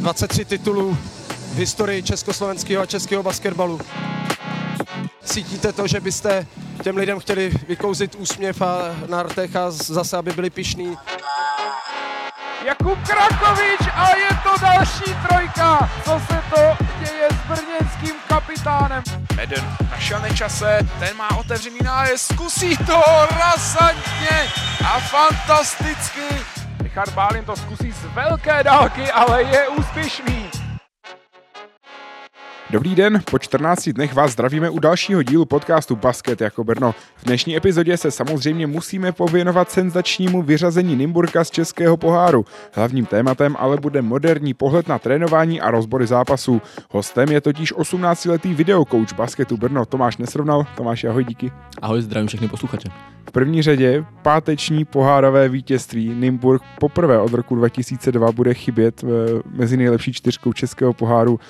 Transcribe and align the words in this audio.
23 0.00 0.44
titulů 0.44 0.98
v 1.52 1.56
historii 1.56 2.02
československého 2.02 2.82
a 2.82 2.86
českého 2.86 3.22
basketbalu. 3.22 3.80
Cítíte 5.24 5.72
to, 5.72 5.86
že 5.86 6.00
byste 6.00 6.46
těm 6.82 6.96
lidem 6.96 7.20
chtěli 7.20 7.52
vykouzit 7.68 8.14
úsměv 8.14 8.62
a 8.62 8.78
na 9.08 9.22
rtech 9.22 9.56
a 9.56 9.70
zase, 9.70 10.16
aby 10.16 10.32
byli 10.32 10.50
pišní? 10.50 10.96
Jakub 12.64 12.98
Krakovič 13.08 13.80
a 13.94 14.16
je 14.16 14.28
to 14.42 14.60
další 14.62 15.16
trojka. 15.28 15.90
Co 16.04 16.20
se 16.26 16.42
to 16.54 16.84
děje 16.98 17.28
s 17.30 17.48
brněnským 17.48 18.14
kapitánem? 18.28 19.02
Meden 19.36 19.76
našel 19.90 20.20
nečase, 20.20 20.78
ten 20.98 21.16
má 21.16 21.36
otevřený 21.36 21.78
nájezd, 21.84 22.32
zkusí 22.32 22.76
to 22.76 23.02
razantně 23.40 24.52
a 24.84 25.00
fantasticky. 25.00 26.59
Richard 26.90 27.14
Bálin 27.14 27.44
to 27.44 27.56
zkusí 27.56 27.92
z 27.92 28.04
velké 28.04 28.62
dálky, 28.64 29.10
ale 29.10 29.42
je 29.42 29.68
úspěšný. 29.68 30.39
Dobrý 32.72 32.94
den, 32.94 33.22
po 33.30 33.38
14 33.38 33.88
dnech 33.88 34.14
vás 34.14 34.32
zdravíme 34.32 34.70
u 34.70 34.78
dalšího 34.78 35.22
dílu 35.22 35.44
podcastu 35.44 35.96
Basket 35.96 36.40
jako 36.40 36.64
Brno. 36.64 36.94
V 37.16 37.24
dnešní 37.24 37.56
epizodě 37.56 37.96
se 37.96 38.10
samozřejmě 38.10 38.66
musíme 38.66 39.12
pověnovat 39.12 39.70
senzačnímu 39.70 40.42
vyřazení 40.42 40.96
Nymburka 40.96 41.44
z 41.44 41.50
českého 41.50 41.96
poháru. 41.96 42.44
Hlavním 42.72 43.06
tématem 43.06 43.56
ale 43.58 43.76
bude 43.76 44.02
moderní 44.02 44.54
pohled 44.54 44.88
na 44.88 44.98
trénování 44.98 45.60
a 45.60 45.70
rozbory 45.70 46.06
zápasů. 46.06 46.62
Hostem 46.90 47.28
je 47.28 47.40
totiž 47.40 47.74
18-letý 47.74 48.54
videokouč 48.54 49.12
basketu 49.12 49.56
Brno 49.56 49.86
Tomáš 49.86 50.16
Nesrovnal. 50.16 50.66
Tomáš, 50.76 51.04
ahoj, 51.04 51.24
díky. 51.24 51.52
Ahoj, 51.82 52.02
zdravím 52.02 52.28
všechny 52.28 52.48
posluchače. 52.48 52.88
V 53.28 53.32
první 53.32 53.62
řadě 53.62 54.04
páteční 54.22 54.84
pohárové 54.84 55.48
vítězství 55.48 56.14
Nymburk 56.14 56.62
poprvé 56.80 57.18
od 57.18 57.32
roku 57.32 57.54
2002 57.54 58.32
bude 58.32 58.54
chybět 58.54 59.04
mezi 59.54 59.76
nejlepší 59.76 60.12
čtyřkou 60.12 60.52
českého 60.52 60.92
poháru 60.92 61.40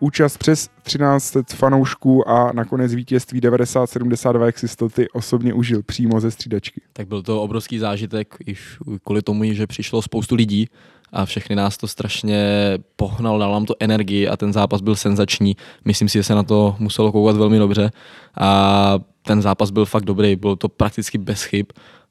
účast 0.00 0.38
přes 0.38 0.68
13 0.82 1.36
fanoušků 1.54 2.28
a 2.28 2.52
nakonec 2.52 2.94
vítězství 2.94 3.40
90-72, 3.40 4.44
jak 4.44 4.58
si 4.58 4.76
to 4.76 4.88
ty 4.88 5.08
osobně 5.08 5.54
užil 5.54 5.82
přímo 5.82 6.20
ze 6.20 6.30
střídačky. 6.30 6.80
Tak 6.92 7.08
byl 7.08 7.22
to 7.22 7.42
obrovský 7.42 7.78
zážitek, 7.78 8.34
již 8.46 8.78
kvůli 9.04 9.22
tomu, 9.22 9.52
že 9.52 9.66
přišlo 9.66 10.02
spoustu 10.02 10.34
lidí 10.34 10.68
a 11.12 11.24
všechny 11.24 11.56
nás 11.56 11.76
to 11.76 11.88
strašně 11.88 12.38
pohnal, 12.96 13.38
dal 13.38 13.52
nám 13.52 13.66
to 13.66 13.74
energii 13.80 14.28
a 14.28 14.36
ten 14.36 14.52
zápas 14.52 14.80
byl 14.80 14.96
senzační. 14.96 15.56
Myslím 15.84 16.08
si, 16.08 16.18
že 16.18 16.22
se 16.22 16.34
na 16.34 16.42
to 16.42 16.76
muselo 16.78 17.12
koukat 17.12 17.36
velmi 17.36 17.58
dobře 17.58 17.90
a 18.40 18.98
ten 19.22 19.42
zápas 19.42 19.70
byl 19.70 19.84
fakt 19.84 20.04
dobrý, 20.04 20.36
bylo 20.36 20.56
to 20.56 20.68
prakticky 20.68 21.18
bez 21.18 21.42
chyb 21.42 21.66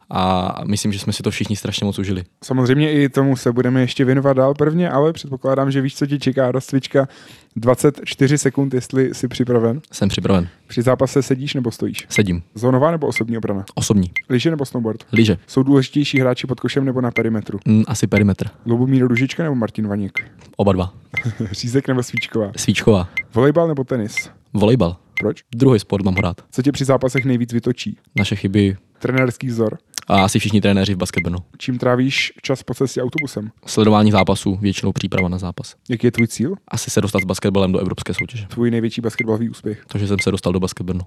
a 0.09 0.55
myslím, 0.66 0.91
že 0.94 1.00
jsme 1.00 1.13
si 1.13 1.23
to 1.23 1.31
všichni 1.31 1.55
strašně 1.55 1.86
moc 1.86 2.00
užili. 2.00 2.23
Samozřejmě 2.44 2.91
i 2.91 3.09
tomu 3.09 3.36
se 3.36 3.52
budeme 3.52 3.81
ještě 3.81 4.05
věnovat 4.05 4.33
dál 4.38 4.53
prvně, 4.53 4.89
ale 4.89 5.14
předpokládám, 5.14 5.72
že 5.72 5.81
víš, 5.81 5.95
co 5.95 6.05
ti 6.08 6.19
čeká 6.19 6.52
rozcvička 6.52 7.08
24 7.55 8.38
sekund, 8.38 8.73
jestli 8.73 9.14
jsi 9.14 9.27
připraven. 9.27 9.81
Jsem 9.91 10.09
připraven. 10.09 10.47
Při 10.67 10.81
zápase 10.81 11.22
sedíš 11.23 11.53
nebo 11.53 11.72
stojíš? 11.72 12.05
Sedím. 12.09 12.44
Zónová 12.55 12.91
nebo 12.91 13.08
osobní 13.08 13.38
obrana? 13.38 13.66
Osobní. 13.75 14.11
Liže 14.30 14.49
nebo 14.49 14.66
snowboard? 14.66 15.03
Liže. 15.11 15.38
Jsou 15.47 15.64
důležitější 15.64 16.19
hráči 16.19 16.47
pod 16.47 16.59
košem 16.59 16.86
nebo 16.86 17.02
na 17.02 17.11
perimetru? 17.11 17.59
Mm, 17.66 17.83
asi 17.88 18.08
perimetr. 18.08 18.47
Lubomír 18.66 19.08
Ružička 19.08 19.44
nebo 19.44 19.55
Martin 19.55 19.88
Vaněk? 19.88 20.31
Oba 20.55 20.73
dva. 20.73 20.94
Řízek 21.52 21.88
nebo 21.88 22.03
Svíčková? 22.03 22.52
Svíčková. 22.58 23.09
Volejbal 23.33 23.67
nebo 23.67 23.83
tenis? 23.83 24.30
Volejbal. 24.53 24.95
Proč? 25.20 25.44
Druhý 25.56 25.80
sport 25.80 26.06
mám 26.06 26.16
rád. 26.16 26.42
Co 26.52 26.62
tě 26.62 26.72
při 26.72 26.86
zápasech 26.86 27.26
nejvíc 27.26 27.54
vytočí? 27.54 27.98
Naše 28.16 28.36
chyby. 28.36 28.78
Trenérský 29.00 29.48
vzor. 29.48 29.78
A 30.08 30.23
asi 30.23 30.40
všichni 30.40 30.62
trenéři 30.62 30.94
v 30.94 30.98
basketbalu. 30.98 31.38
Čím 31.58 31.78
trávíš 31.78 32.34
čas 32.42 32.64
po 32.64 32.73
cestě 32.73 33.02
autobusem? 33.02 33.52
Sledování 33.66 34.12
zápasů, 34.12 34.56
většinou 34.62 34.92
příprava 34.92 35.30
na 35.30 35.38
zápas. 35.38 35.76
Jaký 35.90 36.08
je 36.08 36.12
tvůj 36.12 36.28
cíl? 36.28 36.56
Asi 36.68 36.90
se 36.90 37.02
dostat 37.02 37.22
s 37.22 37.26
basketbalem 37.26 37.72
do 37.72 37.80
evropské 37.80 38.14
soutěže. 38.14 38.45
Tvůj 38.48 38.72
největší 38.72 39.02
basketbalový 39.02 39.50
úspěch? 39.50 39.84
To, 39.88 39.98
že 39.98 40.08
jsem 40.08 40.20
se 40.20 40.32
dostal 40.32 40.54
do 40.54 40.60
basketbalu. 40.60 41.00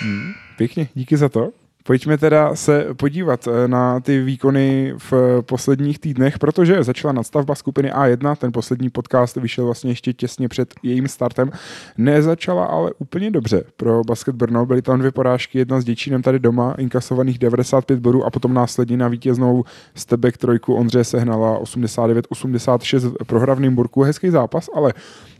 Hmm, 0.00 0.32
pěkně, 0.56 0.88
díky 0.94 1.16
za 1.16 1.28
to. 1.28 1.50
Pojďme 1.84 2.18
teda 2.18 2.54
se 2.54 2.86
podívat 2.96 3.48
eh, 3.48 3.68
na 3.68 4.00
ty 4.00 4.22
výkony 4.22 4.94
v 5.10 5.42
posledních 5.42 5.98
týdnech, 5.98 6.38
protože 6.38 6.84
začala 6.84 7.12
nadstavba 7.12 7.54
skupiny 7.54 7.92
A1, 7.92 8.36
ten 8.36 8.52
poslední 8.52 8.90
podcast 8.90 9.36
vyšel 9.36 9.64
vlastně 9.64 9.90
ještě 9.90 10.12
těsně 10.12 10.48
před 10.48 10.74
jejím 10.82 11.08
startem. 11.08 11.50
Nezačala 11.98 12.64
ale 12.64 12.92
úplně 12.98 13.30
dobře 13.30 13.64
pro 13.76 14.04
Basket 14.04 14.34
Brno, 14.34 14.66
byly 14.66 14.82
tam 14.82 14.98
dvě 14.98 15.10
porážky, 15.12 15.58
jedna 15.58 15.80
s 15.80 15.84
Děčínem 15.84 16.22
tady 16.22 16.38
doma, 16.38 16.74
inkasovaných 16.78 17.38
95 17.38 18.00
bodů 18.00 18.24
a 18.24 18.30
potom 18.30 18.54
následně 18.54 18.96
na 18.96 19.08
vítěznou 19.08 19.64
Stebek 19.94 20.36
trojku 20.36 20.74
Ondřeje 20.74 21.04
sehnala 21.04 21.60
89-86 21.60 23.14
prohra 23.26 23.54
v 23.54 23.60
Nymburku. 23.60 24.02
Hezký 24.02 24.30
zápas, 24.30 24.70
ale 24.74 24.94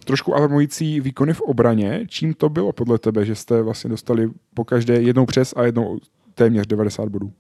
trošku 0.05 0.37
alarmující 0.37 1.01
výkony 1.01 1.35
v 1.35 1.41
obraně. 1.41 2.05
Čím 2.09 2.35
to 2.35 2.49
bylo 2.49 2.73
podle 2.73 2.99
tebe, 2.99 3.25
že 3.25 3.35
jste 3.35 3.63
vlastně 3.63 3.91
dostali 3.91 4.31
po 4.55 4.65
každé 4.65 4.95
jednou 4.95 5.27
přes 5.27 5.55
a 5.57 5.63
jednou 5.63 5.99
téměř 6.35 6.67
90 6.67 7.09
bodů. 7.09 7.33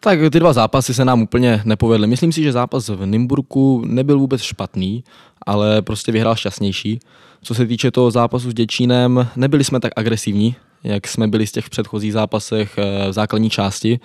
Tak 0.00 0.18
ty 0.32 0.40
dva 0.40 0.52
zápasy 0.52 0.94
se 0.94 1.04
nám 1.04 1.22
úplně 1.22 1.62
nepovedly. 1.64 2.06
Myslím 2.06 2.32
si, 2.32 2.42
že 2.42 2.52
zápas 2.52 2.88
v 2.88 3.06
Nymburku 3.06 3.82
nebyl 3.86 4.18
vůbec 4.18 4.42
špatný, 4.42 5.04
ale 5.46 5.82
prostě 5.82 6.12
vyhrál 6.12 6.36
šťastnější. 6.36 7.00
Co 7.42 7.54
se 7.54 7.66
týče 7.66 7.90
toho 7.90 8.10
zápasu 8.10 8.50
s 8.50 8.54
Děčínem, 8.54 9.28
nebyli 9.36 9.64
jsme 9.64 9.80
tak 9.80 9.92
agresivní, 9.96 10.56
jak 10.84 11.08
jsme 11.08 11.28
byli 11.28 11.46
z 11.46 11.52
těch 11.52 11.70
předchozích 11.70 12.12
zápasech 12.12 12.78
eh, 12.78 13.08
v 13.08 13.12
základní 13.12 13.50
části. 13.50 14.00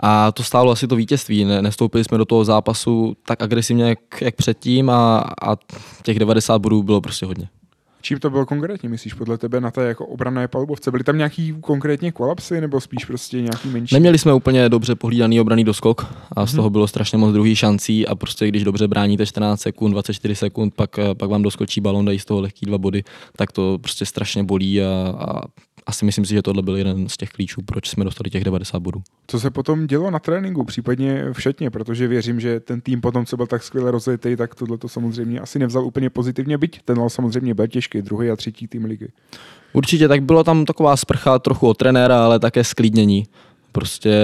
A 0.00 0.32
to 0.32 0.42
stálo 0.42 0.72
asi 0.72 0.86
to 0.86 0.96
vítězství. 0.96 1.44
Nestoupili 1.44 2.04
jsme 2.04 2.18
do 2.18 2.24
toho 2.24 2.44
zápasu 2.44 3.16
tak 3.26 3.42
agresivně, 3.42 3.84
jak, 3.84 3.98
jak 4.20 4.34
předtím 4.34 4.90
a, 4.90 5.18
a 5.42 5.56
těch 6.02 6.18
90 6.18 6.58
bodů 6.58 6.82
bylo 6.82 7.00
prostě 7.00 7.26
hodně. 7.26 7.48
Čím 8.06 8.18
to 8.18 8.30
bylo 8.30 8.46
konkrétně, 8.46 8.88
myslíš, 8.88 9.14
podle 9.14 9.38
tebe 9.38 9.60
na 9.60 9.70
té 9.70 9.84
jako 9.84 10.06
obrané 10.06 10.48
palubovce? 10.48 10.90
Byly 10.90 11.04
tam 11.04 11.16
nějaký 11.18 11.54
konkrétně 11.60 12.12
kolapsy 12.12 12.60
nebo 12.60 12.80
spíš 12.80 13.04
prostě 13.04 13.42
nějaký 13.42 13.68
menší? 13.68 13.94
Neměli 13.94 14.18
jsme 14.18 14.32
úplně 14.32 14.68
dobře 14.68 14.94
pohlídaný 14.94 15.40
obraný 15.40 15.64
doskok 15.64 16.14
a 16.36 16.46
z 16.46 16.52
mhm. 16.52 16.56
toho 16.56 16.70
bylo 16.70 16.88
strašně 16.88 17.18
moc 17.18 17.32
druhý 17.32 17.56
šancí 17.56 18.06
a 18.06 18.14
prostě 18.14 18.48
když 18.48 18.64
dobře 18.64 18.88
bráníte 18.88 19.26
14 19.26 19.60
sekund, 19.60 19.90
24 19.90 20.34
sekund, 20.34 20.74
pak, 20.74 20.90
pak 21.18 21.30
vám 21.30 21.42
doskočí 21.42 21.80
balon, 21.80 22.04
dají 22.04 22.18
z 22.18 22.24
toho 22.24 22.40
lehký 22.40 22.66
dva 22.66 22.78
body, 22.78 23.04
tak 23.36 23.52
to 23.52 23.78
prostě 23.80 24.06
strašně 24.06 24.44
bolí 24.44 24.82
a, 24.82 25.14
a 25.18 25.40
asi 25.86 26.04
myslím 26.04 26.24
si, 26.24 26.34
že 26.34 26.42
tohle 26.42 26.62
byl 26.62 26.76
jeden 26.76 27.08
z 27.08 27.16
těch 27.16 27.30
klíčů, 27.30 27.62
proč 27.62 27.88
jsme 27.88 28.04
dostali 28.04 28.30
těch 28.30 28.44
90 28.44 28.78
bodů. 28.78 29.02
Co 29.26 29.40
se 29.40 29.50
potom 29.50 29.86
dělo 29.86 30.10
na 30.10 30.18
tréninku, 30.18 30.64
případně 30.64 31.24
všetně, 31.32 31.70
protože 31.70 32.08
věřím, 32.08 32.40
že 32.40 32.60
ten 32.60 32.80
tým 32.80 33.00
potom, 33.00 33.26
co 33.26 33.36
byl 33.36 33.46
tak 33.46 33.62
skvěle 33.62 33.90
rozjetý, 33.90 34.36
tak 34.36 34.54
tohle 34.54 34.78
to 34.78 34.88
samozřejmě 34.88 35.40
asi 35.40 35.58
nevzal 35.58 35.84
úplně 35.84 36.10
pozitivně, 36.10 36.58
byť 36.58 36.80
ten 36.84 37.08
samozřejmě 37.08 37.54
byl 37.54 37.66
těžký, 37.66 38.02
druhý 38.02 38.30
a 38.30 38.36
třetí 38.36 38.68
tým 38.68 38.84
ligy. 38.84 39.08
Určitě, 39.72 40.08
tak 40.08 40.22
bylo 40.22 40.44
tam 40.44 40.64
taková 40.64 40.96
sprcha 40.96 41.38
trochu 41.38 41.68
od 41.68 41.76
trenéra, 41.76 42.24
ale 42.24 42.38
také 42.38 42.64
sklidnění. 42.64 43.26
Prostě 43.72 44.14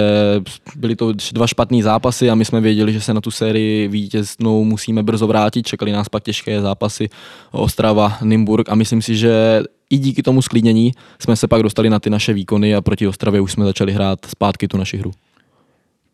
byly 0.75 0.95
to 0.95 1.13
dva 1.33 1.47
špatné 1.47 1.83
zápasy 1.83 2.29
a 2.29 2.35
my 2.35 2.45
jsme 2.45 2.61
věděli, 2.61 2.93
že 2.93 3.01
se 3.01 3.13
na 3.13 3.21
tu 3.21 3.31
sérii 3.31 3.87
vítěznou 3.87 4.63
musíme 4.63 5.03
brzo 5.03 5.27
vrátit. 5.27 5.67
Čekali 5.67 5.91
nás 5.91 6.09
pak 6.09 6.23
těžké 6.23 6.61
zápasy 6.61 7.09
Ostrava, 7.51 8.17
Nymburk 8.21 8.69
a 8.69 8.75
myslím 8.75 9.01
si, 9.01 9.15
že 9.15 9.63
i 9.93 9.97
díky 9.97 10.23
tomu 10.23 10.41
sklidnění 10.41 10.91
jsme 11.19 11.35
se 11.35 11.47
pak 11.47 11.63
dostali 11.63 11.89
na 11.89 11.99
ty 11.99 12.09
naše 12.09 12.33
výkony 12.33 12.75
a 12.75 12.81
proti 12.81 13.07
Ostravě 13.07 13.41
už 13.41 13.51
jsme 13.51 13.65
začali 13.65 13.91
hrát 13.91 14.25
zpátky 14.25 14.67
tu 14.67 14.77
naši 14.77 14.97
hru. 14.97 15.11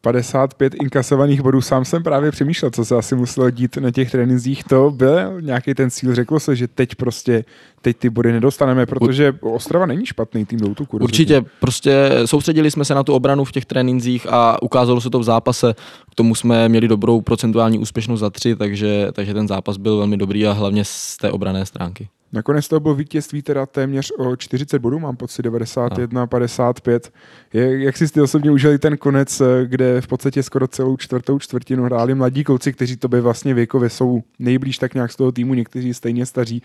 55 0.01 0.73
inkasovaných 0.81 1.41
bodů. 1.41 1.61
Sám 1.61 1.85
jsem 1.85 2.03
právě 2.03 2.31
přemýšlel, 2.31 2.71
co 2.71 2.85
se 2.85 2.95
asi 2.95 3.15
muselo 3.15 3.49
dít 3.49 3.77
na 3.77 3.91
těch 3.91 4.11
trénincích. 4.11 4.63
To 4.63 4.91
byl 4.91 5.41
nějaký 5.41 5.73
ten 5.73 5.89
cíl. 5.91 6.15
Řeklo 6.15 6.39
se, 6.39 6.55
že 6.55 6.67
teď 6.67 6.95
prostě 6.95 7.45
teď 7.81 7.97
ty 7.97 8.09
body 8.09 8.31
nedostaneme, 8.31 8.85
protože 8.85 9.33
Ostrava 9.41 9.85
není 9.85 10.05
špatný 10.05 10.45
tým 10.45 10.59
do 10.59 10.67
útoku. 10.67 10.97
Určitě, 10.97 11.45
prostě 11.59 12.11
soustředili 12.25 12.71
jsme 12.71 12.85
se 12.85 12.95
na 12.95 13.03
tu 13.03 13.13
obranu 13.13 13.43
v 13.45 13.51
těch 13.51 13.65
trénincích 13.65 14.27
a 14.29 14.61
ukázalo 14.61 15.01
se 15.01 15.09
to 15.09 15.19
v 15.19 15.23
zápase. 15.23 15.73
K 16.11 16.15
tomu 16.15 16.35
jsme 16.35 16.69
měli 16.69 16.87
dobrou 16.87 17.21
procentuální 17.21 17.79
úspěšnost 17.79 18.19
za 18.19 18.29
tři, 18.29 18.55
takže, 18.55 19.07
takže 19.13 19.33
ten 19.33 19.47
zápas 19.47 19.77
byl 19.77 19.97
velmi 19.97 20.17
dobrý 20.17 20.47
a 20.47 20.51
hlavně 20.51 20.85
z 20.85 21.17
té 21.17 21.31
obrané 21.31 21.65
stránky. 21.65 22.07
Nakonec 22.33 22.67
to 22.67 22.79
bylo 22.79 22.95
vítězství 22.95 23.41
teda 23.41 23.65
téměř 23.65 24.11
o 24.17 24.35
40 24.35 24.79
bodů, 24.79 24.99
mám 24.99 25.15
pocit 25.15 25.41
91, 25.41 26.21
no. 26.21 26.27
55. 26.27 27.11
Je, 27.53 27.83
jak 27.83 27.97
si 27.97 28.07
ty 28.07 28.21
osobně 28.21 28.51
užili 28.51 28.79
ten 28.79 28.97
konec, 28.97 29.41
eh, 29.41 29.45
kde 29.65 30.01
v 30.01 30.07
podstatě 30.07 30.43
skoro 30.43 30.67
celou 30.67 30.97
čtvrtou 30.97 31.39
čtvrtinu 31.39 31.83
hráli 31.83 32.15
mladí 32.15 32.43
kluci, 32.43 32.73
kteří 32.73 32.97
to 32.97 33.07
by 33.07 33.21
vlastně 33.21 33.53
věkově 33.53 33.89
jsou 33.89 34.21
nejblíž 34.39 34.77
tak 34.77 34.93
nějak 34.93 35.11
z 35.11 35.15
toho 35.15 35.31
týmu, 35.31 35.53
někteří 35.53 35.93
stejně 35.93 36.25
staří, 36.25 36.61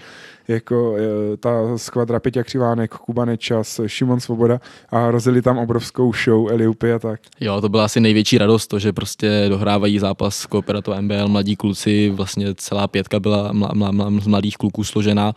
jako 0.48 0.96
je, 0.96 1.36
ta 1.36 1.78
skvadra 1.78 2.20
Peťa 2.20 2.42
Křivánek, 2.42 2.90
Kuba 2.90 3.24
Nečas, 3.24 3.80
Šimon 3.86 4.20
Svoboda 4.20 4.60
a 4.90 5.10
rozjeli 5.10 5.42
tam 5.42 5.58
obrovskou 5.58 6.12
show 6.24 6.52
Eliupy 6.52 6.92
a 6.92 6.98
tak. 6.98 7.20
Jo, 7.40 7.60
to 7.60 7.68
byla 7.68 7.84
asi 7.84 8.00
největší 8.00 8.38
radost, 8.38 8.66
to, 8.66 8.78
že 8.78 8.92
prostě 8.92 9.46
dohrávají 9.48 9.98
zápas 9.98 10.46
Kooperato 10.46 11.02
MBL, 11.02 11.28
mladí 11.28 11.56
kluci, 11.56 12.10
vlastně 12.10 12.54
celá 12.54 12.88
pětka 12.88 13.20
byla 13.20 13.52
mla, 13.52 13.70
mla, 13.74 13.90
mla, 13.90 14.10
mladých 14.10 14.56
kluků 14.56 14.84
složená 14.84 15.34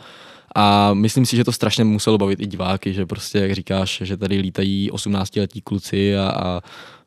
a 0.56 0.94
myslím 0.94 1.26
si, 1.26 1.36
že 1.36 1.44
to 1.44 1.52
strašně 1.52 1.84
muselo 1.84 2.18
bavit 2.18 2.40
i 2.40 2.46
diváky, 2.46 2.94
že 2.94 3.06
prostě, 3.06 3.40
jak 3.40 3.52
říkáš, 3.52 4.02
že 4.06 4.18
tady 4.18 4.38
lítají 4.38 4.92
18-letí 4.92 5.62
kluci 5.62 6.18
a, 6.18 6.30
a 6.30 6.62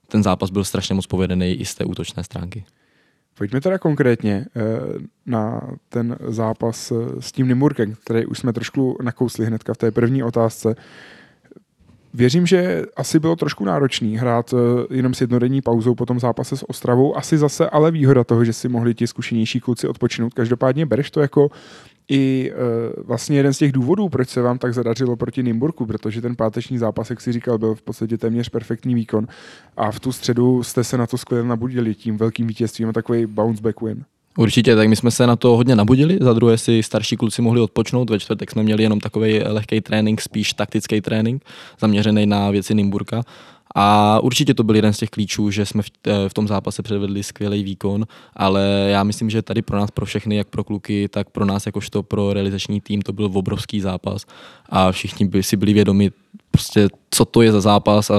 ten 0.09 0.23
zápas 0.23 0.51
byl 0.51 0.65
strašně 0.65 0.95
moc 0.95 1.07
povedený 1.07 1.53
i 1.53 1.65
z 1.65 1.75
té 1.75 1.85
útočné 1.85 2.25
stránky. 2.25 2.65
Pojďme 3.41 3.61
teda 3.61 3.79
konkrétně 3.79 4.47
eh, 4.57 4.61
na 5.27 5.61
ten 5.89 6.17
zápas 6.27 6.93
eh, 6.93 7.23
s 7.23 7.33
tím 7.33 7.49
Nimburkem, 7.49 7.95
který 8.05 8.27
už 8.27 8.39
jsme 8.39 8.53
trošku 8.53 8.99
nakousli 9.03 9.47
hnedka 9.47 9.75
v 9.75 9.77
té 9.77 9.91
první 9.91 10.23
otázce. 10.23 10.75
Věřím, 12.15 12.47
že 12.47 12.83
asi 12.97 13.19
bylo 13.19 13.37
trošku 13.37 13.65
náročný 13.65 14.17
hrát 14.17 14.55
eh, 14.55 14.97
jenom 14.97 15.15
s 15.15 15.21
jednodenní 15.21 15.63
pauzou 15.63 15.95
po 15.95 16.07
tom 16.07 16.21
zápase 16.21 16.57
s 16.57 16.69
Ostravou. 16.69 17.17
Asi 17.17 17.39
zase 17.39 17.71
ale 17.71 17.91
výhoda 17.91 18.25
toho, 18.25 18.45
že 18.45 18.53
si 18.53 18.69
mohli 18.69 18.95
ti 18.95 19.07
zkušenější 19.07 19.61
kluci 19.61 19.89
odpočinout. 19.89 20.35
Každopádně 20.35 20.87
bereš 20.87 21.11
to 21.11 21.21
jako 21.21 21.51
i 22.11 22.53
uh, 22.53 23.07
vlastně 23.07 23.37
jeden 23.37 23.55
z 23.55 23.59
těch 23.59 23.73
důvodů, 23.73 24.09
proč 24.09 24.29
se 24.29 24.43
vám 24.43 24.59
tak 24.59 24.75
zadařilo 24.75 25.17
proti 25.17 25.43
Nymburku, 25.43 25.87
protože 25.87 26.21
ten 26.21 26.37
páteční 26.37 26.79
zápas, 26.79 27.11
jak 27.11 27.21
si 27.21 27.33
říkal, 27.33 27.59
byl 27.59 27.75
v 27.75 27.83
podstatě 27.83 28.19
téměř 28.19 28.49
perfektní 28.49 28.95
výkon. 28.95 29.27
A 29.77 29.91
v 29.91 30.01
tu 30.01 30.13
středu 30.13 30.63
jste 30.63 30.85
se 30.85 30.99
na 30.99 31.07
to 31.07 31.19
skvěle 31.19 31.45
nabudili 31.45 31.95
tím 31.95 32.17
velkým 32.17 32.47
vítězstvím 32.47 32.89
a 32.89 32.93
takový 32.93 33.27
bounce 33.27 33.63
back 33.63 33.81
win. 33.81 34.05
Určitě, 34.39 34.77
tak 34.77 34.89
my 34.89 34.97
jsme 34.97 35.11
se 35.11 35.27
na 35.27 35.37
to 35.37 35.57
hodně 35.57 35.77
nabudili, 35.77 36.19
za 36.21 36.33
druhé 36.33 36.59
si 36.59 36.83
starší 36.83 37.17
kluci 37.17 37.43
mohli 37.43 37.61
odpočnout, 37.61 38.11
ve 38.11 38.19
čtvrtek 38.19 38.51
jsme 38.51 38.63
měli 38.63 38.83
jenom 38.83 39.01
takový 39.01 39.41
lehký 39.41 39.81
trénink, 39.81 40.21
spíš 40.21 40.53
taktický 40.53 41.01
trénink, 41.01 41.45
zaměřený 41.81 42.27
na 42.27 42.51
věci 42.51 42.75
Nymburka 42.75 43.23
a 43.75 44.21
určitě 44.21 44.55
to 44.55 44.65
byl 44.65 44.77
jeden 44.77 44.93
z 44.93 44.99
těch 44.99 45.11
klíčů, 45.11 45.51
že 45.51 45.67
jsme 45.67 45.83
v, 45.83 45.91
eh, 46.07 46.29
v 46.29 46.35
tom 46.35 46.49
zápase 46.49 46.83
předvedli 46.83 47.23
skvělý 47.23 47.63
výkon, 47.63 48.07
ale 48.37 48.87
já 48.91 49.05
myslím, 49.05 49.31
že 49.31 49.43
tady 49.43 49.63
pro 49.63 49.79
nás, 49.79 49.91
pro 49.91 50.07
všechny, 50.07 50.37
jak 50.37 50.49
pro 50.49 50.65
kluky, 50.65 51.09
tak 51.09 51.31
pro 51.31 51.45
nás 51.45 51.67
jakožto 51.67 52.03
pro 52.03 52.33
realizační 52.33 52.81
tým, 52.81 53.03
to 53.03 53.13
byl 53.13 53.31
obrovský 53.35 53.81
zápas. 53.81 54.27
A 54.69 54.93
všichni 54.93 55.27
by 55.27 55.43
si 55.43 55.57
byli 55.57 55.73
vědomi, 55.73 56.11
prostě, 56.51 56.89
co 57.11 57.25
to 57.25 57.43
je 57.43 57.53
za 57.53 57.61
zápas 57.61 58.11
a 58.11 58.17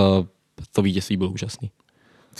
to 0.71 0.81
vítězství 0.81 1.17
bylo 1.17 1.29
úžasný 1.29 1.71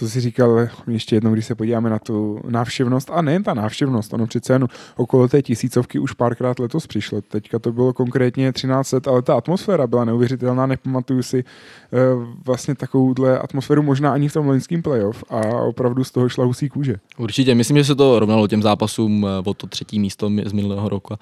co 0.02 0.10
si 0.10 0.22
říkal 0.22 0.68
ještě 0.88 1.16
jednou, 1.16 1.34
když 1.34 1.46
se 1.46 1.56
podíváme 1.56 1.90
na 1.90 2.00
tu 2.00 2.40
návštěvnost, 2.50 3.10
a 3.14 3.22
nejen 3.22 3.44
ta 3.44 3.54
návštěvnost, 3.54 4.14
ono 4.14 4.28
přece 4.28 4.54
jen 4.54 4.68
okolo 4.98 5.28
té 5.28 5.42
tisícovky 5.42 6.00
už 6.00 6.14
párkrát 6.14 6.60
letos 6.60 6.88
přišlo. 6.88 7.22
Teďka 7.22 7.60
to 7.60 7.72
bylo 7.72 7.94
konkrétně 7.94 8.54
13 8.54 8.92
let, 8.92 9.08
ale 9.08 9.22
ta 9.22 9.36
atmosféra 9.36 9.88
byla 9.88 10.06
neuvěřitelná, 10.06 10.66
nepamatuju 10.66 11.24
si 11.24 11.44
uh, 11.44 12.24
vlastně 12.46 12.76
takovouhle 12.76 13.40
atmosféru 13.40 13.84
možná 13.84 14.14
ani 14.14 14.30
v 14.30 14.34
tom 14.34 14.48
loňském 14.48 14.82
playoff 14.82 15.24
a 15.30 15.42
opravdu 15.48 16.04
z 16.04 16.12
toho 16.12 16.30
šla 16.30 16.46
husí 16.46 16.70
kůže. 16.70 16.96
Určitě, 17.18 17.56
myslím, 17.56 17.78
že 17.78 17.84
se 17.84 17.96
to 17.96 18.20
rovnalo 18.20 18.48
těm 18.48 18.62
zápasům 18.62 19.26
eh, 19.26 19.50
o 19.50 19.54
to 19.54 19.68
třetí 19.68 20.00
místo 20.00 20.32
z 20.46 20.54
minulého 20.54 20.90
roku 20.90 21.16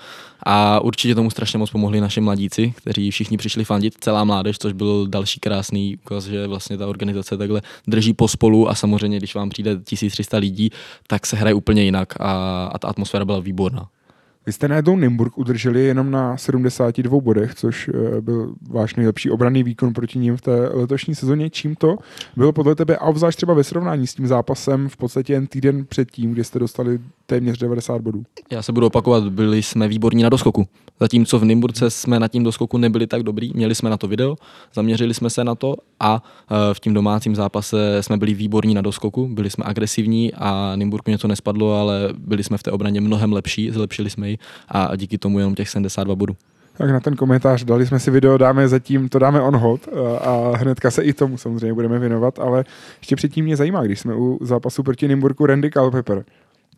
a 0.44 0.80
určitě 0.80 1.16
tomu 1.16 1.30
strašně 1.30 1.60
moc 1.60 1.72
pomohli 1.72 2.02
naši 2.02 2.22
mladíci, 2.22 2.74
kteří 2.78 3.12
všichni 3.12 3.38
přišli 3.38 3.66
fandit, 3.66 3.94
celá 4.00 4.24
mládež, 4.24 4.58
což 4.60 4.74
byl 4.74 5.08
další 5.08 5.40
krásný 5.40 5.98
ukaz, 5.98 6.26
že 6.26 6.48
vlastně 6.48 6.78
ta 6.78 6.88
organizace 6.88 7.38
takhle 7.38 7.62
drží 7.88 8.14
pospolu 8.14 8.69
a 8.70 8.76
samozřejmě, 8.76 9.18
když 9.18 9.36
vám 9.36 9.50
přijde 9.50 9.78
1300 9.78 10.38
lidí, 10.38 10.70
tak 11.08 11.26
se 11.26 11.36
hraje 11.36 11.54
úplně 11.54 11.84
jinak 11.84 12.22
a, 12.22 12.66
a 12.66 12.78
ta 12.78 12.88
atmosféra 12.88 13.26
byla 13.26 13.40
výborná. 13.40 13.90
Vy 14.50 14.54
jste 14.54 14.68
najednou 14.68 14.96
Nymburk 14.96 15.38
udrželi 15.38 15.86
jenom 15.86 16.12
na 16.12 16.38
72 16.38 17.20
bodech, 17.22 17.56
což 17.56 17.90
eh, 17.90 18.22
byl 18.22 18.54
váš 18.70 18.96
nejlepší 18.96 19.30
obranný 19.30 19.64
výkon 19.64 19.94
proti 19.94 20.20
ním 20.20 20.38
v 20.38 20.42
té 20.42 20.70
letošní 20.74 21.16
sezóně. 21.16 21.50
Čím 21.50 21.76
to 21.76 21.96
bylo 22.36 22.54
podle 22.54 22.76
tebe, 22.76 22.98
a 22.98 23.06
obzvlášť 23.06 23.38
třeba 23.38 23.54
ve 23.54 23.64
srovnání 23.64 24.08
s 24.08 24.14
tím 24.14 24.28
zápasem 24.28 24.90
v 24.90 24.98
podstatě 24.98 25.34
jen 25.34 25.48
týden 25.48 25.86
předtím, 25.86 26.32
kdy 26.32 26.44
jste 26.44 26.60
dostali 26.60 27.00
téměř 27.26 27.58
90 27.58 28.02
bodů? 28.02 28.24
Já 28.52 28.62
se 28.62 28.72
budu 28.72 28.88
opakovat, 28.88 29.24
byli 29.24 29.64
jsme 29.64 29.88
výborní 29.88 30.24
na 30.24 30.30
doskoku. 30.30 30.68
Zatímco 31.00 31.40
v 31.40 31.46
Nymburce 31.46 31.90
jsme 31.90 32.20
na 32.20 32.28
tím 32.28 32.44
doskoku 32.44 32.78
nebyli 32.78 33.08
tak 33.08 33.24
dobrý, 33.24 33.52
měli 33.54 33.76
jsme 33.76 33.90
na 33.90 33.98
to 33.98 34.08
video, 34.08 34.36
zaměřili 34.74 35.14
jsme 35.14 35.30
se 35.30 35.44
na 35.44 35.56
to 35.56 35.76
a 36.00 36.24
eh, 36.52 36.74
v 36.74 36.80
tím 36.80 36.94
domácím 36.94 37.36
zápase 37.36 37.98
jsme 38.02 38.18
byli 38.18 38.34
výborní 38.34 38.74
na 38.74 38.82
doskoku, 38.82 39.28
byli 39.28 39.50
jsme 39.50 39.64
agresivní 39.68 40.34
a 40.34 40.76
Nymburku 40.76 41.12
něco 41.12 41.28
nespadlo, 41.28 41.74
ale 41.74 42.10
byli 42.18 42.44
jsme 42.44 42.58
v 42.58 42.64
té 42.64 42.72
obraně 42.72 43.02
mnohem 43.02 43.34
lepší, 43.34 43.72
zlepšili 43.72 44.10
jsme 44.10 44.30
ji 44.30 44.39
a 44.68 44.96
díky 44.96 45.18
tomu 45.18 45.40
jenom 45.40 45.56
těch 45.56 45.70
72 45.70 46.16
bodů. 46.16 46.36
Tak 46.78 46.90
na 46.90 47.00
ten 47.00 47.16
komentář 47.16 47.64
dali 47.64 47.88
jsme 47.88 48.00
si 48.00 48.12
video, 48.12 48.38
dáme 48.38 48.68
zatím, 48.68 49.10
to 49.10 49.20
dáme 49.20 49.42
on 49.42 49.56
hold 49.56 49.88
a 50.22 50.58
hnedka 50.58 50.92
se 50.92 51.04
i 51.04 51.14
tomu 51.14 51.38
samozřejmě 51.38 51.74
budeme 51.74 52.00
věnovat, 52.00 52.40
ale 52.40 52.66
ještě 53.00 53.16
předtím 53.16 53.46
mě 53.46 53.56
zajímá, 53.56 53.84
když 53.84 54.00
jsme 54.00 54.16
u 54.16 54.40
zápasu 54.42 54.84
proti 54.84 55.08
Nymburku 55.08 55.46
Randy 55.46 55.72
Culpepper. 55.72 56.24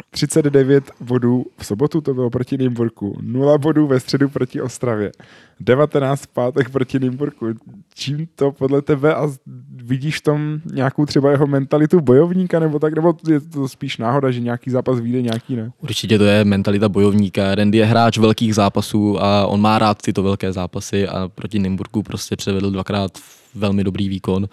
39 0.10 0.92
bodů 1.02 1.46
v 1.58 1.66
sobotu 1.66 2.02
to 2.02 2.14
bylo 2.14 2.30
proti 2.30 2.58
Nymburku, 2.58 3.18
0 3.22 3.58
bodů 3.58 3.88
ve 3.88 4.00
středu 4.00 4.30
proti 4.30 4.62
Ostravě, 4.62 5.12
19 5.60 6.26
pátek 6.26 6.70
proti 6.70 7.00
Nymburku. 7.00 7.48
Čím 7.94 8.28
to 8.36 8.52
podle 8.52 8.82
tebe 8.82 9.16
a 9.16 9.28
vidíš 9.76 10.18
v 10.18 10.22
tom 10.22 10.60
nějakou 10.74 11.06
třeba 11.06 11.32
jeho 11.32 11.48
mentalitu 11.48 12.02
bojovníka 12.02 12.60
nebo 12.60 12.80
tak, 12.80 12.96
nebo 12.96 13.14
je 13.28 13.40
to 13.40 13.68
spíš 13.68 13.98
náhoda, 13.98 14.32
že 14.32 14.40
nějaký 14.40 14.70
zápas 14.70 15.00
vyjde, 15.00 15.22
nějaký 15.22 15.56
ne? 15.56 15.72
Určitě 15.82 16.18
to 16.18 16.24
je 16.24 16.46
mentalita 16.46 16.90
bojovníka. 16.90 17.56
Randy 17.56 17.78
je 17.78 17.86
hráč 17.86 18.18
velkých 18.18 18.56
zápasů 18.56 19.24
a 19.24 19.48
on 19.48 19.62
má 19.62 19.80
rád 19.80 20.02
tyto 20.02 20.24
velké 20.24 20.54
zápasy 20.54 21.08
a 21.08 21.28
proti 21.28 21.60
Nymburku 21.60 22.04
prostě 22.04 22.36
předvedl 22.36 22.72
dvakrát 22.72 23.12
velmi 23.56 23.84
dobrý 23.84 24.10
výkon. 24.10 24.50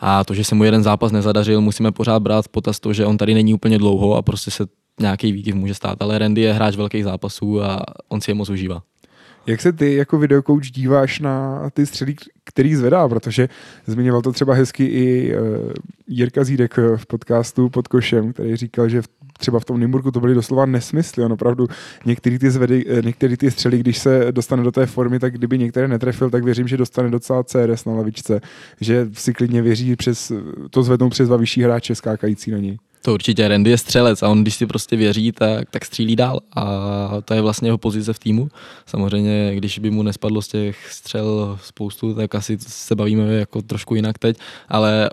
A 0.00 0.24
to, 0.24 0.34
že 0.34 0.44
se 0.44 0.54
mu 0.54 0.64
jeden 0.64 0.82
zápas 0.82 1.12
nezadařil, 1.12 1.60
musíme 1.60 1.92
pořád 1.92 2.20
brát 2.20 2.44
v 2.44 2.48
potaz 2.48 2.80
to, 2.80 2.92
že 2.92 3.06
on 3.06 3.18
tady 3.18 3.34
není 3.34 3.54
úplně 3.54 3.78
dlouho 3.78 4.14
a 4.14 4.22
prostě 4.22 4.50
se 4.50 4.66
nějaký 5.02 5.32
výkyv 5.32 5.54
může 5.54 5.74
stát, 5.74 6.02
ale 6.02 6.18
Randy 6.18 6.40
je 6.40 6.52
hráč 6.52 6.76
velkých 6.76 7.04
zápasů 7.04 7.62
a 7.62 7.80
on 8.08 8.20
si 8.20 8.30
je 8.30 8.34
moc 8.34 8.50
užívá. 8.50 8.82
Jak 9.46 9.60
se 9.60 9.72
ty 9.72 9.94
jako 9.94 10.18
videokouč 10.18 10.70
díváš 10.70 11.20
na 11.20 11.70
ty 11.70 11.86
střely, 11.86 12.14
který 12.44 12.74
zvedá, 12.74 13.08
protože 13.08 13.48
zmiňoval 13.86 14.22
to 14.22 14.32
třeba 14.32 14.54
hezky 14.54 14.84
i 14.84 15.36
uh, 15.36 15.72
Jirka 16.08 16.44
Zídek 16.44 16.76
v 16.96 17.06
podcastu 17.06 17.68
pod 17.68 17.88
košem, 17.88 18.32
který 18.32 18.56
říkal, 18.56 18.88
že 18.88 19.02
třeba 19.38 19.60
v 19.60 19.64
tom 19.64 19.80
Nymburku 19.80 20.10
to 20.10 20.20
byly 20.20 20.34
doslova 20.34 20.66
nesmysly. 20.66 21.24
On 21.24 21.32
opravdu 21.32 21.68
některý 22.04 22.38
ty, 22.38 22.50
zvedy, 22.50 22.84
eh, 22.88 23.02
některý 23.02 23.36
ty 23.36 23.50
střely, 23.50 23.78
když 23.78 23.98
se 23.98 24.26
dostane 24.30 24.62
do 24.62 24.72
té 24.72 24.86
formy, 24.86 25.18
tak 25.18 25.34
kdyby 25.34 25.58
některé 25.58 25.88
netrefil, 25.88 26.30
tak 26.30 26.44
věřím, 26.44 26.68
že 26.68 26.76
dostane 26.76 27.10
docela 27.10 27.44
CRS 27.44 27.84
na 27.84 27.92
lavičce, 27.92 28.40
že 28.80 29.08
si 29.12 29.32
klidně 29.32 29.62
věří 29.62 29.96
přes, 29.96 30.32
to 30.70 30.82
zvednou 30.82 31.08
přes 31.08 31.28
dva 31.28 31.36
vyšší 31.36 31.62
hráče 31.62 31.94
skákající 31.94 32.50
na 32.50 32.58
něj. 32.58 32.78
To 33.02 33.14
určitě, 33.14 33.48
Randy 33.48 33.70
je 33.70 33.78
střelec 33.78 34.22
a 34.22 34.28
on, 34.28 34.42
když 34.42 34.54
si 34.54 34.66
prostě 34.66 34.96
věří, 34.96 35.32
tak, 35.32 35.70
tak 35.70 35.84
střílí 35.84 36.16
dál 36.16 36.40
a 36.56 37.10
to 37.24 37.34
je 37.34 37.40
vlastně 37.40 37.68
jeho 37.68 37.78
pozice 37.78 38.12
v 38.12 38.18
týmu. 38.18 38.48
Samozřejmě, 38.86 39.54
když 39.54 39.78
by 39.78 39.90
mu 39.90 40.02
nespadlo 40.02 40.42
z 40.42 40.48
těch 40.48 40.92
střel 40.92 41.58
spoustu, 41.64 42.14
tak 42.14 42.34
asi 42.34 42.58
se 42.60 42.94
bavíme 42.94 43.34
jako 43.34 43.62
trošku 43.62 43.94
jinak 43.94 44.18
teď, 44.18 44.38
ale 44.68 45.10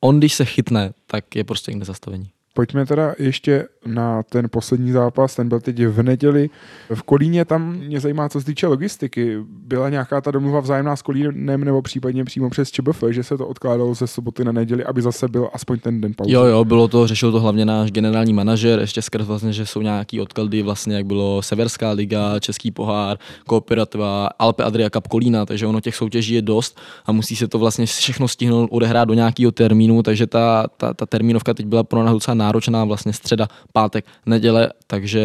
on, 0.00 0.18
když 0.18 0.34
se 0.34 0.44
chytne, 0.44 0.92
tak 1.06 1.36
je 1.36 1.44
prostě 1.44 1.72
k 1.72 1.74
nezastavení. 1.74 2.30
Pojďme 2.54 2.86
teda 2.86 3.14
ještě 3.18 3.64
na 3.86 4.22
ten 4.22 4.46
poslední 4.50 4.92
zápas, 4.92 5.34
ten 5.34 5.48
byl 5.48 5.60
teď 5.60 5.86
v 5.86 6.02
neděli. 6.02 6.50
V 6.94 7.02
Kolíně 7.02 7.44
tam 7.44 7.72
mě 7.76 8.00
zajímá, 8.00 8.28
co 8.28 8.40
se 8.40 8.46
týče 8.46 8.66
logistiky. 8.66 9.38
Byla 9.48 9.88
nějaká 9.88 10.20
ta 10.20 10.30
domluva 10.30 10.60
vzájemná 10.60 10.96
s 10.96 11.02
Kolínem 11.02 11.64
nebo 11.64 11.82
případně 11.82 12.24
přímo 12.24 12.50
přes 12.50 12.70
ČBF, 12.70 13.04
že 13.10 13.22
se 13.22 13.38
to 13.38 13.48
odkládalo 13.48 13.94
ze 13.94 14.06
soboty 14.06 14.44
na 14.44 14.52
neděli, 14.52 14.84
aby 14.84 15.02
zase 15.02 15.28
byl 15.28 15.48
aspoň 15.52 15.78
ten 15.78 16.00
den 16.00 16.14
pauzy? 16.16 16.32
Jo, 16.32 16.44
jo, 16.44 16.64
bylo 16.64 16.88
to, 16.88 17.06
řešil 17.06 17.32
to 17.32 17.40
hlavně 17.40 17.64
náš 17.64 17.92
generální 17.92 18.32
manažer, 18.32 18.80
ještě 18.80 19.02
skrz 19.02 19.26
vlastně, 19.26 19.52
že 19.52 19.66
jsou 19.66 19.82
nějaký 19.82 20.20
odklady, 20.20 20.62
vlastně 20.62 20.96
jak 20.96 21.06
bylo 21.06 21.42
Severská 21.42 21.90
liga, 21.90 22.38
Český 22.40 22.70
pohár, 22.70 23.18
Kooperativa, 23.46 24.28
Alpe 24.38 24.64
Adria 24.64 24.90
Cup 24.90 25.08
Kolína, 25.08 25.46
takže 25.46 25.66
ono 25.66 25.80
těch 25.80 25.94
soutěží 25.94 26.34
je 26.34 26.42
dost 26.42 26.80
a 27.06 27.12
musí 27.12 27.36
se 27.36 27.48
to 27.48 27.58
vlastně 27.58 27.86
všechno 27.86 28.28
stihnout 28.28 28.68
odehrát 28.72 29.08
do 29.08 29.14
nějakého 29.14 29.52
termínu, 29.52 30.02
takže 30.02 30.26
ta, 30.26 30.66
ta, 30.76 30.94
ta 30.94 31.06
termínovka 31.06 31.54
teď 31.54 31.66
byla 31.66 31.84
pro 31.84 32.02
nás 32.02 32.12
docela 32.12 32.34
náročná, 32.50 32.84
vlastně 32.84 33.12
středa, 33.12 33.48
pátek, 33.72 34.04
neděle, 34.26 34.70
takže, 34.86 35.22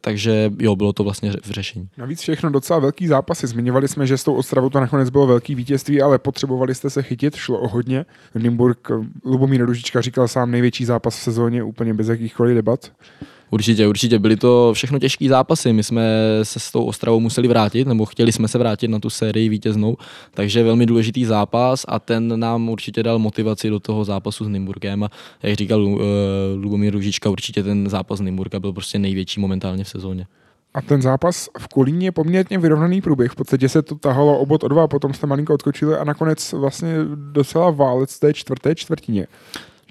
takže 0.00 0.50
jo, 0.58 0.76
bylo 0.76 0.92
to 0.92 1.04
vlastně 1.04 1.30
v 1.30 1.50
řešení. 1.50 1.88
Navíc 1.98 2.20
všechno 2.20 2.50
docela 2.50 2.78
velký 2.78 3.06
zápasy. 3.06 3.46
Zmiňovali 3.46 3.88
jsme, 3.88 4.06
že 4.06 4.18
s 4.18 4.24
tou 4.24 4.34
Ostravou 4.34 4.70
to 4.70 4.80
nakonec 4.80 5.10
bylo 5.10 5.26
velký 5.26 5.54
vítězství, 5.54 6.02
ale 6.02 6.18
potřebovali 6.18 6.74
jste 6.74 6.90
se 6.90 7.02
chytit, 7.02 7.36
šlo 7.36 7.60
o 7.60 7.68
hodně. 7.68 8.04
Nymburk, 8.34 8.90
Lubomír 9.24 9.64
Ružička 9.64 10.00
říkal 10.00 10.28
sám 10.28 10.50
největší 10.50 10.84
zápas 10.84 11.16
v 11.16 11.22
sezóně, 11.22 11.62
úplně 11.62 11.94
bez 11.94 12.08
jakýchkoliv 12.08 12.54
debat. 12.54 12.92
Určitě, 13.52 13.88
určitě. 13.88 14.18
Byly 14.18 14.36
to 14.36 14.70
všechno 14.74 14.98
těžké 14.98 15.28
zápasy. 15.28 15.72
My 15.72 15.82
jsme 15.82 16.02
se 16.42 16.60
s 16.60 16.72
tou 16.72 16.84
Ostravou 16.84 17.20
museli 17.20 17.48
vrátit, 17.48 17.88
nebo 17.88 18.06
chtěli 18.06 18.32
jsme 18.32 18.48
se 18.48 18.58
vrátit 18.58 18.88
na 18.88 18.98
tu 18.98 19.10
sérii 19.10 19.48
vítěznou, 19.48 19.96
takže 20.34 20.62
velmi 20.62 20.86
důležitý 20.86 21.24
zápas 21.24 21.84
a 21.88 21.98
ten 21.98 22.40
nám 22.40 22.68
určitě 22.68 23.02
dal 23.02 23.18
motivaci 23.18 23.70
do 23.70 23.80
toho 23.80 24.04
zápasu 24.04 24.44
s 24.44 24.48
Nymburkem. 24.48 25.04
A 25.04 25.10
jak 25.42 25.54
říkal 25.54 25.84
uh, 25.84 26.00
Lubomír 26.54 26.92
Ružička, 26.92 27.30
určitě 27.30 27.62
ten 27.62 27.88
zápas 27.88 28.20
Nymburka 28.20 28.60
byl 28.60 28.72
prostě 28.72 28.98
největší 28.98 29.40
momentálně 29.40 29.84
v 29.84 29.88
sezóně. 29.88 30.26
A 30.74 30.82
ten 30.82 31.02
zápas 31.02 31.48
v 31.58 31.68
Kolíně 31.68 32.06
je 32.06 32.12
poměrně 32.12 32.58
vyrovnaný 32.58 33.00
průběh. 33.00 33.32
V 33.32 33.34
podstatě 33.36 33.68
se 33.68 33.82
to 33.82 33.94
tahalo 33.94 34.38
obod 34.38 34.64
o 34.64 34.68
dva, 34.68 34.88
potom 34.88 35.14
jste 35.14 35.26
malinko 35.26 35.54
odskočili 35.54 35.96
a 35.96 36.04
nakonec 36.04 36.52
vlastně 36.52 36.94
docela 37.32 37.70
válec 37.70 38.18
té 38.18 38.34
čtvrté 38.34 38.74
čtvrtině. 38.74 39.26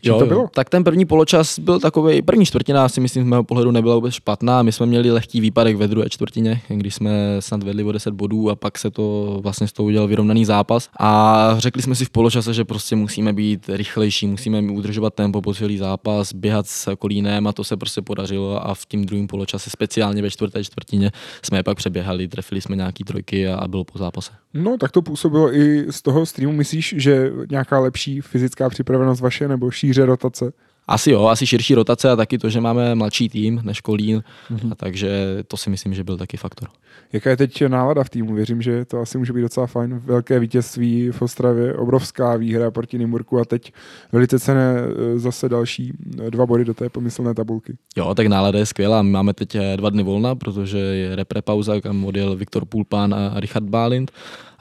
Čím 0.01 0.13
jo, 0.13 0.20
to 0.20 0.25
bylo? 0.25 0.50
Tak 0.53 0.70
ten 0.70 0.84
první 0.84 1.05
poločas 1.05 1.60
byl 1.60 1.79
takový, 1.79 2.22
první 2.22 2.46
čtvrtina 2.46 2.89
si 2.89 3.01
myslím 3.01 3.24
z 3.24 3.27
mého 3.27 3.43
pohledu 3.43 3.72
nebyla 3.72 3.96
vůbec 3.96 4.13
špatná. 4.13 4.63
My 4.63 4.72
jsme 4.72 4.86
měli 4.86 5.12
lehký 5.12 5.41
výpadek 5.41 5.75
ve 5.75 5.88
druhé 5.88 6.10
čtvrtině, 6.10 6.62
když 6.67 6.96
jsme 6.96 7.12
snad 7.39 7.63
vedli 7.63 7.84
o 7.84 7.91
10 7.91 8.13
bodů 8.13 8.50
a 8.50 8.55
pak 8.55 8.77
se 8.77 8.91
to 8.91 9.38
vlastně 9.43 9.67
z 9.67 9.74
toho 9.74 9.88
udělal 9.88 10.08
vyrovnaný 10.08 10.46
zápas. 10.46 10.89
A 11.00 11.55
řekli 11.58 11.81
jsme 11.81 11.96
si 11.96 12.05
v 12.05 12.10
poločase, 12.10 12.53
že 12.53 12.65
prostě 12.65 12.96
musíme 12.96 13.34
být 13.34 13.70
rychlejší, 13.70 14.27
musíme 14.27 14.62
udržovat 14.62 15.13
tempo 15.13 15.41
po 15.41 15.53
celý 15.53 15.77
zápas, 15.77 16.34
běhat 16.34 16.67
s 16.67 16.96
kolínem 16.96 17.48
a 17.48 17.53
to 17.53 17.63
se 17.63 17.77
prostě 17.77 18.01
podařilo 18.01 18.67
a 18.67 18.74
v 18.74 18.86
tím 18.86 19.05
druhém 19.05 19.27
poločase, 19.27 19.70
speciálně 19.70 20.22
ve 20.22 20.29
čtvrté 20.29 20.63
čtvrtině, 20.63 21.12
jsme 21.43 21.58
je 21.58 21.63
pak 21.63 21.77
přeběhali, 21.77 22.27
trefili 22.27 22.62
jsme 22.62 22.75
nějaký 22.75 23.03
trojky 23.03 23.48
a, 23.48 23.55
a 23.55 23.67
bylo 23.67 23.84
po 23.84 23.98
zápase. 23.98 24.31
No, 24.53 24.77
tak 24.77 24.91
to 24.91 25.01
působilo 25.01 25.55
i 25.55 25.86
z 25.89 26.01
toho 26.01 26.25
streamu. 26.25 26.53
Myslíš, 26.53 26.96
že 26.98 27.31
nějaká 27.50 27.79
lepší 27.79 28.22
fyzická 28.22 28.70
připravenost 28.70 29.22
vaše 29.22 29.48
nebo 29.48 29.72
šíře 29.91 30.05
rotace? 30.05 30.53
Asi 30.88 31.12
jo, 31.12 31.25
asi 31.25 31.48
širší 31.48 31.75
rotace 31.75 32.12
a 32.12 32.15
taky 32.15 32.38
to, 32.38 32.50
že 32.50 32.62
máme 32.62 32.95
mladší 32.95 33.29
tým 33.29 33.62
než 33.63 33.81
Kolín, 33.81 34.24
mm-hmm. 34.51 34.71
a 34.71 34.75
takže 34.75 35.10
to 35.48 35.57
si 35.57 35.69
myslím, 35.69 35.93
že 35.93 36.03
byl 36.03 36.17
taky 36.17 36.38
faktor. 36.38 36.69
Jaká 37.13 37.29
je 37.29 37.38
teď 37.38 37.67
nálada 37.67 38.03
v 38.03 38.10
týmu? 38.10 38.33
Věřím, 38.33 38.62
že 38.62 38.86
to 38.86 39.00
asi 39.00 39.17
může 39.17 39.33
být 39.33 39.41
docela 39.41 39.67
fajn. 39.67 40.01
Velké 40.05 40.39
vítězství 40.39 41.12
v 41.12 41.21
Ostravě, 41.21 41.74
obrovská 41.74 42.36
výhra 42.36 42.71
proti 42.71 42.98
Nymburku 42.98 43.39
a 43.39 43.45
teď 43.45 43.74
velice 44.12 44.39
cené 44.39 44.75
e, 44.79 45.19
zase 45.19 45.50
další 45.50 45.93
e, 46.27 46.31
dva 46.31 46.45
body 46.45 46.65
do 46.65 46.74
té 46.74 46.89
pomyslné 46.89 47.33
tabulky. 47.33 47.77
Jo, 47.98 48.15
tak 48.15 48.27
nálada 48.27 48.60
je 48.60 48.65
skvělá. 48.65 49.01
My 49.01 49.10
máme 49.10 49.33
teď 49.33 49.55
e, 49.55 49.77
dva 49.77 49.89
dny 49.89 50.03
volna, 50.03 50.36
protože 50.36 50.77
je 50.77 51.15
repre 51.15 51.41
pauza, 51.41 51.81
kam 51.81 52.05
odjel 52.05 52.36
Viktor 52.36 52.65
Pulpán 52.65 53.13
a 53.13 53.39
Richard 53.39 53.65
Bálint. 53.65 54.12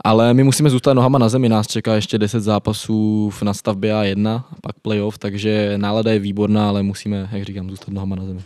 Ale 0.04 0.34
my 0.34 0.44
musíme 0.44 0.70
zůstat 0.70 0.94
nohama 0.94 1.18
na 1.18 1.28
zemi, 1.28 1.48
nás 1.48 1.66
čeká 1.66 1.94
ještě 1.94 2.18
10 2.18 2.40
zápasů 2.40 3.30
v 3.30 3.42
nastavbě 3.42 3.94
A1, 3.94 4.28
a 4.36 4.54
pak 4.62 4.78
playoff, 4.82 5.18
takže 5.18 5.74
nálada 5.76 6.12
je 6.12 6.18
výborná, 6.18 6.68
ale 6.68 6.82
musíme, 6.82 7.28
jak 7.32 7.42
říkám, 7.42 7.70
zůstat 7.70 7.88
nohama 7.88 8.16
na 8.16 8.24
zemi. 8.24 8.40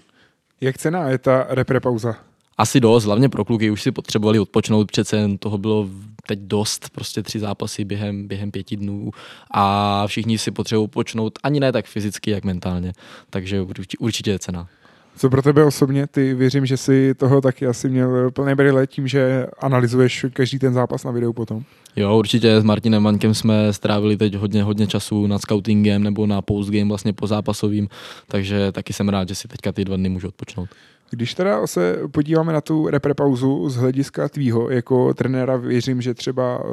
Jak 0.61 0.79
cená 0.79 1.09
je 1.09 1.19
ta 1.19 1.47
repre 1.49 1.81
pauza? 1.81 2.15
Asi 2.59 2.81
dost, 2.81 3.05
hlavně 3.05 3.29
pro 3.29 3.45
kluky 3.45 3.71
už 3.71 3.83
si 3.83 3.93
potřebovali 3.93 4.39
odpočnout, 4.39 4.87
přece 4.87 5.17
jen 5.17 5.39
toho 5.39 5.59
bylo 5.59 5.89
teď 6.27 6.39
dost, 6.39 6.91
prostě 6.91 7.23
tři 7.23 7.39
zápasy 7.39 7.85
během, 7.85 8.29
během 8.29 8.51
pěti 8.51 8.77
dnů 8.77 9.11
a 9.51 10.07
všichni 10.07 10.39
si 10.39 10.51
potřebují 10.51 10.85
odpočnout, 10.85 11.39
ani 11.43 11.61
ne 11.61 11.73
tak 11.73 11.87
fyzicky, 11.87 12.31
jak 12.31 12.45
mentálně, 12.45 12.93
takže 13.31 13.67
určitě 13.99 14.31
je 14.31 14.39
cena. 14.39 14.69
Co 15.17 15.31
pro 15.31 15.43
tebe 15.43 15.65
osobně? 15.65 16.07
Ty 16.07 16.35
věřím, 16.35 16.67
že 16.67 16.77
si 16.77 17.15
toho 17.15 17.41
taky 17.41 17.67
asi 17.67 17.89
měl 17.89 18.31
plné 18.31 18.55
brýle 18.55 18.87
tím, 18.87 19.09
že 19.09 19.47
analyzuješ 19.59 20.27
každý 20.33 20.59
ten 20.59 20.75
zápas 20.75 21.05
na 21.05 21.11
videu 21.11 21.33
potom. 21.33 21.65
Jo, 21.97 22.19
určitě 22.19 22.61
s 22.61 22.65
Martinem 22.65 23.03
Maňkem 23.03 23.35
jsme 23.35 23.73
strávili 23.73 24.17
teď 24.17 24.35
hodně, 24.35 24.63
hodně 24.63 24.87
času 24.87 25.27
nad 25.27 25.43
scoutingem 25.43 26.03
nebo 26.03 26.27
na 26.27 26.43
postgame 26.43 26.89
vlastně 26.89 27.13
po 27.13 27.27
zápasovým, 27.27 27.89
takže 28.27 28.73
taky 28.73 28.93
jsem 28.93 29.09
rád, 29.09 29.29
že 29.29 29.35
si 29.35 29.49
teďka 29.49 29.73
ty 29.73 29.85
dva 29.85 29.97
dny 29.97 30.09
můžu 30.09 30.29
odpočnout. 30.29 30.69
Když 31.11 31.35
teda 31.35 31.67
se 31.67 31.99
podíváme 32.13 32.53
na 32.53 32.61
tu 32.61 32.89
reprepauzu 32.89 33.69
z 33.69 33.77
hlediska 33.77 34.29
tvýho 34.29 34.71
jako 34.71 35.15
trenéra, 35.15 35.57
věřím, 35.57 36.03
že 36.03 36.15
třeba 36.15 36.65
uh, 36.65 36.71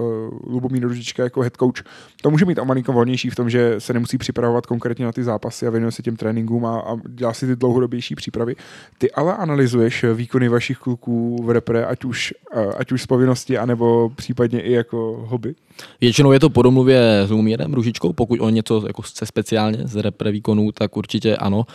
Lubomír 0.54 0.84
Ružička 0.84 1.24
jako 1.24 1.42
head 1.42 1.54
coach, 1.58 1.84
to 2.22 2.32
může 2.32 2.46
mít 2.46 2.60
o 2.60 2.66
malinko 2.66 2.94
volnější 2.94 3.30
v 3.30 3.36
tom, 3.36 3.50
že 3.50 3.76
se 3.78 3.94
nemusí 3.94 4.18
připravovat 4.18 4.66
konkrétně 4.66 5.06
na 5.06 5.12
ty 5.12 5.24
zápasy 5.24 5.68
a 5.68 5.70
věnuje 5.70 5.92
se 5.92 6.02
těm 6.02 6.16
tréninkům 6.16 6.66
a, 6.66 6.80
a 6.80 6.98
dělá 7.08 7.34
si 7.34 7.48
ty 7.48 7.56
dlouhodobější 7.56 8.16
přípravy. 8.16 8.56
Ty 8.98 9.12
ale 9.12 9.38
analyzuješ 9.38 10.06
výkony 10.14 10.50
vašich 10.50 10.78
kluků 10.78 11.44
v 11.44 11.50
repre, 11.50 11.86
ať 11.86 12.06
už, 12.06 12.34
uh, 12.56 12.74
ať 12.78 12.92
už 12.92 13.02
z 13.02 13.08
povinnosti, 13.08 13.58
anebo 13.58 14.10
případně 14.10 14.62
i 14.62 14.72
jako 14.72 15.11
hobby? 15.18 15.56
Většinou 16.02 16.32
je 16.32 16.40
to 16.40 16.50
po 16.50 16.62
domluvě 16.62 17.22
s 17.26 17.32
Lumírem 17.32 17.74
Ružičkou, 17.74 18.14
pokud 18.14 18.40
on 18.40 18.54
něco 18.54 18.84
jako 18.88 19.02
chce 19.02 19.26
speciálně 19.26 19.78
z 19.84 19.96
repre 19.96 20.32
výkonů, 20.32 20.72
tak 20.72 20.98
určitě 20.98 21.38
ano 21.38 21.66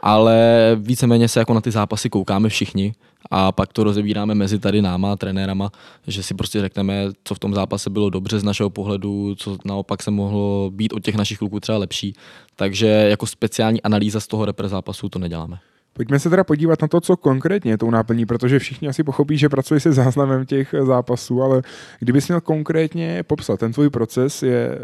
ale 0.00 0.70
víceméně 0.80 1.28
se 1.28 1.38
jako 1.38 1.54
na 1.54 1.60
ty 1.60 1.70
zápasy 1.70 2.10
koukáme 2.10 2.48
všichni 2.48 2.94
a 3.30 3.52
pak 3.52 3.72
to 3.72 3.84
rozebíráme 3.84 4.34
mezi 4.34 4.58
tady 4.58 4.82
náma, 4.82 5.16
trenérama, 5.16 5.70
že 6.06 6.22
si 6.22 6.34
prostě 6.34 6.60
řekneme, 6.60 7.06
co 7.24 7.34
v 7.34 7.38
tom 7.38 7.54
zápase 7.54 7.90
bylo 7.90 8.10
dobře 8.10 8.38
z 8.38 8.44
našeho 8.44 8.70
pohledu, 8.70 9.34
co 9.34 9.58
naopak 9.64 10.02
se 10.02 10.10
mohlo 10.10 10.70
být 10.74 10.92
od 10.92 11.02
těch 11.02 11.14
našich 11.14 11.38
kluků 11.38 11.60
třeba 11.60 11.78
lepší. 11.78 12.14
Takže 12.56 12.86
jako 12.86 13.26
speciální 13.26 13.82
analýza 13.82 14.20
z 14.20 14.26
toho 14.26 14.44
repre 14.44 14.68
zápasu 14.68 15.08
to 15.08 15.18
neděláme. 15.18 15.58
Pojďme 15.98 16.18
se 16.18 16.30
teda 16.30 16.44
podívat 16.44 16.82
na 16.82 16.88
to, 16.88 17.00
co 17.00 17.16
konkrétně 17.16 17.70
je 17.70 17.78
tou 17.78 17.90
náplní, 17.90 18.26
protože 18.26 18.58
všichni 18.58 18.88
asi 18.88 19.04
pochopí, 19.04 19.38
že 19.38 19.48
pracuješ 19.48 19.82
se 19.82 19.92
záznamem 19.92 20.46
těch 20.46 20.74
zápasů, 20.86 21.42
ale 21.42 21.62
kdybys 21.98 22.28
měl 22.28 22.40
konkrétně 22.40 23.22
popsat, 23.22 23.60
ten 23.60 23.72
tvůj 23.72 23.90
proces 23.90 24.42
je, 24.42 24.78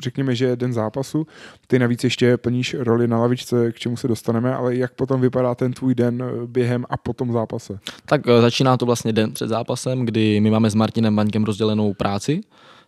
řekněme, 0.00 0.34
že 0.34 0.56
den 0.56 0.72
zápasu, 0.72 1.26
ty 1.66 1.78
navíc 1.78 2.04
ještě 2.04 2.36
plníš 2.36 2.76
roli 2.78 3.08
na 3.08 3.18
lavičce, 3.18 3.72
k 3.72 3.78
čemu 3.78 3.96
se 3.96 4.08
dostaneme, 4.08 4.54
ale 4.54 4.76
jak 4.76 4.92
potom 4.92 5.20
vypadá 5.20 5.54
ten 5.54 5.72
tvůj 5.72 5.94
den 5.94 6.24
během 6.46 6.84
a 6.90 6.96
potom 6.96 7.32
zápase? 7.32 7.78
Tak 8.06 8.20
eh, 8.28 8.40
začíná 8.40 8.76
to 8.76 8.86
vlastně 8.86 9.12
den 9.12 9.32
před 9.32 9.48
zápasem, 9.48 10.04
kdy 10.04 10.40
my 10.40 10.50
máme 10.50 10.70
s 10.70 10.74
Martinem 10.74 11.16
Baňkem 11.16 11.44
rozdělenou 11.44 11.94
práci, 11.94 12.40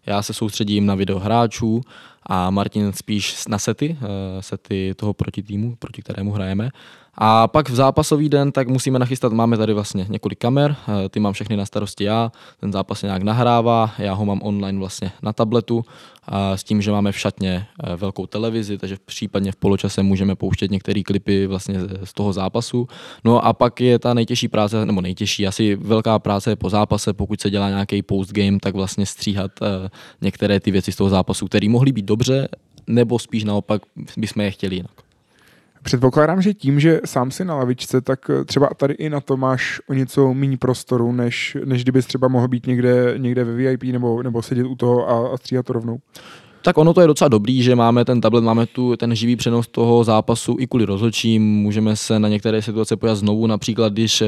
já 0.06 0.22
se 0.22 0.32
soustředím 0.32 0.86
na 0.86 0.94
video 0.94 1.18
hráčů 1.18 1.80
a 2.26 2.50
Martin 2.50 2.92
spíš 2.92 3.46
na 3.48 3.58
sety, 3.58 3.96
eh, 4.02 4.42
sety 4.42 4.94
toho 4.96 5.14
proti 5.14 5.42
týmu, 5.42 5.76
proti 5.78 6.02
kterému 6.02 6.32
hrajeme. 6.32 6.70
A 7.18 7.48
pak 7.48 7.70
v 7.70 7.74
zápasový 7.74 8.28
den 8.28 8.52
tak 8.52 8.68
musíme 8.68 8.98
nachystat, 8.98 9.32
máme 9.32 9.56
tady 9.56 9.72
vlastně 9.72 10.06
několik 10.08 10.38
kamer, 10.38 10.76
eh, 10.88 11.08
ty 11.08 11.20
mám 11.20 11.32
všechny 11.32 11.56
na 11.56 11.66
starosti 11.66 12.04
já, 12.04 12.32
ten 12.60 12.72
zápas 12.72 13.00
se 13.00 13.06
nějak 13.06 13.22
nahrává, 13.22 13.90
já 13.98 14.12
ho 14.12 14.24
mám 14.24 14.40
online 14.42 14.78
vlastně 14.78 15.12
na 15.22 15.32
tabletu 15.32 15.84
a 16.28 16.56
s 16.56 16.64
tím, 16.64 16.82
že 16.82 16.90
máme 16.90 17.12
v 17.12 17.18
šatně 17.18 17.66
eh, 17.84 17.96
velkou 17.96 18.26
televizi, 18.26 18.78
takže 18.78 18.96
případně 19.04 19.52
v 19.52 19.56
poločase 19.56 20.02
můžeme 20.02 20.34
pouštět 20.34 20.70
některé 20.70 21.02
klipy 21.02 21.46
vlastně 21.46 21.80
z 22.04 22.12
toho 22.12 22.32
zápasu. 22.32 22.88
No 23.24 23.46
a 23.46 23.52
pak 23.52 23.80
je 23.80 23.98
ta 23.98 24.14
nejtěžší 24.14 24.48
práce, 24.48 24.86
nebo 24.86 25.00
nejtěžší, 25.00 25.46
asi 25.46 25.76
velká 25.76 26.18
práce 26.18 26.56
po 26.56 26.70
zápase, 26.70 27.12
pokud 27.12 27.40
se 27.40 27.50
dělá 27.50 27.68
nějaký 27.68 28.02
postgame, 28.02 28.58
tak 28.60 28.74
vlastně 28.74 29.06
stříhat 29.06 29.50
eh, 29.62 29.88
některé 30.20 30.60
ty 30.60 30.70
věci 30.70 30.92
z 30.92 30.96
toho 30.96 31.10
zápasu, 31.10 31.46
které 31.46 31.68
mohly 31.68 31.92
být 31.92 32.04
dobře, 32.04 32.48
nebo 32.86 33.18
spíš 33.18 33.44
naopak 33.44 33.82
bychom 34.16 34.42
je 34.42 34.50
chtěli 34.50 34.76
jinak. 34.76 35.03
Předpokládám, 35.84 36.42
že 36.42 36.54
tím, 36.54 36.80
že 36.80 37.00
sám 37.04 37.30
si 37.30 37.44
na 37.44 37.56
lavičce, 37.56 38.00
tak 38.00 38.30
eh, 38.30 38.44
třeba 38.44 38.68
tady 38.76 38.94
i 38.94 39.10
na 39.10 39.20
to 39.20 39.36
máš 39.36 39.80
o 39.88 39.94
něco 39.94 40.34
méně 40.34 40.56
prostoru, 40.56 41.12
než, 41.12 41.56
než 41.64 41.82
kdybys 41.82 42.06
třeba 42.06 42.28
mohl 42.28 42.48
být 42.48 42.66
někde, 42.66 43.14
někde 43.16 43.44
ve 43.44 43.54
VIP 43.54 43.82
nebo, 43.82 44.22
nebo 44.22 44.42
sedět 44.42 44.64
u 44.66 44.74
toho 44.74 45.10
a, 45.10 45.34
a 45.34 45.36
stříhat 45.36 45.66
to 45.66 45.72
rovnou. 45.72 45.98
Tak 46.64 46.78
ono 46.78 46.94
to 46.94 47.00
je 47.00 47.06
docela 47.06 47.28
dobrý, 47.28 47.62
že 47.62 47.74
máme 47.74 48.04
ten 48.04 48.20
tablet, 48.20 48.44
máme 48.44 48.66
tu 48.66 48.96
ten 48.96 49.14
živý 49.14 49.36
přenos 49.36 49.68
toho 49.68 50.04
zápasu 50.04 50.56
i 50.60 50.66
kvůli 50.66 50.84
rozhodčím. 50.84 51.42
Můžeme 51.42 51.96
se 51.96 52.18
na 52.18 52.28
některé 52.28 52.62
situace 52.62 52.96
pojat 52.96 53.14
znovu, 53.14 53.46
například 53.46 53.92
když 53.92 54.20
eh, 54.22 54.26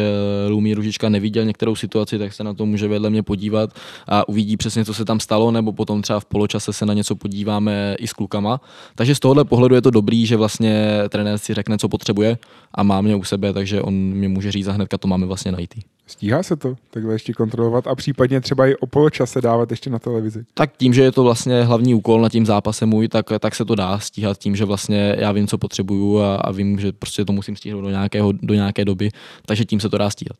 Lumí 0.48 0.74
Ružička 0.74 1.08
neviděl 1.08 1.44
některou 1.44 1.76
situaci, 1.76 2.18
tak 2.18 2.32
se 2.32 2.44
na 2.44 2.54
to 2.54 2.66
může 2.66 2.88
vedle 2.88 3.10
mě 3.10 3.22
podívat 3.22 3.70
a 4.08 4.28
uvidí 4.28 4.56
přesně, 4.56 4.84
co 4.84 4.94
se 4.94 5.04
tam 5.04 5.20
stalo, 5.20 5.50
nebo 5.50 5.72
potom 5.72 6.02
třeba 6.02 6.20
v 6.20 6.24
poločase 6.24 6.72
se 6.72 6.86
na 6.86 6.94
něco 6.94 7.16
podíváme 7.16 7.96
i 7.98 8.06
s 8.06 8.12
klukama. 8.12 8.60
Takže 8.94 9.14
z 9.14 9.20
tohohle 9.20 9.44
pohledu 9.44 9.74
je 9.74 9.82
to 9.82 9.90
dobrý, 9.90 10.26
že 10.26 10.36
vlastně 10.36 10.88
trenér 11.08 11.38
si 11.38 11.54
řekne, 11.54 11.78
co 11.78 11.88
potřebuje 11.88 12.38
a 12.74 12.82
má 12.82 13.00
mě 13.00 13.16
u 13.16 13.24
sebe, 13.24 13.52
takže 13.52 13.82
on 13.82 13.94
mě 13.94 14.28
může 14.28 14.52
říct 14.52 14.68
a 14.68 14.72
hnedka 14.72 14.98
to 14.98 15.08
máme 15.08 15.26
vlastně 15.26 15.52
najít. 15.52 15.95
Stíhá 16.06 16.42
se 16.42 16.56
to 16.56 16.76
takhle 16.90 17.14
ještě 17.14 17.32
kontrolovat 17.32 17.86
a 17.86 17.94
případně 17.94 18.40
třeba 18.40 18.66
i 18.66 18.74
o 18.74 18.86
poločase 18.86 19.40
dávat 19.40 19.70
ještě 19.70 19.90
na 19.90 19.98
televizi? 19.98 20.44
Tak 20.54 20.76
tím, 20.76 20.94
že 20.94 21.02
je 21.02 21.12
to 21.12 21.22
vlastně 21.22 21.62
hlavní 21.62 21.94
úkol 21.94 22.20
na 22.20 22.28
tím 22.28 22.46
zápasem 22.46 22.88
můj, 22.88 23.08
tak, 23.08 23.26
tak 23.40 23.54
se 23.54 23.64
to 23.64 23.74
dá 23.74 23.98
stíhat 23.98 24.38
tím, 24.38 24.56
že 24.56 24.64
vlastně 24.64 25.16
já 25.18 25.32
vím, 25.32 25.46
co 25.46 25.58
potřebuju 25.58 26.18
a, 26.18 26.36
a 26.36 26.52
vím, 26.52 26.78
že 26.78 26.92
prostě 26.92 27.24
to 27.24 27.32
musím 27.32 27.56
stihnout 27.56 27.84
do, 27.84 27.90
nějakého, 27.90 28.32
do 28.32 28.54
nějaké 28.54 28.84
doby, 28.84 29.10
takže 29.46 29.64
tím 29.64 29.80
se 29.80 29.88
to 29.88 29.98
dá 29.98 30.10
stíhat. 30.10 30.36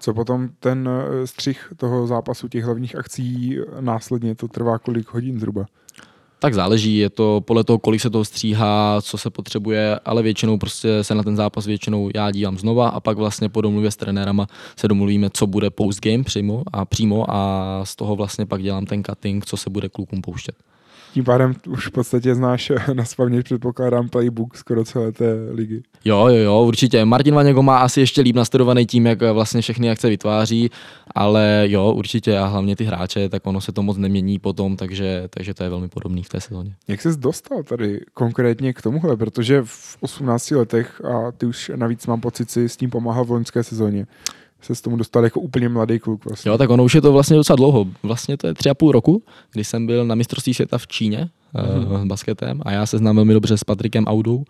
Co 0.00 0.14
potom 0.14 0.48
ten 0.60 0.88
eh, 0.88 1.26
střih 1.26 1.72
toho 1.76 2.06
zápasu, 2.06 2.48
těch 2.48 2.64
hlavních 2.64 2.96
akcí 2.96 3.58
následně, 3.80 4.34
to 4.34 4.48
trvá 4.48 4.78
kolik 4.78 5.14
hodin 5.14 5.40
zhruba? 5.40 5.66
Tak 6.38 6.54
záleží, 6.54 6.96
je 6.96 7.10
to 7.10 7.40
podle 7.44 7.64
toho, 7.64 7.78
kolik 7.78 8.00
se 8.00 8.10
toho 8.10 8.24
stříhá, 8.24 9.02
co 9.02 9.18
se 9.18 9.30
potřebuje, 9.30 10.00
ale 10.04 10.22
většinou 10.22 10.58
prostě 10.58 11.04
se 11.04 11.14
na 11.14 11.22
ten 11.22 11.36
zápas 11.36 11.66
většinou 11.66 12.10
já 12.14 12.30
dívám 12.30 12.58
znova 12.58 12.88
a 12.88 13.00
pak 13.00 13.16
vlastně 13.16 13.48
po 13.48 13.60
domluvě 13.60 13.90
s 13.90 13.96
trenérama 13.96 14.46
se 14.76 14.88
domluvíme, 14.88 15.30
co 15.32 15.46
bude 15.46 15.70
postgame 15.70 16.24
přímo 16.24 16.62
a 16.72 16.84
přímo 16.84 17.24
a 17.28 17.80
z 17.84 17.96
toho 17.96 18.16
vlastně 18.16 18.46
pak 18.46 18.62
dělám 18.62 18.86
ten 18.86 19.04
cutting, 19.04 19.46
co 19.46 19.56
se 19.56 19.70
bude 19.70 19.88
klukům 19.88 20.22
pouštět 20.22 20.56
tím 21.16 21.24
pádem 21.24 21.54
už 21.68 21.86
v 21.86 21.90
podstatě 21.90 22.34
znáš 22.34 22.72
na 22.92 23.04
spamě, 23.04 23.42
předpokládám, 23.42 24.08
playbook 24.08 24.56
skoro 24.56 24.84
celé 24.84 25.12
té 25.12 25.24
ligy. 25.50 25.82
Jo, 26.04 26.26
jo, 26.28 26.36
jo, 26.36 26.62
určitě. 26.62 27.04
Martin 27.04 27.34
Vaněgo 27.34 27.62
má 27.62 27.78
asi 27.78 28.00
ještě 28.00 28.20
líp 28.20 28.36
nastudovaný 28.36 28.86
tím, 28.86 29.06
jak 29.06 29.22
vlastně 29.22 29.60
všechny 29.60 29.90
akce 29.90 30.08
vytváří, 30.08 30.70
ale 31.14 31.64
jo, 31.68 31.92
určitě 31.92 32.38
a 32.38 32.46
hlavně 32.46 32.76
ty 32.76 32.84
hráče, 32.84 33.28
tak 33.28 33.46
ono 33.46 33.60
se 33.60 33.72
to 33.72 33.82
moc 33.82 33.96
nemění 33.96 34.38
potom, 34.38 34.76
takže, 34.76 35.28
takže 35.30 35.54
to 35.54 35.62
je 35.62 35.68
velmi 35.68 35.88
podobný 35.88 36.22
v 36.22 36.28
té 36.28 36.40
sezóně. 36.40 36.74
Jak 36.88 37.02
jsi 37.02 37.08
dostal 37.16 37.62
tady 37.62 38.00
konkrétně 38.14 38.72
k 38.72 38.82
tomuhle, 38.82 39.16
protože 39.16 39.62
v 39.64 39.96
18 40.00 40.50
letech 40.50 41.04
a 41.04 41.32
ty 41.32 41.46
už 41.46 41.72
navíc 41.76 42.06
mám 42.06 42.20
pocit 42.20 42.50
si 42.50 42.68
s 42.68 42.76
tím 42.76 42.90
pomáhal 42.90 43.24
v 43.24 43.30
loňské 43.30 43.62
sezóně 43.62 44.06
se 44.62 44.74
s 44.74 44.80
tomu 44.80 44.96
dostal 44.96 45.24
jako 45.24 45.40
úplně 45.40 45.68
mladý 45.68 45.98
kluk. 45.98 46.24
Vlastně. 46.24 46.48
Jo, 46.48 46.58
tak 46.58 46.70
ono 46.70 46.84
už 46.84 46.94
je 46.94 47.00
to 47.00 47.12
vlastně 47.12 47.36
docela 47.36 47.56
dlouho. 47.56 47.86
Vlastně 48.02 48.36
to 48.36 48.46
je 48.46 48.54
tři 48.54 48.70
a 48.70 48.74
půl 48.74 48.92
roku, 48.92 49.22
kdy 49.52 49.64
jsem 49.64 49.86
byl 49.86 50.04
na 50.04 50.14
mistrovství 50.14 50.54
světa 50.54 50.78
v 50.78 50.86
Číně 50.86 51.28
mm-hmm. 51.54 52.00
uh, 52.00 52.04
basketem 52.04 52.60
a 52.64 52.72
já 52.72 52.86
se 52.86 52.98
znám 52.98 53.16
velmi 53.16 53.34
dobře 53.34 53.58
s 53.58 53.64
Patrikem 53.64 54.04
Audou. 54.04 54.44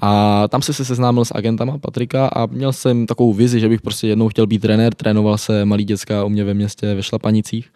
A 0.00 0.44
tam 0.48 0.62
jsem 0.62 0.74
se 0.74 0.84
seznámil 0.84 1.24
s 1.24 1.34
agentama 1.34 1.78
Patrika 1.78 2.28
a 2.28 2.46
měl 2.46 2.72
jsem 2.72 3.06
takovou 3.06 3.32
vizi, 3.34 3.60
že 3.60 3.68
bych 3.68 3.80
prostě 3.80 4.08
jednou 4.08 4.28
chtěl 4.28 4.46
být 4.46 4.62
trenér, 4.62 4.94
trénoval 4.94 5.38
se 5.38 5.64
malý 5.64 5.84
děcka 5.84 6.24
u 6.24 6.28
mě 6.28 6.44
ve 6.44 6.54
městě 6.54 6.94
ve 6.94 7.02
Šlapanicích. 7.02 7.70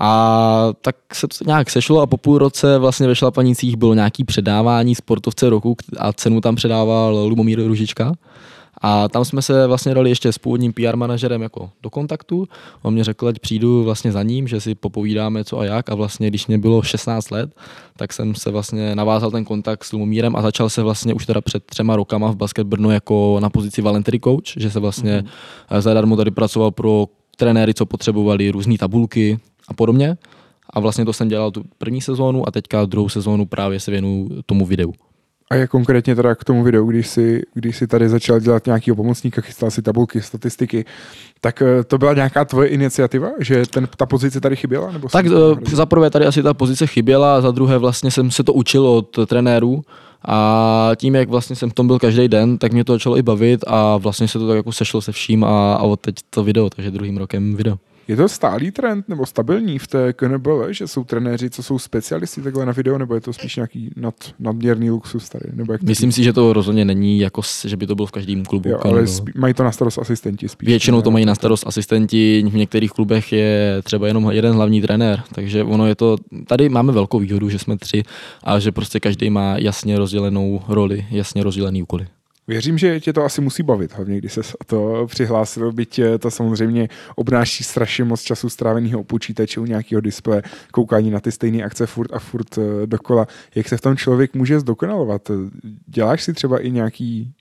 A 0.00 0.72
tak 0.80 0.96
se 1.12 1.28
to 1.28 1.44
nějak 1.46 1.70
sešlo 1.70 2.00
a 2.00 2.06
po 2.06 2.16
půl 2.16 2.38
roce 2.38 2.78
vlastně 2.78 3.06
ve 3.06 3.14
Šlapanicích 3.14 3.76
bylo 3.76 3.94
nějaký 3.94 4.24
předávání 4.24 4.94
sportovce 4.94 5.50
roku 5.50 5.76
a 5.98 6.12
cenu 6.12 6.40
tam 6.40 6.54
předával 6.54 7.26
Lubomír 7.28 7.66
Ružička. 7.66 8.12
A 8.80 9.08
tam 9.08 9.24
jsme 9.24 9.42
se 9.42 9.66
vlastně 9.66 9.94
dali 9.94 10.10
ještě 10.10 10.32
s 10.32 10.38
původním 10.38 10.72
PR 10.72 10.96
manažerem 10.96 11.42
jako 11.42 11.70
do 11.82 11.90
kontaktu. 11.90 12.48
On 12.82 12.94
mě 12.94 13.04
řekl, 13.04 13.28
ať 13.28 13.38
přijdu 13.38 13.84
vlastně 13.84 14.12
za 14.12 14.22
ním, 14.22 14.48
že 14.48 14.60
si 14.60 14.74
popovídáme 14.74 15.44
co 15.44 15.58
a 15.58 15.64
jak. 15.64 15.90
A 15.90 15.94
vlastně, 15.94 16.28
když 16.28 16.46
mě 16.46 16.58
bylo 16.58 16.82
16 16.82 17.30
let, 17.30 17.54
tak 17.96 18.12
jsem 18.12 18.34
se 18.34 18.50
vlastně 18.50 18.96
navázal 18.96 19.30
ten 19.30 19.44
kontakt 19.44 19.84
s 19.84 19.92
Lumomírem 19.92 20.36
a 20.36 20.42
začal 20.42 20.68
se 20.68 20.82
vlastně 20.82 21.14
už 21.14 21.26
teda 21.26 21.40
před 21.40 21.64
třema 21.64 21.96
rokama 21.96 22.32
v 22.32 22.36
Basket 22.36 22.66
Brno 22.66 22.90
jako 22.90 23.38
na 23.40 23.50
pozici 23.50 23.82
voluntary 23.82 24.20
coach, 24.20 24.56
že 24.56 24.70
se 24.70 24.80
vlastně 24.80 25.24
mm-hmm. 25.70 25.80
zadarmo 25.80 26.16
tady 26.16 26.30
pracoval 26.30 26.70
pro 26.70 27.06
trenéry, 27.36 27.74
co 27.74 27.86
potřebovali 27.86 28.50
různé 28.50 28.78
tabulky 28.78 29.38
a 29.68 29.74
podobně. 29.74 30.16
A 30.70 30.80
vlastně 30.80 31.04
to 31.04 31.12
jsem 31.12 31.28
dělal 31.28 31.50
tu 31.50 31.64
první 31.78 32.00
sezónu 32.00 32.48
a 32.48 32.50
teďka 32.50 32.84
druhou 32.84 33.08
sezónu 33.08 33.46
právě 33.46 33.80
se 33.80 33.90
věnu 33.90 34.28
tomu 34.46 34.66
videu. 34.66 34.92
A 35.50 35.54
je 35.54 35.66
konkrétně 35.66 36.14
teda 36.16 36.34
k 36.34 36.44
tomu 36.44 36.62
videu, 36.62 36.86
když 36.86 37.08
si, 37.08 37.42
když 37.54 37.76
si 37.76 37.86
tady 37.86 38.08
začal 38.08 38.40
dělat 38.40 38.66
nějaký 38.66 38.92
pomocníka, 38.92 39.40
chystal 39.40 39.70
si 39.70 39.82
tabulky, 39.82 40.22
statistiky, 40.22 40.84
tak 41.40 41.62
eh, 41.62 41.84
to 41.84 41.98
byla 41.98 42.14
nějaká 42.14 42.44
tvoje 42.44 42.68
iniciativa, 42.68 43.28
že 43.40 43.66
ten, 43.66 43.88
ta 43.96 44.06
pozice 44.06 44.40
tady 44.40 44.56
chyběla? 44.56 44.92
Nebo 44.92 45.08
tak 45.08 45.26
eh, 45.26 45.30
za 45.76 45.86
prvé 45.86 46.10
tady 46.10 46.26
asi 46.26 46.42
ta 46.42 46.54
pozice 46.54 46.86
chyběla, 46.86 47.36
a 47.36 47.40
za 47.40 47.50
druhé 47.50 47.78
vlastně 47.78 48.10
jsem 48.10 48.30
se 48.30 48.44
to 48.44 48.52
učil 48.52 48.86
od 48.86 49.18
trenérů, 49.26 49.82
a 50.24 50.90
tím, 50.96 51.14
jak 51.14 51.28
vlastně 51.28 51.56
jsem 51.56 51.70
v 51.70 51.74
tom 51.74 51.86
byl 51.86 51.98
každý 51.98 52.28
den, 52.28 52.58
tak 52.58 52.72
mě 52.72 52.84
to 52.84 52.92
začalo 52.92 53.18
i 53.18 53.22
bavit 53.22 53.64
a 53.66 53.96
vlastně 53.96 54.28
se 54.28 54.38
to 54.38 54.48
tak 54.48 54.56
jako 54.56 54.72
sešlo 54.72 55.00
se 55.00 55.12
vším 55.12 55.44
a, 55.44 55.74
a 55.74 55.82
od 55.82 56.00
teď 56.00 56.14
to 56.30 56.44
video, 56.44 56.70
takže 56.70 56.90
druhým 56.90 57.16
rokem 57.16 57.56
video. 57.56 57.78
Je 58.10 58.16
to 58.16 58.28
stálý 58.28 58.70
trend 58.70 59.08
nebo 59.08 59.26
stabilní 59.26 59.78
v 59.78 59.86
té 59.86 60.12
KNBL, 60.12 60.72
že 60.72 60.88
jsou 60.88 61.04
trenéři, 61.04 61.50
co 61.50 61.62
jsou 61.62 61.78
specialisti 61.78 62.40
takhle 62.40 62.66
na 62.66 62.72
video, 62.72 62.98
nebo 62.98 63.14
je 63.14 63.20
to 63.20 63.32
spíš 63.32 63.56
nějaký 63.56 63.90
nad, 63.96 64.14
nadměrný 64.38 64.90
luxus 64.90 65.28
tady? 65.28 65.44
Nebo 65.52 65.72
jak 65.72 65.82
Myslím 65.82 66.12
si, 66.12 66.24
že 66.24 66.32
to 66.32 66.52
rozhodně 66.52 66.84
není 66.84 67.18
jako, 67.18 67.42
že 67.64 67.76
by 67.76 67.86
to 67.86 67.94
bylo 67.94 68.06
v 68.06 68.10
každém 68.10 68.44
klubu. 68.44 68.68
Jo, 68.68 68.78
ale 68.82 69.06
spí, 69.06 69.32
mají 69.34 69.54
to 69.54 69.64
na 69.64 69.72
starost 69.72 69.98
asistenti 69.98 70.48
spíš. 70.48 70.66
Většinou 70.66 71.02
to 71.02 71.10
mají 71.10 71.24
na 71.24 71.34
starost 71.34 71.66
asistenti, 71.66 72.44
v 72.50 72.54
některých 72.54 72.90
klubech 72.90 73.32
je 73.32 73.80
třeba 73.82 74.06
jenom 74.06 74.30
jeden 74.30 74.52
hlavní 74.52 74.82
trenér, 74.82 75.22
takže 75.34 75.64
ono 75.64 75.86
je 75.86 75.94
to, 75.94 76.16
tady 76.46 76.68
máme 76.68 76.92
velkou 76.92 77.18
výhodu, 77.18 77.48
že 77.48 77.58
jsme 77.58 77.76
tři 77.76 78.02
a 78.44 78.58
že 78.58 78.72
prostě 78.72 79.00
každý 79.00 79.30
má 79.30 79.58
jasně 79.58 79.98
rozdělenou 79.98 80.62
roli, 80.68 81.06
jasně 81.10 81.42
rozdělený 81.42 81.82
úkoly. 81.82 82.06
Věřím, 82.50 82.78
že 82.78 83.00
tě 83.00 83.12
to 83.12 83.24
asi 83.24 83.40
musí 83.40 83.62
bavit, 83.62 83.92
hlavně 83.92 84.18
když 84.18 84.32
se 84.32 84.40
to 84.66 85.06
přihlásil, 85.06 85.72
byť 85.72 86.00
to 86.18 86.30
samozřejmě 86.30 86.88
obnáší 87.16 87.64
strašně 87.64 88.04
moc 88.04 88.22
času 88.22 88.48
stráveného 88.48 89.00
u 89.00 89.04
počítače, 89.04 89.60
u 89.60 89.64
nějakého 89.64 90.00
displeje, 90.00 90.42
koukání 90.72 91.10
na 91.10 91.20
ty 91.20 91.32
stejné 91.32 91.62
akce 91.62 91.86
furt 91.86 92.12
a 92.12 92.18
furt 92.18 92.58
eh, 92.58 92.86
dokola. 92.86 93.26
Jak 93.54 93.68
se 93.68 93.76
v 93.76 93.80
tom 93.80 93.96
člověk 93.96 94.34
může 94.34 94.60
zdokonalovat? 94.60 95.30
Děláš 95.86 96.22
si 96.22 96.32
třeba 96.32 96.58
i 96.58 96.70
nějaký 96.70 97.32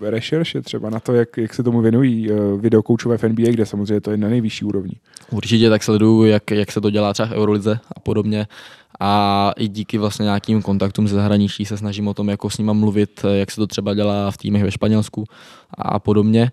rešerše 0.00 0.62
třeba 0.62 0.90
na 0.90 1.00
to, 1.00 1.14
jak, 1.14 1.36
jak 1.36 1.54
se 1.54 1.62
tomu 1.62 1.80
věnují 1.80 2.30
uh, 2.30 2.60
videokoučové 2.60 3.18
v 3.18 3.22
NBA, 3.22 3.50
kde 3.50 3.66
samozřejmě 3.66 4.00
to 4.00 4.10
je 4.10 4.16
na 4.16 4.28
nejvyšší 4.28 4.64
úrovni. 4.64 4.92
Určitě 5.30 5.70
tak 5.70 5.82
sleduju, 5.82 6.24
jak, 6.24 6.50
jak 6.50 6.72
se 6.72 6.80
to 6.80 6.90
dělá 6.90 7.12
třeba 7.12 7.28
v 7.28 7.32
Eurolize 7.32 7.78
a 7.96 8.00
podobně 8.00 8.46
a 9.00 9.52
i 9.56 9.68
díky 9.68 9.98
vlastně 9.98 10.22
nějakým 10.22 10.62
kontaktům 10.62 11.08
ze 11.08 11.14
zahraničí 11.14 11.64
se 11.64 11.76
snažím 11.76 12.08
o 12.08 12.14
tom, 12.14 12.28
jako 12.28 12.50
s 12.50 12.58
nima 12.58 12.72
mluvit, 12.72 13.24
jak 13.32 13.50
se 13.50 13.56
to 13.56 13.66
třeba 13.66 13.94
dělá 13.94 14.30
v 14.30 14.36
týmech 14.36 14.62
ve 14.62 14.70
Španělsku 14.70 15.24
a 15.78 15.98
podobně. 15.98 16.50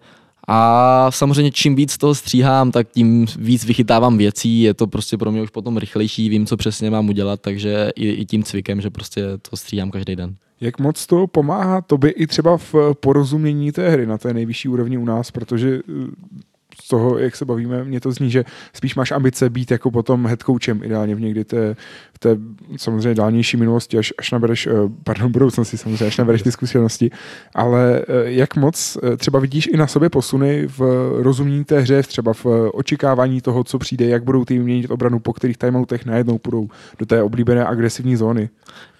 A 0.47 1.11
samozřejmě 1.11 1.51
čím 1.51 1.75
víc 1.75 1.97
toho 1.97 2.15
stříhám, 2.15 2.71
tak 2.71 2.87
tím 2.91 3.25
víc 3.37 3.65
vychytávám 3.65 4.17
věcí, 4.17 4.61
je 4.61 4.73
to 4.73 4.87
prostě 4.87 5.17
pro 5.17 5.31
mě 5.31 5.41
už 5.41 5.49
potom 5.49 5.77
rychlejší, 5.77 6.29
vím, 6.29 6.45
co 6.45 6.57
přesně 6.57 6.91
mám 6.91 7.09
udělat, 7.09 7.41
takže 7.41 7.91
i, 7.95 8.09
i 8.09 8.25
tím 8.25 8.43
cvikem, 8.43 8.81
že 8.81 8.89
prostě 8.89 9.23
to 9.49 9.57
stříhám 9.57 9.91
každý 9.91 10.15
den. 10.15 10.35
Jak 10.61 10.79
moc 10.79 11.05
to 11.07 11.27
pomáhá 11.27 11.81
tobě 11.81 12.11
i 12.11 12.27
třeba 12.27 12.57
v 12.57 12.75
porozumění 12.99 13.71
té 13.71 13.89
hry 13.89 14.05
na 14.05 14.17
té 14.17 14.33
nejvyšší 14.33 14.69
úrovni 14.69 14.97
u 14.97 15.05
nás, 15.05 15.31
protože 15.31 15.79
z 16.81 16.87
toho, 16.87 17.17
jak 17.17 17.35
se 17.35 17.45
bavíme, 17.45 17.83
mě 17.83 17.99
to 17.99 18.11
zní, 18.11 18.31
že 18.31 18.45
spíš 18.73 18.95
máš 18.95 19.11
ambice 19.11 19.49
být 19.49 19.71
jako 19.71 19.91
potom 19.91 20.25
head 20.25 20.43
coachem 20.43 20.83
ideálně 20.83 21.15
v 21.15 21.21
někdy 21.21 21.45
té, 21.45 21.75
v 22.13 22.19
té 22.19 22.37
samozřejmě 22.77 23.15
dálnější 23.15 23.57
minulosti, 23.57 23.97
až, 23.97 24.13
až 24.17 24.31
nabereš, 24.31 24.67
eh, 24.67 24.71
pardon, 25.03 25.31
budoucnosti 25.31 25.77
samozřejmě, 25.77 26.07
až 26.07 26.17
nabereš 26.17 26.41
ty 26.41 26.51
zkušenosti, 26.51 27.11
ale 27.55 28.01
eh, 28.01 28.03
jak 28.23 28.55
moc 28.55 28.97
eh, 29.03 29.17
třeba 29.17 29.39
vidíš 29.39 29.67
i 29.67 29.77
na 29.77 29.87
sobě 29.87 30.09
posuny 30.09 30.67
v 30.67 30.79
rozumění 31.21 31.65
té 31.65 31.79
hře, 31.79 32.03
třeba 32.03 32.33
v 32.33 32.45
očekávání 32.73 33.41
toho, 33.41 33.63
co 33.63 33.79
přijde, 33.79 34.05
jak 34.05 34.23
budou 34.23 34.45
ty 34.45 34.59
měnit 34.59 34.91
obranu, 34.91 35.19
po 35.19 35.33
kterých 35.33 35.57
timeoutech 35.57 36.05
najednou 36.05 36.37
půjdou 36.37 36.67
do 36.99 37.05
té 37.05 37.23
oblíbené 37.23 37.65
agresivní 37.65 38.15
zóny. 38.15 38.49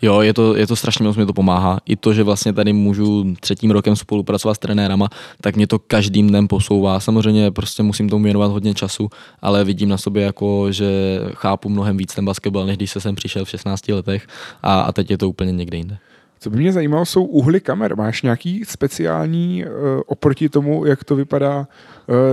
Jo, 0.02 0.22
je 0.22 0.34
to, 0.34 0.56
je 0.56 0.68
to 0.68 0.76
strašně 0.76 1.06
moc, 1.06 1.16
mě 1.16 1.26
to 1.26 1.34
pomáhá. 1.34 1.80
I 1.86 1.96
to, 1.96 2.14
že 2.14 2.24
vlastně 2.24 2.54
tady 2.54 2.74
můžu 2.74 3.36
třetím 3.40 3.72
rokem 3.72 3.96
spolupracovat 3.96 4.54
s 4.54 4.60
trenérama, 4.60 5.10
tak 5.42 5.56
mě 5.56 5.68
to 5.68 5.80
každým 5.80 6.28
dnem 6.28 6.48
posouvá. 6.48 7.00
Samozřejmě 7.00 7.52
prostě 7.52 7.69
musím 7.80 8.10
tomu 8.10 8.24
věnovat 8.24 8.52
hodně 8.52 8.74
času, 8.74 9.10
ale 9.42 9.64
vidím 9.64 9.90
na 9.90 9.98
sobě 9.98 10.24
jako, 10.24 10.72
že 10.72 11.20
chápu 11.34 11.70
mnohem 11.70 11.98
víc 11.98 12.16
ten 12.16 12.26
basketbal, 12.26 12.66
než 12.66 12.78
když 12.78 12.92
se 12.92 13.02
sem 13.02 13.16
přišel 13.16 13.46
v 13.46 13.50
16 13.50 13.88
letech 13.88 14.28
a, 14.64 14.82
a 14.82 14.92
teď 14.92 15.12
je 15.12 15.18
to 15.18 15.30
úplně 15.30 15.52
někde 15.52 15.78
jinde. 15.78 15.98
Co 16.40 16.50
by 16.50 16.58
mě 16.58 16.74
zajímalo, 16.74 17.06
jsou 17.06 17.24
úhly 17.24 17.60
kamer. 17.60 17.96
Máš 17.96 18.22
nějaký 18.22 18.66
speciální 18.66 19.66
uh, 19.66 19.72
oproti 20.06 20.50
tomu, 20.50 20.86
jak 20.86 21.04
to 21.04 21.16
vypadá 21.16 21.68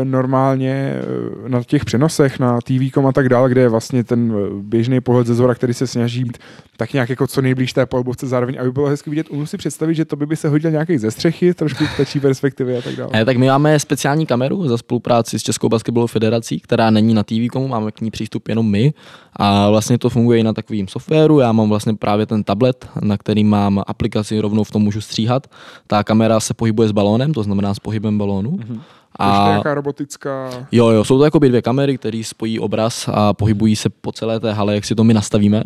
normálně 0.04 0.94
uh, 1.42 1.48
na 1.48 1.62
těch 1.62 1.84
přenosech, 1.84 2.38
na 2.38 2.60
TV 2.60 2.98
a 3.08 3.12
tak 3.12 3.28
dále, 3.28 3.50
kde 3.50 3.60
je 3.60 3.68
vlastně 3.68 4.04
ten 4.04 4.34
běžný 4.62 5.00
pohled 5.00 5.26
ze 5.26 5.34
zhora, 5.34 5.54
který 5.54 5.74
se 5.74 5.86
snaží 5.86 6.24
být 6.24 6.38
tak 6.76 6.92
nějak 6.92 7.10
jako 7.10 7.26
co 7.26 7.42
nejblíž 7.42 7.72
té 7.72 7.86
polbovce 7.86 8.26
zároveň, 8.26 8.56
aby 8.60 8.72
bylo 8.72 8.88
hezky 8.88 9.10
vidět. 9.10 9.26
Umím 9.30 9.46
si 9.46 9.56
představit, 9.56 9.94
že 9.94 10.04
to 10.04 10.16
by, 10.16 10.26
by 10.26 10.36
se 10.36 10.48
hodil 10.48 10.70
nějaký 10.70 10.98
ze 10.98 11.10
střechy, 11.10 11.54
trošku 11.54 11.84
ptačí 11.94 12.20
perspektivy 12.20 12.78
a 12.78 12.82
tak 12.82 12.96
dále. 12.96 13.10
Ne, 13.12 13.24
tak 13.24 13.36
my 13.36 13.46
máme 13.46 13.78
speciální 13.78 14.26
kameru 14.26 14.68
za 14.68 14.78
spolupráci 14.78 15.38
s 15.38 15.42
Českou 15.42 15.68
basketbalovou 15.68 16.06
federací, 16.06 16.60
která 16.60 16.90
není 16.90 17.14
na 17.14 17.22
TV, 17.22 17.48
komu 17.52 17.68
máme 17.68 17.92
k 17.92 18.00
ní 18.00 18.10
přístup 18.10 18.48
jenom 18.48 18.70
my. 18.70 18.94
A 19.32 19.70
vlastně 19.70 19.98
to 19.98 20.10
funguje 20.10 20.38
i 20.38 20.42
na 20.42 20.52
takovým 20.52 20.88
softwaru. 20.88 21.38
Já 21.40 21.52
mám 21.52 21.68
vlastně 21.68 21.94
právě 21.94 22.26
ten 22.26 22.44
tablet, 22.44 22.88
na 23.00 23.18
který 23.18 23.44
mám 23.44 23.82
aplikaci, 23.86 24.40
rovnou 24.40 24.64
v 24.64 24.70
tom 24.70 24.82
můžu 24.82 25.00
stříhat. 25.00 25.46
Ta 25.86 26.04
kamera 26.04 26.40
se 26.40 26.54
pohybuje 26.54 26.88
s 26.88 26.92
balónem, 26.92 27.32
to 27.32 27.42
znamená 27.42 27.74
s 27.74 27.78
pohybem 27.78 28.18
balónu. 28.18 28.50
Mm-hmm. 28.50 28.80
A 29.18 29.48
nějaká 29.48 29.74
robotická... 29.74 30.50
Jo, 30.72 30.88
jo, 30.88 31.05
jsou 31.05 31.18
to 31.18 31.24
jako 31.24 31.38
dvě 31.38 31.62
kamery, 31.62 31.98
které 31.98 32.22
spojí 32.24 32.61
obraz 32.61 33.09
a 33.12 33.33
pohybují 33.33 33.76
se 33.76 33.88
po 33.88 34.12
celé 34.12 34.40
té 34.40 34.52
hale, 34.52 34.74
jak 34.74 34.85
si 34.85 34.94
to 34.94 35.05
my 35.05 35.14
nastavíme. 35.14 35.62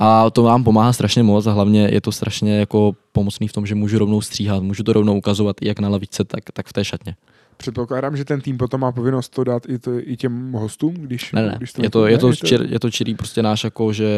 A 0.00 0.30
to 0.30 0.42
vám 0.42 0.64
pomáhá 0.64 0.92
strašně 0.92 1.22
moc 1.22 1.46
a 1.46 1.52
hlavně 1.52 1.88
je 1.92 2.00
to 2.00 2.12
strašně 2.12 2.58
jako 2.58 2.92
pomocný 3.12 3.48
v 3.48 3.52
tom, 3.52 3.66
že 3.66 3.74
můžu 3.74 3.98
rovnou 3.98 4.20
stříhat, 4.20 4.62
můžu 4.62 4.82
to 4.82 4.92
rovnou 4.92 5.18
ukazovat 5.18 5.56
jak 5.62 5.80
na 5.80 5.88
lavičce, 5.88 6.24
tak, 6.24 6.44
tak 6.52 6.66
v 6.66 6.72
té 6.72 6.84
šatně. 6.84 7.14
Předpokládám, 7.56 8.16
že 8.16 8.24
ten 8.24 8.40
tým 8.40 8.58
potom 8.58 8.80
má 8.80 8.92
povinnost 8.92 9.28
to 9.28 9.44
dát 9.44 9.62
i, 9.68 9.78
to, 9.78 9.90
i 9.98 10.16
těm 10.16 10.52
hostům, 10.52 10.94
když... 10.94 11.32
Ne, 11.32 11.46
ne, 11.46 11.54
když 11.58 11.72
to 11.72 11.82
je, 11.82 11.90
to, 11.90 12.06
je, 12.06 12.18
to 12.18 12.32
čir, 12.32 12.66
je 12.70 12.80
to 12.80 12.90
čirý 12.90 13.14
prostě 13.14 13.42
náš, 13.42 13.64
jako, 13.64 13.92
že 13.92 14.08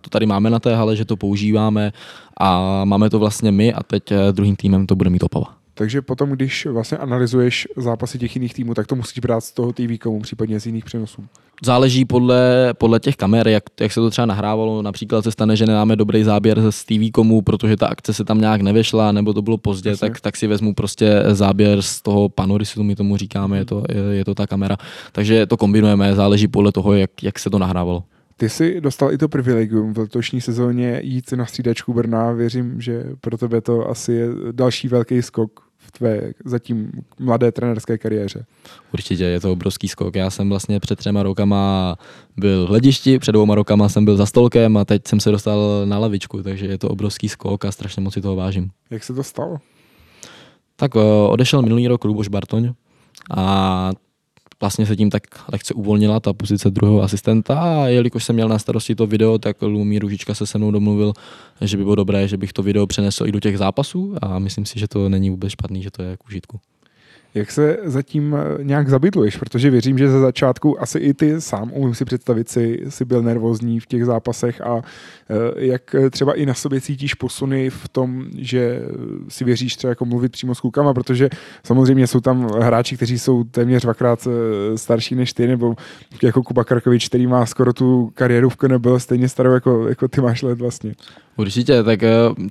to 0.00 0.10
tady 0.10 0.26
máme 0.26 0.50
na 0.50 0.58
té 0.58 0.76
hale, 0.76 0.96
že 0.96 1.04
to 1.04 1.16
používáme 1.16 1.92
a 2.40 2.84
máme 2.84 3.10
to 3.10 3.18
vlastně 3.18 3.52
my 3.52 3.74
a 3.74 3.82
teď 3.82 4.12
eh, 4.12 4.32
druhým 4.32 4.56
týmem 4.56 4.86
to 4.86 4.96
bude 4.96 5.10
mít 5.10 5.22
Opava. 5.22 5.57
Takže 5.78 6.02
potom, 6.02 6.30
když 6.30 6.66
vlastně 6.66 6.98
analyzuješ 6.98 7.68
zápasy 7.76 8.18
těch 8.18 8.36
jiných 8.36 8.54
týmů, 8.54 8.74
tak 8.74 8.86
to 8.86 8.96
musíš 8.96 9.18
brát 9.18 9.40
z 9.40 9.52
toho 9.52 9.72
TV 9.72 9.98
komu, 10.00 10.20
případně 10.20 10.60
z 10.60 10.66
jiných 10.66 10.84
přenosů. 10.84 11.24
Záleží 11.64 12.04
podle, 12.04 12.74
podle 12.78 13.00
těch 13.00 13.16
kamer, 13.16 13.48
jak, 13.48 13.64
jak 13.80 13.92
se 13.92 14.00
to 14.00 14.10
třeba 14.10 14.26
nahrávalo. 14.26 14.82
Například 14.82 15.22
se 15.22 15.30
stane, 15.30 15.56
že 15.56 15.66
nemáme 15.66 15.96
dobrý 15.96 16.24
záběr 16.24 16.70
z 16.70 16.84
TV 16.84 17.12
komu, 17.12 17.42
protože 17.42 17.76
ta 17.76 17.86
akce 17.86 18.14
se 18.14 18.24
tam 18.24 18.40
nějak 18.40 18.60
nevešla, 18.60 19.12
nebo 19.12 19.32
to 19.32 19.42
bylo 19.42 19.58
pozdě, 19.58 19.96
tak, 19.96 20.20
tak 20.20 20.36
si 20.36 20.46
vezmu 20.46 20.74
prostě 20.74 21.22
záběr 21.28 21.82
z 21.82 22.02
toho 22.02 22.30
to 22.74 22.82
my 22.82 22.96
tomu 22.96 23.16
říkáme, 23.16 23.58
je 23.58 23.64
to, 23.64 23.84
je, 23.88 24.16
je 24.16 24.24
to 24.24 24.34
ta 24.34 24.46
kamera. 24.46 24.76
Takže 25.12 25.46
to 25.46 25.56
kombinujeme, 25.56 26.14
záleží 26.14 26.48
podle 26.48 26.72
toho, 26.72 26.94
jak, 26.94 27.22
jak 27.22 27.38
se 27.38 27.50
to 27.50 27.58
nahrávalo. 27.58 28.04
Ty 28.36 28.48
jsi 28.48 28.80
dostal 28.80 29.12
i 29.12 29.18
to 29.18 29.28
privilegium 29.28 29.94
v 29.94 29.98
letošní 29.98 30.40
sezóně 30.40 31.00
jít 31.04 31.32
na 31.32 31.46
střídačku 31.46 31.94
Brna. 31.94 32.32
Věřím, 32.32 32.80
že 32.80 33.04
pro 33.20 33.38
tebe 33.38 33.60
to 33.60 33.90
asi 33.90 34.12
je 34.12 34.28
další 34.52 34.88
velký 34.88 35.22
skok 35.22 35.67
v 35.88 35.90
tvé 35.90 36.32
zatím 36.44 36.92
mladé 37.18 37.52
trenerské 37.52 37.98
kariéře? 37.98 38.44
Určitě 38.92 39.24
je 39.24 39.40
to 39.40 39.52
obrovský 39.52 39.88
skok. 39.88 40.16
Já 40.16 40.30
jsem 40.30 40.48
vlastně 40.48 40.80
před 40.80 40.96
třema 40.96 41.22
rokama 41.22 41.96
byl 42.36 42.66
v 42.66 42.68
hledišti, 42.68 43.18
před 43.18 43.32
dvouma 43.32 43.54
rokama 43.54 43.88
jsem 43.88 44.04
byl 44.04 44.16
za 44.16 44.26
stolkem 44.26 44.76
a 44.76 44.84
teď 44.84 45.06
jsem 45.06 45.20
se 45.20 45.30
dostal 45.30 45.82
na 45.84 45.98
lavičku, 45.98 46.42
takže 46.42 46.66
je 46.66 46.78
to 46.78 46.88
obrovský 46.88 47.28
skok 47.28 47.64
a 47.64 47.72
strašně 47.72 48.02
moc 48.02 48.14
si 48.14 48.20
toho 48.20 48.36
vážím. 48.36 48.70
Jak 48.90 49.04
se 49.04 49.14
to 49.14 49.22
stalo? 49.22 49.56
Tak 50.76 50.94
odešel 51.28 51.62
minulý 51.62 51.88
rok 51.88 52.04
Luboš 52.04 52.28
Bartoň 52.28 52.72
a 53.36 53.92
vlastně 54.60 54.86
se 54.86 54.96
tím 54.96 55.10
tak 55.10 55.22
lehce 55.52 55.74
uvolnila 55.74 56.20
ta 56.20 56.32
pozice 56.32 56.70
druhého 56.70 57.02
asistenta 57.02 57.60
a 57.60 57.86
jelikož 57.86 58.24
jsem 58.24 58.34
měl 58.34 58.48
na 58.48 58.58
starosti 58.58 58.94
to 58.94 59.06
video, 59.06 59.38
tak 59.38 59.62
Lumí 59.62 59.98
Růžička 59.98 60.34
se 60.34 60.46
se 60.46 60.58
mnou 60.58 60.70
domluvil, 60.70 61.12
že 61.60 61.76
by 61.76 61.82
bylo 61.82 61.94
dobré, 61.94 62.28
že 62.28 62.36
bych 62.36 62.52
to 62.52 62.62
video 62.62 62.86
přenesl 62.86 63.26
i 63.26 63.32
do 63.32 63.40
těch 63.40 63.58
zápasů 63.58 64.14
a 64.22 64.38
myslím 64.38 64.66
si, 64.66 64.78
že 64.78 64.88
to 64.88 65.08
není 65.08 65.30
vůbec 65.30 65.52
špatný, 65.52 65.82
že 65.82 65.90
to 65.90 66.02
je 66.02 66.16
k 66.16 66.26
užitku. 66.26 66.60
Jak 67.34 67.50
se 67.50 67.76
zatím 67.84 68.36
eh, 68.36 68.64
nějak 68.64 68.88
zabydluješ? 68.88 69.36
Protože 69.36 69.70
věřím, 69.70 69.98
že 69.98 70.10
ze 70.10 70.20
začátku 70.20 70.82
asi 70.82 70.98
i 70.98 71.14
ty 71.14 71.40
sám 71.40 71.70
umím 71.72 71.94
si 71.94 72.04
představit, 72.04 72.48
si, 72.48 72.84
si 72.88 73.04
byl 73.04 73.22
nervózní 73.22 73.80
v 73.80 73.86
těch 73.86 74.04
zápasech 74.04 74.60
a 74.60 74.76
eh, 74.76 75.34
jak 75.56 75.94
třeba 76.10 76.34
i 76.34 76.46
na 76.46 76.54
sobě 76.54 76.80
cítíš 76.80 77.14
posuny 77.14 77.70
v 77.70 77.88
tom, 77.88 78.26
že 78.38 78.82
si 79.28 79.44
věříš 79.44 79.76
třeba 79.76 79.88
jako 79.88 80.04
mluvit 80.04 80.32
přímo 80.32 80.54
s 80.54 80.60
klukama, 80.60 80.94
protože 80.94 81.28
samozřejmě 81.64 82.06
jsou 82.06 82.20
tam 82.20 82.50
hráči, 82.60 82.96
kteří 82.96 83.18
jsou 83.18 83.44
téměř 83.44 83.82
dvakrát 83.82 84.28
eh, 84.30 84.78
starší 84.78 85.14
než 85.14 85.32
ty, 85.32 85.46
nebo 85.46 85.74
jako 86.22 86.42
Kuba 86.42 86.64
Krakovič, 86.64 87.08
který 87.08 87.26
má 87.26 87.46
skoro 87.46 87.72
tu 87.72 88.10
kariéru 88.14 88.50
v 88.50 88.56
byl 88.78 89.00
stejně 89.00 89.28
starou 89.28 89.52
jako, 89.52 89.88
jako 89.88 90.08
ty 90.08 90.20
máš 90.20 90.42
let 90.42 90.58
vlastně. 90.58 90.94
Určitě, 91.38 91.82
tak 91.82 92.00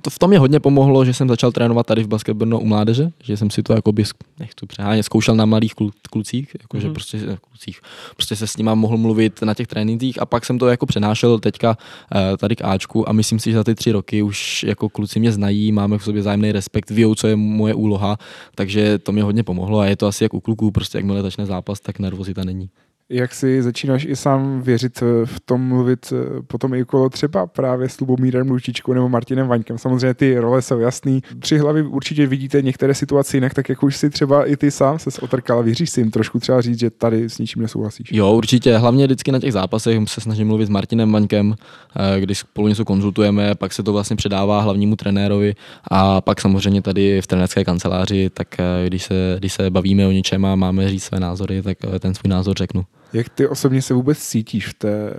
to 0.02 0.10
v 0.10 0.18
tom 0.18 0.30
mě 0.30 0.38
hodně 0.38 0.60
pomohlo, 0.60 1.04
že 1.04 1.14
jsem 1.14 1.28
začal 1.28 1.52
trénovat 1.52 1.86
tady 1.86 2.02
v 2.02 2.08
basketbalu 2.08 2.58
u 2.58 2.66
mládeže, 2.66 3.10
že 3.22 3.36
jsem 3.36 3.50
si 3.50 3.62
to 3.62 3.72
jako 3.72 3.92
by, 3.92 4.04
nechci 4.38 4.66
přehánět, 4.66 5.04
zkoušel 5.04 5.36
na 5.36 5.44
malých 5.44 5.74
klu, 5.74 5.90
klucích, 6.10 6.56
jakože 6.62 6.88
mm-hmm. 6.88 6.92
prostě, 6.92 7.18
eh, 7.32 7.36
klucích, 7.50 7.80
prostě 8.16 8.36
se 8.36 8.46
s 8.46 8.56
nima 8.56 8.74
mohl 8.74 8.96
mluvit 8.96 9.42
na 9.42 9.54
těch 9.54 9.66
trénincích 9.66 10.22
a 10.22 10.26
pak 10.26 10.44
jsem 10.44 10.58
to 10.58 10.68
jako 10.68 10.86
přenášel 10.86 11.38
teďka 11.38 11.68
uh, 11.70 12.36
tady 12.36 12.56
k 12.56 12.64
Ačku 12.64 13.08
a 13.08 13.12
myslím 13.12 13.38
si, 13.38 13.50
že 13.50 13.56
za 13.56 13.64
ty 13.64 13.74
tři 13.74 13.92
roky 13.92 14.22
už 14.22 14.62
jako 14.62 14.88
kluci 14.88 15.20
mě 15.20 15.32
znají, 15.32 15.72
máme 15.72 15.98
v 15.98 16.04
sobě 16.04 16.22
zájemný 16.22 16.52
respekt, 16.52 16.90
ví, 16.90 17.04
co 17.16 17.26
je 17.26 17.36
moje 17.36 17.74
úloha, 17.74 18.18
takže 18.54 18.98
to 18.98 19.12
mě 19.12 19.22
hodně 19.22 19.42
pomohlo 19.42 19.78
a 19.78 19.86
je 19.86 19.96
to 19.96 20.06
asi 20.06 20.24
jak 20.24 20.34
u 20.34 20.40
kluků, 20.40 20.70
prostě 20.70 20.98
jakmile 20.98 21.22
začne 21.22 21.46
zápas, 21.46 21.80
tak 21.80 21.98
nervozita 21.98 22.44
není 22.44 22.70
jak 23.10 23.34
si 23.34 23.62
začínáš 23.62 24.04
i 24.04 24.16
sám 24.16 24.62
věřit 24.62 25.02
eh, 25.02 25.26
v 25.26 25.40
tom 25.40 25.60
mluvit 25.60 26.12
eh, 26.12 26.42
potom 26.42 26.74
i 26.74 26.84
kolo 26.84 27.08
třeba 27.08 27.46
právě 27.46 27.88
s 27.88 28.00
Lubomírem 28.00 28.50
Lučičkou 28.50 28.92
nebo 28.92 29.08
Martinem 29.08 29.48
Vaňkem. 29.48 29.78
Samozřejmě 29.78 30.14
ty 30.14 30.38
role 30.38 30.62
jsou 30.62 30.78
jasný. 30.78 31.22
Tři 31.38 31.58
hlavy 31.58 31.82
určitě 31.82 32.26
vidíte 32.26 32.62
některé 32.62 32.94
situace 32.94 33.36
jinak, 33.36 33.54
tak 33.54 33.68
jak 33.68 33.82
už 33.82 33.96
si 33.96 34.10
třeba 34.10 34.44
i 34.44 34.56
ty 34.56 34.70
sám 34.70 34.98
se 34.98 35.20
otrkal, 35.20 35.62
věříš 35.62 35.90
si 35.90 36.00
jim 36.00 36.10
trošku 36.10 36.40
třeba 36.40 36.60
říct, 36.60 36.78
že 36.78 36.90
tady 36.90 37.28
s 37.28 37.38
ničím 37.38 37.62
nesouhlasíš? 37.62 38.12
Jo, 38.12 38.32
určitě. 38.32 38.76
Hlavně 38.76 39.06
vždycky 39.06 39.32
na 39.32 39.40
těch 39.40 39.52
zápasech 39.52 39.98
se 40.06 40.20
snažím 40.20 40.46
mluvit 40.46 40.66
s 40.66 40.70
Martinem 40.70 41.12
Vaňkem, 41.12 41.54
eh, 41.96 42.20
když 42.20 42.38
spolu 42.38 42.68
něco 42.68 42.84
konzultujeme, 42.84 43.54
pak 43.54 43.72
se 43.72 43.82
to 43.82 43.92
vlastně 43.92 44.16
předává 44.16 44.60
hlavnímu 44.60 44.96
trenérovi 44.96 45.54
a 45.90 46.20
pak 46.20 46.40
samozřejmě 46.40 46.82
tady 46.82 47.22
v 47.22 47.26
trenérské 47.26 47.64
kanceláři, 47.64 48.30
tak 48.34 48.48
když 48.86 49.02
se, 49.02 49.36
když 49.38 49.52
se 49.52 49.70
bavíme 49.70 50.06
o 50.06 50.10
něčem 50.10 50.44
a 50.44 50.56
máme 50.56 50.88
říct 50.88 51.04
své 51.04 51.20
názory, 51.20 51.62
tak 51.62 51.78
ten 52.00 52.14
svůj 52.14 52.30
názor 52.30 52.56
řeknu. 52.56 52.84
Jak 53.12 53.28
ty 53.28 53.46
osobně 53.46 53.82
se 53.82 53.94
vůbec 53.94 54.18
cítíš 54.18 54.68
v 54.68 54.74
té, 54.74 55.10
eh, 55.10 55.14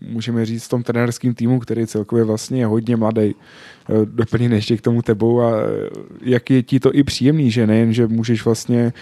můžeme 0.00 0.46
říct, 0.46 0.64
v 0.64 0.68
tom 0.68 0.82
trenérském 0.82 1.34
týmu, 1.34 1.60
který 1.60 1.86
celkově 1.86 2.24
vlastně 2.24 2.60
je 2.60 2.66
hodně 2.66 2.96
mladý, 2.96 3.34
eh, 3.34 3.34
doplněný 4.04 4.54
ještě 4.54 4.76
k 4.76 4.80
tomu 4.80 5.02
tebou 5.02 5.40
a 5.40 5.52
eh, 5.60 5.88
jak 6.22 6.50
je 6.50 6.62
ti 6.62 6.80
to 6.80 6.94
i 6.94 7.02
příjemný, 7.02 7.50
že 7.50 7.66
nejen, 7.66 7.92
že 7.92 8.06
můžeš 8.06 8.44
vlastně 8.44 8.92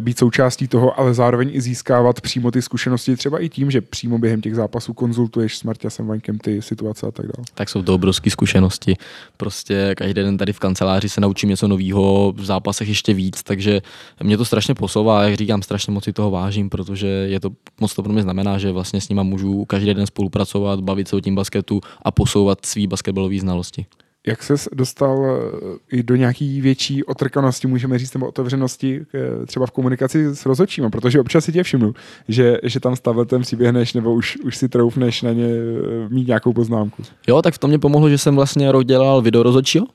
být 0.00 0.18
součástí 0.18 0.68
toho, 0.68 1.00
ale 1.00 1.14
zároveň 1.14 1.50
i 1.52 1.60
získávat 1.60 2.20
přímo 2.20 2.50
ty 2.50 2.62
zkušenosti, 2.62 3.16
třeba 3.16 3.38
i 3.38 3.48
tím, 3.48 3.70
že 3.70 3.80
přímo 3.80 4.18
během 4.18 4.40
těch 4.40 4.54
zápasů 4.54 4.92
konzultuješ 4.92 5.58
s 5.58 5.62
Marťasem 5.62 6.06
Vaňkem 6.06 6.38
ty 6.38 6.62
situace 6.62 7.06
a 7.06 7.10
tak 7.10 7.26
dále. 7.26 7.44
Tak 7.54 7.68
jsou 7.68 7.82
to 7.82 7.94
obrovské 7.94 8.30
zkušenosti. 8.30 8.96
Prostě 9.36 9.94
každý 9.96 10.14
den 10.14 10.38
tady 10.38 10.52
v 10.52 10.58
kanceláři 10.58 11.08
se 11.08 11.20
naučím 11.20 11.48
něco 11.48 11.68
nového, 11.68 12.32
v 12.36 12.44
zápasech 12.44 12.88
ještě 12.88 13.14
víc, 13.14 13.42
takže 13.42 13.80
mě 14.22 14.36
to 14.36 14.44
strašně 14.44 14.74
posouvá, 14.74 15.24
jak 15.24 15.34
říkám, 15.34 15.62
strašně 15.62 15.92
moc 15.92 16.04
si 16.04 16.12
toho 16.12 16.30
vážím, 16.30 16.70
protože 16.70 17.06
je 17.06 17.40
to 17.40 17.50
moc 17.80 17.94
to 17.94 18.02
pro 18.02 18.12
mě 18.12 18.22
znamená, 18.22 18.58
že 18.58 18.72
vlastně 18.72 19.00
s 19.00 19.08
nima 19.08 19.22
můžu 19.22 19.64
každý 19.64 19.94
den 19.94 20.06
spolupracovat, 20.06 20.80
bavit 20.80 21.08
se 21.08 21.16
o 21.16 21.20
tím 21.20 21.34
basketu 21.34 21.80
a 22.02 22.10
posouvat 22.10 22.66
svý 22.66 22.86
basketbalové 22.86 23.38
znalosti 23.38 23.86
jak 24.26 24.42
ses 24.42 24.68
dostal 24.72 25.26
eh, 25.26 25.96
i 25.96 26.02
do 26.02 26.16
nějaký 26.16 26.60
větší 26.60 27.04
otrkanosti, 27.04 27.66
můžeme 27.66 27.98
říct, 27.98 28.14
nebo 28.14 28.26
otevřenosti 28.26 29.00
eh, 29.14 29.46
třeba 29.46 29.66
v 29.66 29.70
komunikaci 29.70 30.34
s 30.34 30.46
rozhodčíma, 30.46 30.90
protože 30.90 31.20
občas 31.20 31.44
si 31.44 31.52
tě 31.52 31.62
všimnu, 31.62 31.94
že, 32.28 32.58
že 32.62 32.80
tam 32.80 32.96
stavletem 32.96 33.42
přiběhneš 33.42 33.92
nebo 33.92 34.14
už, 34.14 34.36
už 34.36 34.56
si 34.56 34.68
troufneš 34.68 35.22
na 35.22 35.32
ně 35.32 35.46
eh, 35.46 36.08
mít 36.08 36.26
nějakou 36.26 36.52
poznámku. 36.52 37.02
Jo, 37.28 37.42
tak 37.42 37.54
v 37.54 37.58
tom 37.58 37.70
mě 37.70 37.78
pomohlo, 37.78 38.10
že 38.10 38.18
jsem 38.18 38.36
vlastně 38.36 38.72
rok 38.72 38.84
dělal 38.84 39.22
video 39.22 39.42
rozhodčího, 39.42 39.86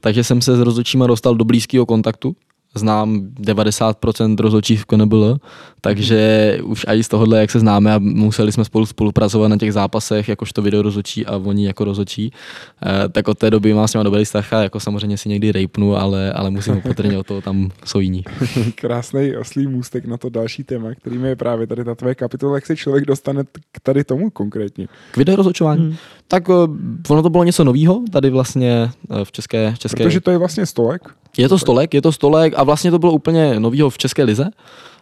takže 0.00 0.24
jsem 0.24 0.42
se 0.42 0.56
s 0.56 0.60
rozhodčíma 0.60 1.06
dostal 1.06 1.34
do 1.34 1.44
blízkého 1.44 1.86
kontaktu 1.86 2.36
znám 2.74 3.20
90% 3.40 4.36
rozhodčích 4.36 4.80
v 4.80 4.84
KNBL, 4.84 5.38
takže 5.80 6.58
mm. 6.60 6.70
už 6.70 6.86
i 6.88 7.04
z 7.04 7.08
tohohle, 7.08 7.40
jak 7.40 7.50
se 7.50 7.60
známe 7.60 7.94
a 7.94 7.98
museli 7.98 8.52
jsme 8.52 8.64
spolu 8.64 8.86
spolupracovat 8.86 9.48
na 9.48 9.56
těch 9.56 9.72
zápasech, 9.72 10.28
jakožto 10.28 10.62
video 10.62 10.82
rozhodčí 10.82 11.26
a 11.26 11.36
oni 11.36 11.66
jako 11.66 11.84
rozhodčí, 11.84 12.32
eh, 12.82 13.08
tak 13.08 13.28
od 13.28 13.38
té 13.38 13.50
doby 13.50 13.74
mám 13.74 13.88
s 13.88 13.94
nimi 13.94 14.04
dobrý 14.04 14.24
vztah 14.24 14.52
a 14.52 14.62
jako 14.62 14.80
samozřejmě 14.80 15.18
si 15.18 15.28
někdy 15.28 15.52
rejpnu, 15.52 15.96
ale, 15.96 16.32
ale 16.32 16.50
musím 16.50 16.76
opatrně 16.76 17.18
o 17.18 17.24
to, 17.24 17.40
tam 17.40 17.70
jsou 17.84 18.00
jiní. 18.00 18.24
Krásný 18.74 19.36
oslý 19.36 19.66
můstek 19.66 20.06
na 20.06 20.16
to 20.16 20.28
další 20.28 20.64
téma, 20.64 20.94
kterým 20.94 21.24
je 21.24 21.36
právě 21.36 21.66
tady 21.66 21.84
ta 21.84 21.94
tvoje 21.94 22.14
kapitola, 22.14 22.54
jak 22.54 22.66
se 22.66 22.76
člověk 22.76 23.04
dostane 23.04 23.44
k 23.72 23.80
tady 23.82 24.04
tomu 24.04 24.30
konkrétně. 24.30 24.88
K 25.10 25.16
video 25.16 25.36
rozhodčování? 25.36 25.82
Hmm. 25.82 25.96
Tak 26.28 26.50
eh, 26.50 26.52
ono 27.08 27.22
to 27.22 27.30
bylo 27.30 27.44
něco 27.44 27.64
nového 27.64 28.02
tady 28.12 28.30
vlastně 28.30 28.90
eh, 29.10 29.24
v 29.24 29.32
České, 29.32 29.72
v 29.74 29.78
České... 29.78 30.04
Protože 30.04 30.20
to 30.20 30.30
je 30.30 30.38
vlastně 30.38 30.66
stolek. 30.66 31.02
Je 31.38 31.48
to 31.48 31.58
stolek, 31.58 31.94
je 31.94 32.02
to 32.02 32.12
stolek 32.12 32.54
a 32.56 32.64
vlastně 32.64 32.90
to 32.90 32.98
bylo 32.98 33.12
úplně 33.12 33.60
novýho 33.60 33.90
v 33.90 33.98
České 33.98 34.24
lize. 34.24 34.50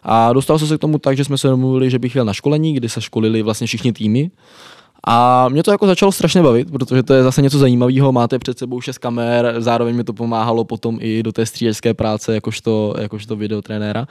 A 0.03 0.33
dostal 0.33 0.59
jsem 0.59 0.67
se 0.67 0.77
k 0.77 0.81
tomu 0.81 0.97
tak, 0.97 1.17
že 1.17 1.23
jsme 1.23 1.37
se 1.37 1.47
domluvili, 1.47 1.89
že 1.89 1.99
bych 1.99 2.15
jel 2.15 2.25
na 2.25 2.33
školení, 2.33 2.73
kdy 2.73 2.89
se 2.89 3.01
školili 3.01 3.41
vlastně 3.41 3.67
všichni 3.67 3.93
týmy. 3.93 4.31
A 5.07 5.49
mě 5.49 5.63
to 5.63 5.71
jako 5.71 5.87
začalo 5.87 6.11
strašně 6.11 6.41
bavit, 6.41 6.71
protože 6.71 7.03
to 7.03 7.13
je 7.13 7.23
zase 7.23 7.41
něco 7.41 7.57
zajímavého, 7.57 8.11
máte 8.11 8.39
před 8.39 8.59
sebou 8.59 8.81
šest 8.81 8.97
kamer, 8.97 9.55
zároveň 9.57 9.95
mi 9.95 10.03
to 10.03 10.13
pomáhalo 10.13 10.63
potom 10.63 10.97
i 11.01 11.23
do 11.23 11.31
té 11.31 11.45
střílecké 11.45 11.93
práce 11.93 12.33
jakožto, 12.33 12.93
jakožto 12.99 13.35
videotrenéra. 13.35 14.07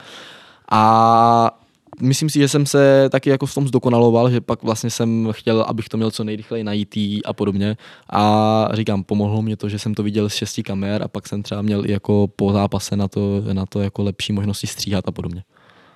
A 0.71 1.51
myslím 2.01 2.29
si, 2.29 2.39
že 2.39 2.47
jsem 2.47 2.65
se 2.65 3.09
taky 3.09 3.29
jako 3.29 3.45
v 3.45 3.53
tom 3.53 3.67
zdokonaloval, 3.67 4.29
že 4.29 4.41
pak 4.41 4.63
vlastně 4.63 4.89
jsem 4.89 5.29
chtěl, 5.31 5.61
abych 5.61 5.89
to 5.89 5.97
měl 5.97 6.11
co 6.11 6.23
nejrychleji 6.23 6.63
najít 6.63 6.95
a 7.25 7.33
podobně. 7.33 7.77
A 8.09 8.69
říkám, 8.73 9.03
pomohlo 9.03 9.41
mě 9.41 9.57
to, 9.57 9.69
že 9.69 9.79
jsem 9.79 9.93
to 9.93 10.03
viděl 10.03 10.29
z 10.29 10.33
šesti 10.33 10.63
kamer 10.63 11.03
a 11.03 11.07
pak 11.07 11.27
jsem 11.27 11.43
třeba 11.43 11.61
měl 11.61 11.85
i 11.85 11.91
jako 11.91 12.27
po 12.35 12.53
zápase 12.53 12.95
na 12.95 13.07
to, 13.07 13.43
na 13.53 13.65
to 13.65 13.81
jako 13.81 14.03
lepší 14.03 14.33
možnosti 14.33 14.67
stříhat 14.67 15.07
a 15.07 15.11
podobně. 15.11 15.43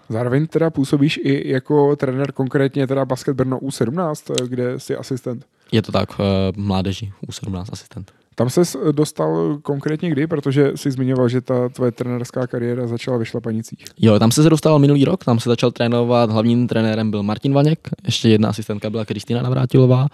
Zároveň 0.10 0.48
teda 0.48 0.70
působíš 0.70 1.20
i 1.24 1.52
jako 1.52 1.96
trenér 1.96 2.32
konkrétně 2.32 2.88
teda 2.88 3.06
Basket 3.06 3.36
Brno 3.36 3.60
U17, 3.60 4.48
kde 4.48 4.80
jsi 4.80 4.96
asistent. 4.96 5.46
Je 5.72 5.82
to 5.82 5.92
tak, 5.92 6.10
eh, 6.20 6.52
mládeži 6.56 7.12
U17 7.28 7.70
asistent. 7.72 8.21
Tam 8.36 8.50
se 8.50 8.62
dostal 8.92 9.58
konkrétně 9.62 10.10
kdy, 10.10 10.28
protože 10.28 10.72
jsi 10.76 10.92
zmiňoval, 10.92 11.30
že 11.30 11.42
ta 11.42 11.70
tvoje 11.70 11.92
trenerská 11.92 12.48
kariéra 12.48 12.88
začala 12.88 13.18
ve 13.18 13.26
Šlapanicích. 13.26 13.86
Jo, 14.00 14.20
tam 14.20 14.32
se 14.32 14.50
dostal 14.50 14.80
minulý 14.80 15.06
rok, 15.06 15.26
tam 15.26 15.40
se 15.40 15.50
začal 15.50 15.72
trénovat, 15.72 16.32
hlavním 16.32 16.68
trenérem 16.68 17.12
byl 17.12 17.24
Martin 17.24 17.54
Vaněk, 17.54 17.90
ještě 18.06 18.30
jedna 18.30 18.50
asistentka 18.50 18.90
byla 18.90 19.06
Kristýna 19.06 19.42
Navrátilová 19.42 20.08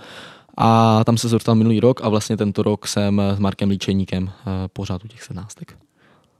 a 0.58 1.04
tam 1.04 1.18
se 1.18 1.28
dostal 1.28 1.56
minulý 1.56 1.80
rok 1.80 2.00
a 2.04 2.10
vlastně 2.10 2.38
tento 2.38 2.64
rok 2.64 2.88
jsem 2.88 3.22
s 3.36 3.40
Markem 3.40 3.70
Líčeníkem 3.70 4.30
eh, 4.30 4.44
pořád 4.74 5.04
u 5.06 5.08
těch 5.08 5.24
sednáctek. 5.24 5.78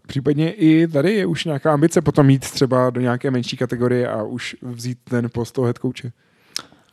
Případně 0.08 0.52
i 0.52 0.88
tady 0.88 1.14
je 1.14 1.26
už 1.26 1.46
nějaká 1.46 1.74
ambice 1.74 2.02
potom 2.02 2.26
mít 2.26 2.52
třeba 2.52 2.90
do 2.90 3.02
nějaké 3.02 3.32
menší 3.32 3.58
kategorie 3.58 4.08
a 4.08 4.24
už 4.24 4.56
vzít 4.62 4.98
ten 5.04 5.30
post 5.34 5.52
toho 5.52 5.66
head 5.66 5.78
coache. 5.78 6.12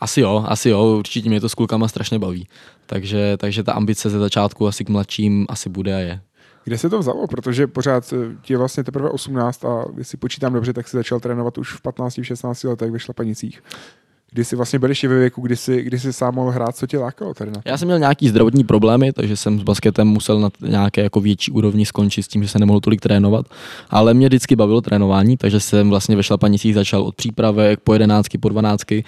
Asi 0.04 0.20
jo, 0.20 0.44
asi 0.48 0.68
jo, 0.68 0.96
určitě 0.98 1.28
mě 1.28 1.40
to 1.40 1.48
s 1.48 1.54
klukama 1.54 1.88
strašně 1.88 2.18
baví. 2.18 2.48
Takže, 2.86 3.36
takže 3.36 3.62
ta 3.62 3.72
ambice 3.72 4.10
ze 4.10 4.18
začátku 4.18 4.66
asi 4.66 4.84
k 4.84 4.88
mladším 4.88 5.46
asi 5.48 5.68
bude 5.68 5.94
a 5.94 5.98
je. 5.98 6.20
Kde 6.64 6.78
se 6.78 6.90
to 6.90 6.98
vzalo? 6.98 7.26
Protože 7.26 7.66
pořád 7.66 8.12
eh, 8.12 8.36
ti 8.42 8.52
je 8.52 8.58
vlastně 8.58 8.84
teprve 8.84 9.10
18 9.10 9.64
a 9.64 9.84
jestli 9.98 10.18
počítám 10.18 10.52
dobře, 10.52 10.72
tak 10.72 10.88
si 10.88 10.96
začal 10.96 11.20
trénovat 11.20 11.58
už 11.58 11.72
v 11.72 11.80
15, 11.80 12.20
16 12.22 12.64
letech 12.64 12.90
ve 12.90 12.98
šlapanicích 12.98 13.62
kdy 14.34 14.44
jsi 14.44 14.56
vlastně 14.56 14.78
byl 14.78 14.88
ještě 14.88 15.08
ve 15.08 15.18
věku, 15.18 15.40
kdy 15.40 15.56
jsi, 15.56 15.82
kdy 15.82 15.98
jsi 15.98 16.12
sám 16.12 16.34
mohl 16.34 16.50
hrát, 16.50 16.76
co 16.76 16.86
tě 16.86 16.98
lákalo 16.98 17.34
tady 17.34 17.50
na 17.50 17.62
Já 17.64 17.78
jsem 17.78 17.88
měl 17.88 17.98
nějaký 17.98 18.28
zdravotní 18.28 18.64
problémy, 18.64 19.12
takže 19.12 19.36
jsem 19.36 19.60
s 19.60 19.62
basketem 19.62 20.08
musel 20.08 20.40
na 20.40 20.50
nějaké 20.60 21.02
jako 21.02 21.20
větší 21.20 21.52
úrovni 21.52 21.86
skončit 21.86 22.22
s 22.22 22.28
tím, 22.28 22.42
že 22.42 22.48
se 22.48 22.58
nemohl 22.58 22.80
tolik 22.80 23.00
trénovat, 23.00 23.46
ale 23.90 24.14
mě 24.14 24.26
vždycky 24.26 24.56
bavilo 24.56 24.80
trénování, 24.80 25.36
takže 25.36 25.60
jsem 25.60 25.90
vlastně 25.90 26.16
ve 26.16 26.22
šlapanicích 26.22 26.74
začal 26.74 27.02
od 27.02 27.14
přípravek 27.14 27.80
po 27.80 27.92
jedenáctky, 27.92 28.38
po 28.38 28.48
dvanáctky 28.48 29.04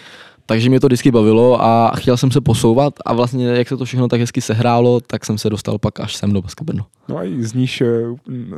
takže 0.47 0.69
mě 0.69 0.81
to 0.81 0.87
vždycky 0.87 1.11
bavilo 1.11 1.63
a 1.63 1.93
chtěl 1.97 2.17
jsem 2.17 2.31
se 2.31 2.41
posouvat 2.41 2.95
a 3.05 3.13
vlastně 3.13 3.47
jak 3.47 3.69
se 3.69 3.77
to 3.77 3.85
všechno 3.85 4.09
tak 4.09 4.21
hezky 4.21 4.41
sehrálo, 4.41 5.01
tak 5.01 5.25
jsem 5.25 5.39
se 5.39 5.51
dostal 5.51 5.79
pak 5.79 6.01
až 6.01 6.17
sem 6.17 6.33
do 6.33 6.43
Baskabrno. 6.43 6.87
No 7.09 7.19
a 7.19 7.23
zníš 7.39 7.81
eh, 7.81 7.87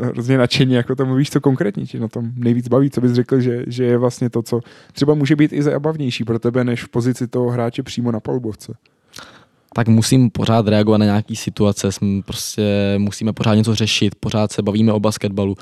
hrozně 0.02 0.38
nadšeně, 0.38 0.76
jako 0.76 0.96
to 0.96 1.06
mluvíš, 1.06 1.30
co 1.30 1.40
konkrétně 1.40 1.86
tě 1.86 2.00
na 2.00 2.08
tom 2.08 2.30
nejvíc 2.36 2.68
baví, 2.68 2.90
co 2.90 3.00
bys 3.00 3.12
řekl, 3.12 3.40
že, 3.40 3.64
že 3.66 3.84
je 3.84 3.98
vlastně 3.98 4.30
to, 4.30 4.42
co 4.42 4.60
třeba 4.92 5.14
může 5.14 5.36
být 5.36 5.52
i 5.52 5.62
zabavnější 5.62 6.24
pro 6.24 6.38
tebe, 6.38 6.64
než 6.64 6.84
v 6.84 6.88
pozici 6.88 7.26
toho 7.26 7.50
hráče 7.50 7.82
přímo 7.82 8.12
na 8.12 8.20
palubovce. 8.20 8.72
Tak 9.74 9.88
musím 9.88 10.30
pořád 10.30 10.68
reagovat 10.68 10.98
na 10.98 11.04
nějaký 11.04 11.36
situace, 11.36 11.92
jsme 11.92 12.22
prostě 12.22 12.94
musíme 12.98 13.32
pořád 13.32 13.54
něco 13.54 13.74
řešit, 13.74 14.14
pořád 14.14 14.52
se 14.52 14.62
bavíme 14.62 14.92
o 14.92 15.00
basketbalu 15.00 15.56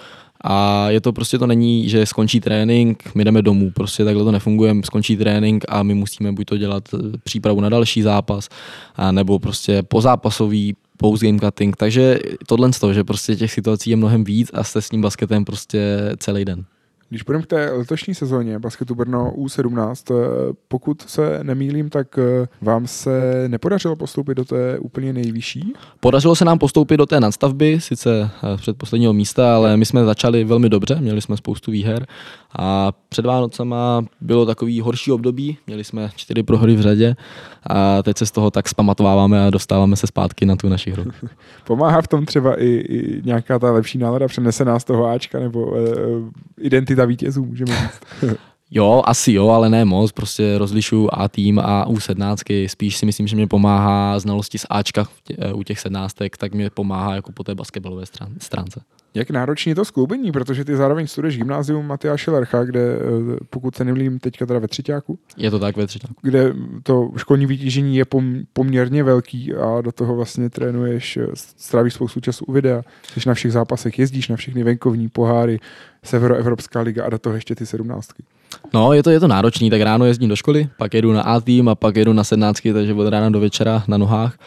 a 0.44 0.86
je 0.90 1.00
to 1.00 1.12
prostě 1.12 1.38
to 1.38 1.46
není, 1.46 1.88
že 1.88 2.06
skončí 2.06 2.40
trénink, 2.40 3.14
my 3.14 3.24
jdeme 3.24 3.42
domů, 3.42 3.70
prostě 3.70 4.04
takhle 4.04 4.24
to 4.24 4.32
nefunguje, 4.32 4.74
skončí 4.84 5.16
trénink 5.16 5.64
a 5.68 5.82
my 5.82 5.94
musíme 5.94 6.32
buď 6.32 6.46
to 6.46 6.56
dělat 6.56 6.84
eh, 6.94 7.18
přípravu 7.24 7.60
na 7.60 7.68
další 7.68 8.02
zápas, 8.02 8.48
a 8.96 9.12
nebo 9.12 9.38
prostě 9.38 9.82
pozápasový 9.82 10.76
post-game 10.96 11.38
cutting, 11.38 11.76
takže 11.76 12.18
tohle 12.46 12.72
z 12.72 12.78
toho, 12.78 12.94
že 12.94 13.04
prostě 13.04 13.36
těch 13.36 13.52
situací 13.52 13.90
je 13.90 13.96
mnohem 13.96 14.24
víc 14.24 14.50
a 14.54 14.64
jste 14.64 14.82
s 14.82 14.88
tím 14.88 15.02
basketem 15.02 15.44
prostě 15.44 15.98
celý 16.18 16.44
den. 16.44 16.64
Když 17.08 17.22
půjdeme 17.22 17.42
k 17.44 17.46
té 17.46 17.70
letošní 17.72 18.14
sezóně 18.14 18.58
basketu 18.58 18.94
Brno 18.94 19.32
U17, 19.36 20.14
eh, 20.14 20.52
pokud 20.68 21.02
se 21.02 21.40
nemýlím, 21.42 21.90
tak 21.90 22.18
eh, 22.18 22.48
vám 22.60 22.86
se 22.86 23.44
nepodařilo 23.48 23.96
postoupit 23.96 24.34
do 24.34 24.44
té 24.44 24.78
úplně 24.78 25.12
nejvyšší? 25.12 25.72
Podařilo 26.00 26.36
se 26.36 26.44
nám 26.44 26.58
postoupit 26.58 26.96
do 26.96 27.06
té 27.06 27.20
nadstavby, 27.20 27.80
sice 27.80 28.30
eh, 28.44 28.56
před 28.56 28.76
posledního 28.76 29.12
místa, 29.12 29.56
ale 29.56 29.76
my 29.76 29.84
jsme 29.84 30.04
začali 30.04 30.44
velmi 30.44 30.68
dobře, 30.68 30.94
měli 31.00 31.20
jsme 31.20 31.36
spoustu 31.36 31.70
výher 31.70 32.06
a 32.58 32.92
před 33.08 33.26
Vánocama 33.26 34.04
bylo 34.20 34.46
takový 34.46 34.80
horší 34.80 35.12
období, 35.12 35.58
měli 35.66 35.84
jsme 35.84 36.10
čtyři 36.16 36.42
prohry 36.42 36.76
v 36.76 36.80
řadě 36.80 37.16
a 37.66 38.02
teď 38.02 38.18
se 38.18 38.26
z 38.26 38.30
toho 38.30 38.50
tak 38.50 38.68
spamatováváme 38.68 39.46
a 39.46 39.50
dostáváme 39.50 39.96
se 39.96 40.06
zpátky 40.06 40.46
na 40.46 40.56
tu 40.56 40.68
naši 40.68 40.90
hru. 40.90 41.04
Pomáhá 41.66 42.02
v 42.02 42.08
tom 42.08 42.26
třeba 42.26 42.60
i, 42.60 42.66
i 42.66 43.22
nějaká 43.24 43.58
ta 43.58 43.72
lepší 43.72 43.98
nálada 43.98 44.28
přenesená 44.28 44.78
z 44.78 44.84
toho 44.84 45.06
Ačka 45.06 45.40
nebo 45.40 45.66
uh, 45.66 45.76
identita 46.58 46.95
vítězů, 47.04 47.44
můžeme 47.44 47.76
říct? 48.22 48.36
Jo, 48.70 49.02
asi 49.06 49.32
jo, 49.32 49.48
ale 49.48 49.68
ne 49.70 49.84
moc, 49.84 50.12
prostě 50.12 50.58
rozlišuju 50.58 51.08
A 51.12 51.28
tým 51.28 51.58
a 51.58 51.88
U17, 51.88 52.68
spíš 52.68 52.96
si 52.96 53.06
myslím, 53.06 53.26
že 53.26 53.36
mě 53.36 53.46
pomáhá 53.46 54.18
znalosti 54.18 54.58
z 54.58 54.66
Ačka 54.70 55.06
u 55.54 55.62
těch 55.62 55.80
sednáctek, 55.80 56.36
tak 56.36 56.54
mě 56.54 56.70
pomáhá 56.70 57.14
jako 57.14 57.32
po 57.32 57.44
té 57.44 57.54
basketbalové 57.54 58.06
stránce. 58.38 58.80
Jak 59.16 59.30
náročný 59.30 59.70
je 59.70 59.74
to 59.74 59.84
skloubení, 59.84 60.32
protože 60.32 60.64
ty 60.64 60.76
zároveň 60.76 61.06
studuješ 61.06 61.38
gymnázium 61.38 61.86
Matyáše 61.86 62.30
Lercha, 62.30 62.64
kde 62.64 62.80
eh, 62.80 63.36
pokud 63.50 63.76
se 63.76 63.84
nemýlím 63.84 64.18
teďka 64.18 64.46
teda 64.46 64.58
ve 64.58 64.68
třetíku. 64.68 65.18
Je 65.36 65.50
to 65.50 65.58
tak 65.58 65.76
ve 65.76 65.86
třetíku. 65.86 66.14
Kde 66.22 66.52
to 66.82 67.10
školní 67.16 67.46
vytížení 67.46 67.96
je 67.96 68.04
pom, 68.04 68.34
poměrně 68.52 69.02
velký 69.02 69.54
a 69.54 69.80
do 69.80 69.92
toho 69.92 70.16
vlastně 70.16 70.50
trénuješ, 70.50 71.16
eh, 71.16 71.26
strávíš 71.34 71.94
spoustu 71.94 72.20
času 72.20 72.44
u 72.44 72.52
videa, 72.52 72.82
jsi 73.12 73.28
na 73.28 73.34
všech 73.34 73.52
zápasech, 73.52 73.98
jezdíš 73.98 74.28
na 74.28 74.36
všechny 74.36 74.64
venkovní 74.64 75.08
poháry, 75.08 75.60
Severoevropská 76.02 76.80
liga 76.80 77.04
a 77.04 77.10
do 77.10 77.18
toho 77.18 77.34
ještě 77.34 77.54
ty 77.54 77.66
sedmnáctky. 77.66 78.22
No, 78.74 78.92
je 78.92 79.02
to, 79.02 79.10
je 79.10 79.20
to 79.20 79.28
náročný, 79.28 79.70
tak 79.70 79.80
ráno 79.80 80.04
jezdím 80.04 80.28
do 80.28 80.36
školy, 80.36 80.68
pak 80.78 80.94
jedu 80.94 81.12
na 81.12 81.22
A 81.22 81.40
tým 81.40 81.68
a 81.68 81.74
pak 81.74 81.96
jedu 81.96 82.12
na 82.12 82.24
sednáctky, 82.24 82.72
takže 82.72 82.94
od 82.94 83.08
rána 83.08 83.30
do 83.30 83.40
večera 83.40 83.84
na 83.88 83.96
nohách 83.96 84.38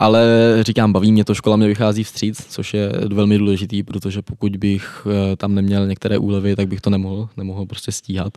ale 0.00 0.24
říkám, 0.60 0.92
baví 0.92 1.12
mě 1.12 1.24
to, 1.24 1.34
škola 1.34 1.56
mě 1.56 1.68
vychází 1.68 2.04
vstříc, 2.04 2.46
což 2.48 2.74
je 2.74 2.92
velmi 3.12 3.38
důležitý, 3.38 3.82
protože 3.82 4.22
pokud 4.22 4.56
bych 4.56 5.06
eh, 5.06 5.36
tam 5.36 5.54
neměl 5.54 5.86
některé 5.86 6.18
úlevy, 6.18 6.56
tak 6.56 6.68
bych 6.68 6.80
to 6.80 6.90
nemohl, 6.90 7.28
nemohl 7.36 7.66
prostě 7.66 7.92
stíhat. 7.92 8.32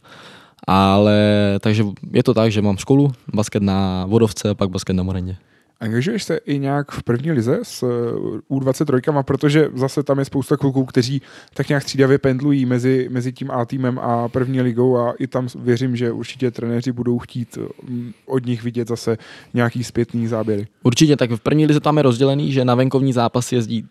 Ale 0.68 1.20
takže 1.60 1.86
je 2.14 2.24
to 2.24 2.34
tak, 2.34 2.52
že 2.52 2.62
mám 2.62 2.78
školu, 2.78 3.12
basket 3.34 3.64
na 3.64 4.06
Vodovce, 4.06 4.56
pak 4.56 4.70
basket 4.70 4.96
na 4.96 5.04
Morendě. 5.04 5.36
Angažuješ 5.84 6.24
se 6.24 6.38
i 6.38 6.60
nějak 6.60 6.92
v 6.92 7.04
první 7.04 7.32
lize 7.32 7.60
s 7.64 7.84
eh, 7.84 8.54
U23, 8.54 9.24
protože 9.24 9.70
zase 9.76 10.04
tam 10.04 10.20
je 10.20 10.26
spousta 10.26 10.58
kluků, 10.58 10.86
kteří 10.86 11.22
tak 11.54 11.70
nějak 11.70 11.84
střídavě 11.84 12.18
pendlují 12.18 12.66
mezi, 12.66 13.08
mezi 13.12 13.34
tím 13.34 13.52
A 13.52 13.66
týmem 13.66 14.00
a 14.00 14.28
první 14.28 14.62
ligou 14.62 14.98
a 14.98 15.14
i 15.20 15.28
tam 15.28 15.48
věřím, 15.56 15.96
že 15.96 16.12
určitě 16.12 16.52
trenéři 16.52 16.92
budou 16.92 17.20
chtít 17.20 17.58
mm, 17.90 18.12
od 18.26 18.46
nich 18.46 18.64
vidět 18.64 18.88
zase 18.88 19.18
nějaký 19.54 19.84
zpětný 19.84 20.28
záběry. 20.28 20.68
Určitě, 20.84 21.18
tak 21.18 21.32
v 21.32 21.40
první 21.40 21.66
lize 21.66 21.80
tam 21.80 21.98
je 21.98 22.04
rozdělený, 22.04 22.52
že 22.52 22.66
na 22.66 22.76
venkovní 22.76 23.14
zápas 23.14 23.52
jezdí 23.52 23.86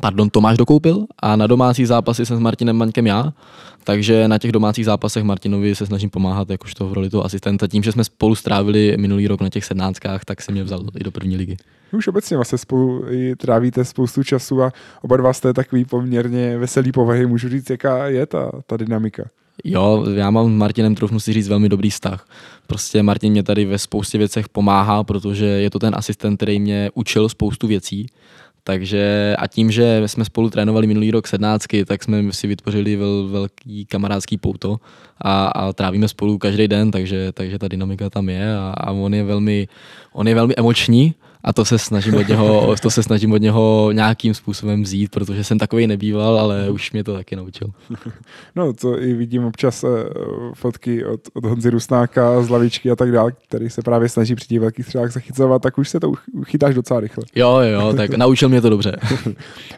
pardon, 0.00 0.30
Tomáš 0.30 0.56
dokoupil 0.56 1.06
a 1.18 1.36
na 1.36 1.46
domácí 1.46 1.86
zápasy 1.86 2.26
jsem 2.26 2.36
s 2.36 2.40
Martinem 2.40 2.76
Maňkem 2.76 3.06
já, 3.06 3.32
takže 3.84 4.28
na 4.28 4.38
těch 4.38 4.52
domácích 4.52 4.84
zápasech 4.84 5.24
Martinovi 5.24 5.74
se 5.74 5.86
snažím 5.86 6.10
pomáhat 6.10 6.50
jakožto 6.50 6.88
v 6.88 6.92
roli 6.92 7.10
toho 7.10 7.24
asistenta. 7.24 7.66
Tím, 7.66 7.82
že 7.82 7.92
jsme 7.92 8.04
spolu 8.04 8.34
strávili 8.34 8.96
minulý 8.96 9.26
rok 9.26 9.40
na 9.40 9.48
těch 9.48 9.64
sednáctkách, 9.64 10.24
tak 10.24 10.42
se 10.42 10.52
mě 10.52 10.62
vzal 10.62 10.84
i 11.00 11.04
do 11.04 11.10
první 11.10 11.36
ligy. 11.36 11.56
Už 11.92 12.08
obecně 12.08 12.36
vlastně 12.36 12.58
spolu 12.58 13.04
trávíte 13.36 13.84
spoustu 13.84 14.22
času 14.22 14.62
a 14.62 14.72
oba 15.02 15.16
dva 15.16 15.32
jste 15.32 15.52
takový 15.52 15.84
poměrně 15.84 16.58
veselý 16.58 16.92
povahy. 16.92 17.26
Můžu 17.26 17.48
říct, 17.48 17.70
jaká 17.70 18.06
je 18.06 18.26
ta, 18.26 18.50
ta 18.66 18.76
dynamika? 18.76 19.24
Jo, 19.64 20.04
já 20.14 20.30
mám 20.30 20.46
s 20.46 20.58
Martinem, 20.58 20.94
trochu 20.94 21.20
si 21.20 21.32
říct, 21.32 21.48
velmi 21.48 21.68
dobrý 21.68 21.90
vztah. 21.90 22.28
Prostě 22.66 23.02
Martin 23.02 23.32
mě 23.32 23.42
tady 23.42 23.64
ve 23.64 23.78
spoustě 23.78 24.18
věcech 24.18 24.48
pomáhá, 24.48 25.04
protože 25.04 25.46
je 25.46 25.70
to 25.70 25.78
ten 25.78 25.94
asistent, 25.96 26.36
který 26.36 26.60
mě 26.60 26.90
učil 26.94 27.28
spoustu 27.28 27.66
věcí 27.66 28.06
takže 28.66 29.34
a 29.38 29.46
tím, 29.46 29.70
že 29.70 30.02
jsme 30.06 30.24
spolu 30.24 30.50
trénovali 30.50 30.86
minulý 30.86 31.10
rok 31.10 31.26
sednácky, 31.26 31.84
tak 31.84 32.02
jsme 32.02 32.32
si 32.32 32.46
vytvořili 32.46 32.96
vel, 32.96 33.28
velký 33.28 33.86
kamarádský 33.86 34.36
pouto 34.36 34.80
a, 35.20 35.46
a 35.46 35.72
trávíme 35.72 36.08
spolu 36.08 36.38
každý 36.38 36.68
den, 36.68 36.90
takže, 36.90 37.32
takže 37.32 37.58
ta 37.58 37.68
dynamika 37.68 38.10
tam 38.10 38.28
je 38.28 38.56
a, 38.56 38.74
a 38.76 38.92
on 38.92 39.14
je 39.14 39.24
velmi, 39.24 39.68
on 40.12 40.28
je 40.28 40.34
velmi 40.34 40.54
emoční 40.56 41.14
a 41.46 41.52
to 41.52 41.64
se 41.64 41.78
snažím 41.78 42.14
od 42.14 42.28
něho, 42.28 42.74
to 42.82 42.90
se 42.90 43.02
snažím 43.02 43.32
od 43.32 43.42
něho 43.42 43.88
nějakým 43.92 44.34
způsobem 44.34 44.82
vzít, 44.82 45.10
protože 45.10 45.44
jsem 45.44 45.58
takový 45.58 45.86
nebýval, 45.86 46.40
ale 46.40 46.70
už 46.70 46.92
mě 46.92 47.04
to 47.04 47.14
taky 47.14 47.36
naučil. 47.36 47.68
No, 48.56 48.72
to 48.72 49.02
i 49.02 49.14
vidím 49.14 49.44
občas 49.44 49.84
uh, 49.84 49.90
fotky 50.54 51.04
od, 51.04 51.20
od 51.34 51.44
Honzy 51.44 51.70
Rusnáka 51.70 52.42
z 52.42 52.48
lavičky 52.48 52.90
a 52.90 52.96
tak 52.96 53.12
dále, 53.12 53.32
který 53.48 53.70
se 53.70 53.82
právě 53.82 54.08
snaží 54.08 54.34
při 54.34 54.48
těch 54.48 54.60
velkých 54.60 54.84
střelách 54.86 55.12
zachycovat, 55.12 55.62
tak 55.62 55.78
už 55.78 55.88
se 55.88 56.00
to 56.00 56.12
chytáš 56.44 56.74
docela 56.74 57.00
rychle. 57.00 57.24
Jo, 57.34 57.58
jo, 57.58 57.92
tak 57.96 58.10
naučil 58.10 58.48
mě 58.48 58.60
to 58.60 58.70
dobře. 58.70 58.96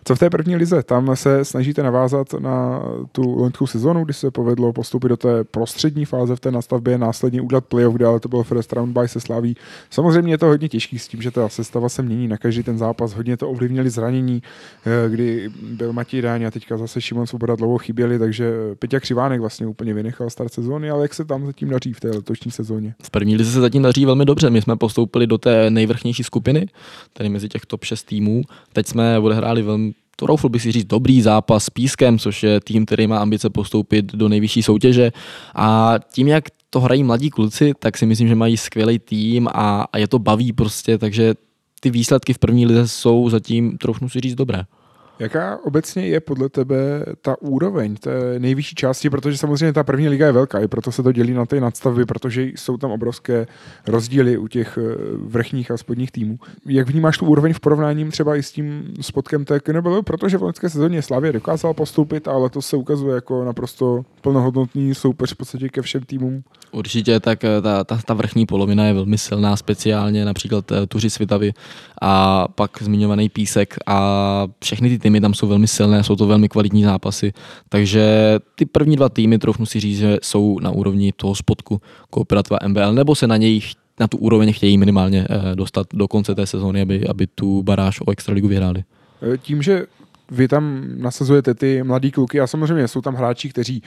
Co 0.04 0.16
v 0.16 0.18
té 0.18 0.30
první 0.30 0.56
lize? 0.56 0.82
Tam 0.82 1.16
se 1.16 1.44
snažíte 1.44 1.82
navázat 1.82 2.32
na 2.32 2.82
tu 3.12 3.38
loňskou 3.38 3.66
sezonu, 3.66 4.04
kdy 4.04 4.12
se 4.12 4.30
povedlo 4.30 4.72
postoupit 4.72 5.08
do 5.08 5.16
té 5.16 5.44
prostřední 5.44 6.04
fáze 6.04 6.36
v 6.36 6.40
té 6.40 6.50
nastavbě, 6.50 6.98
následně 6.98 7.40
udělat 7.40 7.64
playoff, 7.64 7.94
kde 7.94 8.06
ale 8.06 8.20
to 8.20 8.28
bylo 8.28 8.42
first 8.42 8.72
round 8.72 8.98
by 8.98 9.08
se 9.08 9.20
slaví. 9.20 9.56
Samozřejmě 9.90 10.32
je 10.32 10.38
to 10.38 10.46
hodně 10.46 10.68
těžký 10.68 10.98
s 10.98 11.08
tím, 11.08 11.22
že 11.22 11.30
ta 11.30 11.48
sestava 11.58 11.88
se 11.88 12.02
mění 12.02 12.28
na 12.28 12.36
každý 12.36 12.62
ten 12.62 12.78
zápas, 12.78 13.14
hodně 13.14 13.36
to 13.36 13.50
ovlivnili 13.50 13.90
zranění, 13.90 14.42
eh, 14.86 15.10
kdy 15.10 15.50
byl 15.62 15.92
Matěj 15.92 16.22
Dáň 16.22 16.44
a 16.44 16.50
teďka 16.50 16.76
zase 16.76 17.00
Šimon 17.00 17.26
Svoboda 17.26 17.56
dlouho 17.56 17.78
chyběli, 17.78 18.18
takže 18.18 18.52
Peťa 18.78 19.00
Křivánek 19.00 19.40
vlastně 19.40 19.66
úplně 19.66 19.94
vynechal 19.94 20.30
start 20.30 20.52
sezóny, 20.52 20.90
ale 20.90 21.02
jak 21.02 21.14
se 21.14 21.24
tam 21.24 21.46
zatím 21.46 21.70
daří 21.70 21.92
v 21.92 22.00
té 22.00 22.08
letošní 22.08 22.50
sezóně? 22.50 22.94
V 23.02 23.10
první 23.10 23.36
lize 23.36 23.52
se 23.52 23.60
zatím 23.60 23.82
daří 23.82 24.04
velmi 24.04 24.24
dobře. 24.24 24.50
My 24.50 24.62
jsme 24.62 24.76
postoupili 24.76 25.26
do 25.26 25.38
té 25.38 25.70
nejvrchnější 25.70 26.24
skupiny, 26.24 26.66
tedy 27.12 27.28
mezi 27.28 27.48
těch 27.48 27.66
top 27.66 27.84
6 27.84 28.02
týmů. 28.02 28.42
Teď 28.72 28.86
jsme 28.86 29.18
odehráli 29.18 29.62
velmi 29.62 29.92
to 30.20 30.26
roufl 30.26 30.48
bych 30.48 30.62
si 30.62 30.72
říct 30.72 30.84
dobrý 30.84 31.22
zápas 31.22 31.64
s 31.64 31.70
Pískem, 31.70 32.18
což 32.18 32.42
je 32.42 32.60
tým, 32.60 32.86
který 32.86 33.06
má 33.06 33.18
ambice 33.18 33.50
postoupit 33.50 34.04
do 34.14 34.28
nejvyšší 34.28 34.62
soutěže. 34.62 35.12
A 35.54 35.94
tím, 36.12 36.28
jak 36.28 36.44
to 36.70 36.80
hrají 36.80 37.04
mladí 37.04 37.30
kluci, 37.30 37.72
tak 37.78 37.98
si 37.98 38.06
myslím, 38.06 38.28
že 38.28 38.34
mají 38.34 38.56
skvělý 38.56 38.98
tým 38.98 39.48
a, 39.48 39.86
a 39.92 39.98
je 39.98 40.08
to 40.08 40.18
baví 40.18 40.52
prostě, 40.52 40.98
takže 40.98 41.34
ty 41.80 41.90
výsledky 41.90 42.32
v 42.32 42.38
první 42.38 42.66
lize 42.66 42.88
jsou 42.88 43.30
zatím, 43.30 43.78
trochu 43.78 44.08
si 44.08 44.20
říct, 44.20 44.34
dobré. 44.34 44.64
Jaká 45.18 45.58
obecně 45.64 46.06
je 46.06 46.20
podle 46.20 46.48
tebe 46.48 46.76
ta 47.22 47.42
úroveň 47.42 47.96
té 47.96 48.38
nejvyšší 48.38 48.74
části, 48.74 49.10
protože 49.10 49.38
samozřejmě 49.38 49.72
ta 49.72 49.84
první 49.84 50.08
liga 50.08 50.26
je 50.26 50.32
velká, 50.32 50.60
i 50.60 50.68
proto 50.68 50.92
se 50.92 51.02
to 51.02 51.12
dělí 51.12 51.32
na 51.32 51.46
ty 51.46 51.60
nadstavby, 51.60 52.04
protože 52.04 52.42
jsou 52.42 52.76
tam 52.76 52.90
obrovské 52.90 53.46
rozdíly 53.86 54.38
u 54.38 54.48
těch 54.48 54.78
eh, 54.78 54.96
vrchních 55.16 55.70
a 55.70 55.76
spodních 55.76 56.10
týmů. 56.10 56.38
Jak 56.66 56.88
vnímáš 56.88 57.18
tu 57.18 57.26
úroveň 57.26 57.54
v 57.54 57.60
porovnání 57.60 58.10
třeba 58.10 58.36
i 58.36 58.42
s 58.42 58.52
tím 58.52 58.94
spotkem 59.00 59.44
té 59.44 59.60
KNBL, 59.60 60.02
protože 60.02 60.38
v 60.38 60.42
loňské 60.42 60.70
sezóně 60.70 61.02
Slavě 61.02 61.32
dokázal 61.32 61.74
postoupit, 61.74 62.28
ale 62.28 62.50
to 62.50 62.62
se 62.62 62.76
ukazuje 62.76 63.14
jako 63.14 63.44
naprosto 63.44 64.04
plnohodnotný 64.20 64.94
soupeř 64.94 65.32
v 65.32 65.36
podstatě 65.36 65.68
ke 65.68 65.82
všem 65.82 66.02
týmům? 66.02 66.42
Určitě, 66.72 67.20
tak 67.20 67.44
eh, 67.44 67.62
ta, 67.62 67.84
ta, 67.84 67.98
ta 68.06 68.14
vrchní 68.14 68.46
polovina 68.46 68.84
je 68.84 68.94
velmi 68.94 69.18
silná, 69.18 69.56
speciálně 69.56 70.24
například 70.24 70.72
eh, 70.72 70.86
Tuři 70.86 71.10
Svitavy 71.10 71.52
a 72.02 72.48
pak 72.48 72.82
zmiňovaný 72.82 73.28
Písek 73.28 73.74
a 73.86 74.46
všechny 74.60 74.88
ty 74.88 74.98
týmy 74.98 75.07
tam 75.20 75.34
jsou 75.34 75.46
velmi 75.46 75.68
silné, 75.68 76.04
jsou 76.04 76.16
to 76.16 76.26
velmi 76.26 76.48
kvalitní 76.48 76.84
zápasy, 76.84 77.32
takže 77.68 78.36
ty 78.54 78.66
první 78.66 78.96
dva 78.96 79.08
týmy, 79.08 79.38
trochu 79.38 79.66
si 79.66 79.80
říct, 79.80 79.98
že 79.98 80.18
jsou 80.22 80.58
na 80.60 80.70
úrovni 80.70 81.12
toho 81.16 81.34
spodku 81.34 81.80
Kooperativa 82.10 82.58
MBL, 82.66 82.92
nebo 82.92 83.14
se 83.14 83.26
na 83.26 83.36
něj 83.36 83.60
na 84.00 84.08
tu 84.08 84.18
úroveň 84.18 84.52
chtějí 84.52 84.78
minimálně 84.78 85.26
eh, 85.30 85.56
dostat 85.56 85.86
do 85.92 86.08
konce 86.08 86.34
té 86.34 86.46
sezóny, 86.46 86.82
aby, 86.82 87.06
aby 87.08 87.26
tu 87.26 87.62
baráž 87.62 88.00
o 88.00 88.10
extraligu 88.10 88.48
vyhráli. 88.48 88.84
Tím, 89.42 89.62
že 89.62 89.86
vy 90.30 90.48
tam 90.48 90.82
nasazujete 90.96 91.54
ty 91.54 91.82
mladý 91.82 92.10
kluky 92.10 92.40
a 92.40 92.46
samozřejmě 92.46 92.88
jsou 92.88 93.00
tam 93.00 93.14
hráči, 93.14 93.48
kteří 93.48 93.82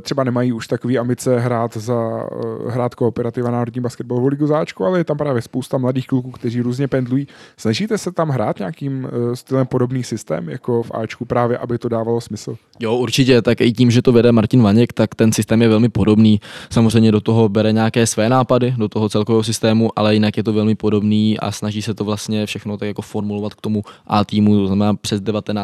třeba 0.00 0.24
nemají 0.24 0.52
už 0.52 0.66
takové 0.66 0.96
ambice 0.96 1.38
hrát 1.38 1.76
za 1.76 2.26
hrát 2.68 2.94
kooperativa 2.94 3.50
Národní 3.50 3.80
basketbalovou 3.80 4.26
ligu 4.26 4.46
záčku, 4.46 4.84
ale 4.84 4.98
je 4.98 5.04
tam 5.04 5.16
právě 5.16 5.42
spousta 5.42 5.78
mladých 5.78 6.06
kluků, 6.06 6.30
kteří 6.30 6.60
různě 6.60 6.88
pendlují. 6.88 7.26
Snažíte 7.56 7.98
se 7.98 8.12
tam 8.12 8.28
hrát 8.28 8.58
nějakým 8.58 9.08
stylem 9.34 9.66
podobný 9.66 10.02
systém 10.02 10.48
jako 10.48 10.82
v 10.82 10.90
Ačku 10.94 11.24
právě, 11.24 11.58
aby 11.58 11.78
to 11.78 11.88
dávalo 11.88 12.20
smysl? 12.20 12.56
Jo, 12.80 12.96
určitě, 12.96 13.42
tak 13.42 13.60
i 13.60 13.72
tím, 13.72 13.90
že 13.90 14.02
to 14.02 14.12
vede 14.12 14.32
Martin 14.32 14.62
Vaněk, 14.62 14.92
tak 14.92 15.14
ten 15.14 15.32
systém 15.32 15.62
je 15.62 15.68
velmi 15.68 15.88
podobný. 15.88 16.40
Samozřejmě 16.70 17.12
do 17.12 17.20
toho 17.20 17.48
bere 17.48 17.72
nějaké 17.72 18.06
své 18.06 18.28
nápady, 18.28 18.74
do 18.78 18.88
toho 18.88 19.08
celkového 19.08 19.42
systému, 19.42 19.90
ale 19.96 20.14
jinak 20.14 20.36
je 20.36 20.42
to 20.42 20.52
velmi 20.52 20.74
podobný 20.74 21.38
a 21.38 21.52
snaží 21.52 21.82
se 21.82 21.94
to 21.94 22.04
vlastně 22.04 22.46
všechno 22.46 22.76
tak 22.76 22.86
jako 22.86 23.02
formulovat 23.02 23.54
k 23.54 23.60
tomu 23.60 23.82
A 24.06 24.24
týmu, 24.24 24.56
to 24.56 24.66
znamená 24.66 24.94
přes 24.94 25.20
19 25.20 25.63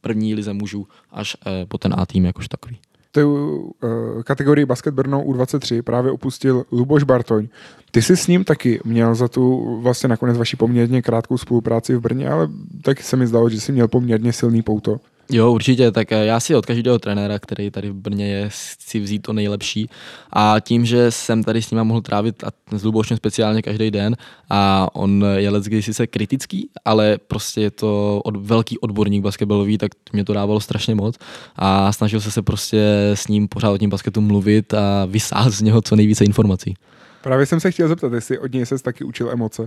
první 0.00 0.34
lize 0.34 0.52
mužů 0.52 0.86
až 1.10 1.36
eh, 1.46 1.66
po 1.66 1.78
ten 1.78 1.94
A 1.98 2.06
tým 2.06 2.24
jakož 2.24 2.48
takový. 2.48 2.78
Tu 3.12 3.32
uh, 3.36 4.22
kategorii 4.22 4.66
Basket 4.66 4.94
Brno 4.94 5.22
U23 5.22 5.82
právě 5.82 6.12
opustil 6.12 6.64
Luboš 6.72 7.02
Bartoň. 7.02 7.48
Ty 7.90 8.02
jsi 8.02 8.16
s 8.16 8.26
ním 8.26 8.44
taky 8.44 8.80
měl 8.84 9.14
za 9.14 9.28
tu 9.28 9.76
vlastně 9.82 10.08
nakonec 10.08 10.38
vaši 10.38 10.56
poměrně 10.56 11.02
krátkou 11.02 11.38
spolupráci 11.38 11.96
v 11.96 12.00
Brně, 12.00 12.28
ale 12.28 12.48
taky 12.82 13.02
se 13.02 13.16
mi 13.16 13.26
zdalo, 13.26 13.48
že 13.48 13.60
jsi 13.60 13.72
měl 13.72 13.88
poměrně 13.88 14.32
silný 14.32 14.62
pouto. 14.62 15.00
Jo, 15.30 15.52
určitě, 15.52 15.90
tak 15.90 16.12
eh, 16.12 16.24
já 16.24 16.40
si 16.40 16.54
od 16.54 16.66
každého 16.66 16.98
trenéra, 16.98 17.38
který 17.38 17.70
tady 17.70 17.90
v 17.90 17.94
Brně 17.94 18.28
je, 18.28 18.48
chci 18.48 19.00
vzít 19.00 19.18
to 19.18 19.32
nejlepší 19.32 19.90
a 20.32 20.56
tím, 20.60 20.86
že 20.86 21.10
jsem 21.10 21.44
tady 21.44 21.62
s 21.62 21.70
ním 21.70 21.84
mohl 21.84 22.00
trávit 22.00 22.44
a 22.44 22.50
s 22.78 22.84
Lubošem 22.84 23.16
speciálně 23.16 23.62
každý 23.62 23.90
den 23.90 24.16
a 24.50 24.88
on 24.92 25.24
je 25.36 25.50
let 25.50 25.64
když 25.64 25.84
sice 25.84 26.06
kritický, 26.06 26.68
ale 26.84 27.18
prostě 27.26 27.60
je 27.60 27.70
to 27.70 28.20
od, 28.24 28.36
velký 28.36 28.78
odborník 28.78 29.22
basketbalový, 29.22 29.78
tak 29.78 29.92
mě 30.12 30.24
to 30.24 30.32
dávalo 30.32 30.60
strašně 30.60 30.94
moc 30.94 31.18
a 31.56 31.92
snažil 31.92 32.20
se 32.20 32.30
se 32.30 32.42
prostě 32.42 33.10
s 33.14 33.28
ním 33.28 33.48
pořád 33.48 33.70
o 33.70 33.78
tím 33.78 33.90
basketu 33.90 34.20
mluvit 34.20 34.74
a 34.74 35.04
vysát 35.04 35.52
z 35.52 35.62
něho 35.62 35.82
co 35.82 35.96
nejvíce 35.96 36.24
informací. 36.24 36.74
Právě 37.22 37.46
jsem 37.46 37.60
se 37.60 37.70
chtěl 37.70 37.88
zeptat, 37.88 38.12
jestli 38.12 38.38
od 38.38 38.52
něj 38.52 38.66
se 38.66 38.78
taky 38.78 39.04
učil 39.04 39.30
emoce. 39.30 39.66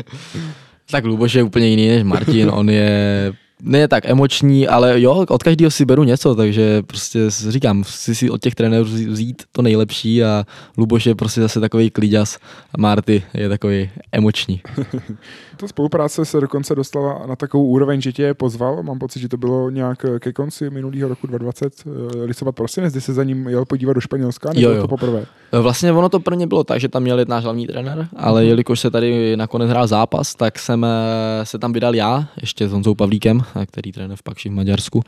tak 0.90 1.04
Luboš 1.04 1.34
je 1.34 1.42
úplně 1.42 1.68
jiný 1.68 1.88
než 1.88 2.02
Martin, 2.02 2.50
on 2.52 2.70
je 2.70 3.32
ne 3.62 3.88
tak 3.88 4.04
emoční, 4.04 4.68
ale 4.68 5.00
jo, 5.00 5.24
od 5.28 5.42
každého 5.42 5.70
si 5.70 5.84
beru 5.84 6.04
něco, 6.04 6.34
takže 6.34 6.82
prostě 6.82 7.18
říkám, 7.28 7.82
chci 7.82 8.14
si 8.14 8.30
od 8.30 8.42
těch 8.42 8.54
trenérů 8.54 8.84
vzít 8.84 9.42
to 9.52 9.62
nejlepší 9.62 10.24
a 10.24 10.46
Luboš 10.78 11.06
je 11.06 11.14
prostě 11.14 11.40
zase 11.40 11.60
takový 11.60 11.90
kliďas 11.90 12.38
a 12.74 12.80
Marty 12.80 13.22
je 13.34 13.48
takový 13.48 13.90
emoční. 14.12 14.60
Ta 15.60 15.68
spolupráce 15.68 16.24
se 16.24 16.40
dokonce 16.40 16.74
dostala 16.74 17.26
na 17.26 17.36
takovou 17.36 17.64
úroveň, 17.64 18.00
že 18.00 18.12
tě 18.12 18.34
pozval, 18.34 18.82
mám 18.82 18.98
pocit, 18.98 19.20
že 19.20 19.28
to 19.28 19.36
bylo 19.36 19.70
nějak 19.70 20.06
ke 20.18 20.32
konci 20.32 20.70
minulého 20.70 21.08
roku 21.08 21.26
2020, 21.26 21.72
eh, 21.86 22.24
listopad 22.24 22.54
prosinec, 22.54 22.92
kdy 22.92 23.00
se 23.00 23.12
za 23.12 23.24
ním 23.24 23.48
jel 23.48 23.64
podívat 23.64 23.92
do 23.92 24.00
Španělska, 24.00 24.48
nebo 24.52 24.60
jo, 24.60 24.74
jo. 24.74 24.82
to 24.82 24.88
poprvé? 24.88 25.26
Eh, 25.52 25.58
vlastně 25.58 25.92
ono 25.92 26.08
to 26.08 26.20
pro 26.20 26.34
ně 26.34 26.46
bylo 26.46 26.64
tak, 26.64 26.80
že 26.80 26.88
tam 26.88 27.02
měl 27.02 27.18
jet 27.18 27.28
náš 27.28 27.44
hlavní 27.44 27.66
trenér, 27.66 28.08
ale 28.16 28.44
jelikož 28.44 28.80
se 28.80 28.90
tady 28.90 29.36
nakonec 29.36 29.70
hrál 29.70 29.86
zápas, 29.86 30.34
tak 30.34 30.58
jsem 30.58 30.84
eh, 30.84 31.46
se 31.46 31.58
tam 31.58 31.72
vydal 31.72 31.94
já, 31.94 32.28
ještě 32.40 32.68
s 32.68 32.72
Honzou 32.72 32.94
Pavlíkem, 32.94 33.42
který 33.66 33.92
trénuje 33.92 34.16
v 34.16 34.22
Pakši 34.22 34.48
v 34.48 34.52
Maďarsku. 34.52 35.02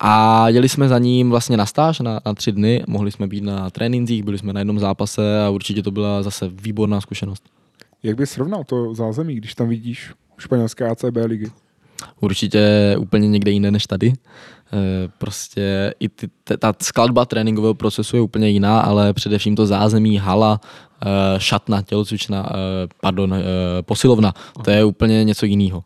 A 0.00 0.48
jeli 0.48 0.68
jsme 0.68 0.88
za 0.88 0.98
ním 0.98 1.30
vlastně 1.30 1.56
na 1.56 1.66
stáž 1.66 2.00
na, 2.00 2.20
na 2.26 2.34
tři 2.34 2.52
dny, 2.52 2.84
mohli 2.86 3.10
jsme 3.10 3.26
být 3.26 3.44
na 3.44 3.70
trénincích, 3.70 4.22
byli 4.22 4.38
jsme 4.38 4.52
na 4.52 4.60
jednom 4.60 4.78
zápase 4.78 5.44
a 5.44 5.50
určitě 5.50 5.82
to 5.82 5.90
byla 5.90 6.22
zase 6.22 6.48
výborná 6.48 7.00
zkušenost. 7.00 7.42
Jak 8.02 8.16
bys 8.16 8.30
srovnal 8.30 8.64
to 8.64 8.94
zázemí, 8.94 9.34
když 9.34 9.54
tam 9.54 9.68
vidíš 9.68 10.12
španělské 10.38 10.88
ACB 10.88 11.16
ligy? 11.24 11.50
Určitě 12.20 12.94
úplně 12.98 13.28
někde 13.28 13.50
jiné 13.50 13.70
než 13.70 13.86
tady. 13.86 14.12
Eh, 14.72 15.08
prostě 15.18 15.94
i 16.00 16.08
ty, 16.08 16.28
ta 16.58 16.72
skladba 16.82 17.24
tréninkového 17.24 17.74
procesu 17.74 18.16
je 18.16 18.22
úplně 18.22 18.48
jiná, 18.48 18.80
ale 18.80 19.12
především 19.12 19.56
to 19.56 19.66
zázemí, 19.66 20.18
hala, 20.18 20.60
eh, 21.02 21.06
šatna, 21.40 21.82
tělocvična, 21.82 22.50
eh, 22.50 22.88
pardon, 23.00 23.34
posilovna, 23.80 24.34
to 24.64 24.70
je 24.70 24.84
úplně 24.84 25.24
něco 25.24 25.46
jiného. 25.46 25.84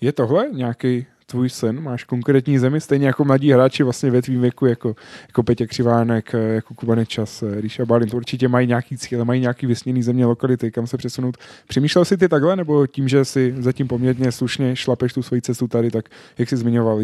Je 0.00 0.12
tohle 0.12 0.46
nějaký 0.52 1.06
tvůj 1.30 1.50
sen, 1.50 1.82
máš 1.82 2.04
konkrétní 2.04 2.58
zemi, 2.58 2.80
stejně 2.80 3.06
jako 3.06 3.24
mladí 3.24 3.52
hráči 3.52 3.82
vlastně 3.82 4.10
ve 4.10 4.22
tvým 4.22 4.40
věku, 4.40 4.66
jako, 4.66 4.94
jako 5.26 5.42
Petě 5.42 5.66
Křivánek, 5.66 6.32
jako 6.32 6.74
Kuba 6.74 7.04
Čas, 7.04 7.44
Ríša 7.60 7.84
Balin, 7.84 8.08
to 8.08 8.16
určitě 8.16 8.48
mají 8.48 8.66
nějaký 8.66 8.96
cíle, 8.96 9.24
mají 9.24 9.40
nějaký 9.40 9.66
vysněný 9.66 10.02
země, 10.02 10.26
lokality, 10.26 10.70
kam 10.70 10.86
se 10.86 10.96
přesunout. 10.96 11.36
Přemýšlel 11.68 12.04
jsi 12.04 12.16
ty 12.16 12.28
takhle, 12.28 12.56
nebo 12.56 12.86
tím, 12.86 13.08
že 13.08 13.24
si 13.24 13.54
zatím 13.58 13.88
poměrně 13.88 14.32
slušně 14.32 14.76
šlapeš 14.76 15.12
tu 15.12 15.22
svoji 15.22 15.42
cestu 15.42 15.68
tady, 15.68 15.90
tak 15.90 16.08
jak 16.38 16.48
jsi 16.48 16.56
zmiňoval, 16.56 17.00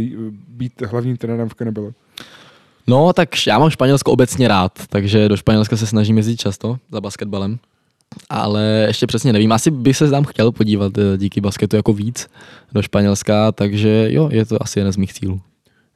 být 0.49 0.83
hlavním 0.83 1.17
trenérem 1.17 1.49
v 1.49 1.55
Kenebele? 1.55 1.93
No, 2.87 3.13
tak 3.13 3.29
já 3.47 3.59
mám 3.59 3.71
Španělsko 3.71 4.13
obecně 4.13 4.49
rád, 4.49 4.73
takže 4.89 5.29
do 5.29 5.37
Španělska 5.37 5.77
se 5.77 5.87
snažím 5.87 6.17
jezdit 6.17 6.37
často 6.37 6.79
za 6.93 7.01
basketbalem 7.01 7.59
ale 8.31 8.85
ještě 8.87 9.07
přesně 9.07 9.33
nevím. 9.33 9.53
Asi 9.53 9.71
bych 9.71 9.97
se 9.97 10.11
tam 10.11 10.25
chtěl 10.25 10.53
podívat 10.53 10.99
eh, 10.99 11.19
díky 11.19 11.41
basketu 11.41 11.77
jako 11.77 11.93
víc 11.93 12.29
do 12.73 12.83
Španělska, 12.83 13.53
takže 13.53 14.07
jo, 14.11 14.29
je 14.33 14.47
to 14.47 14.63
asi 14.63 14.79
jeden 14.79 14.93
z 14.93 14.97
mých 14.97 15.13
cílů. 15.13 15.41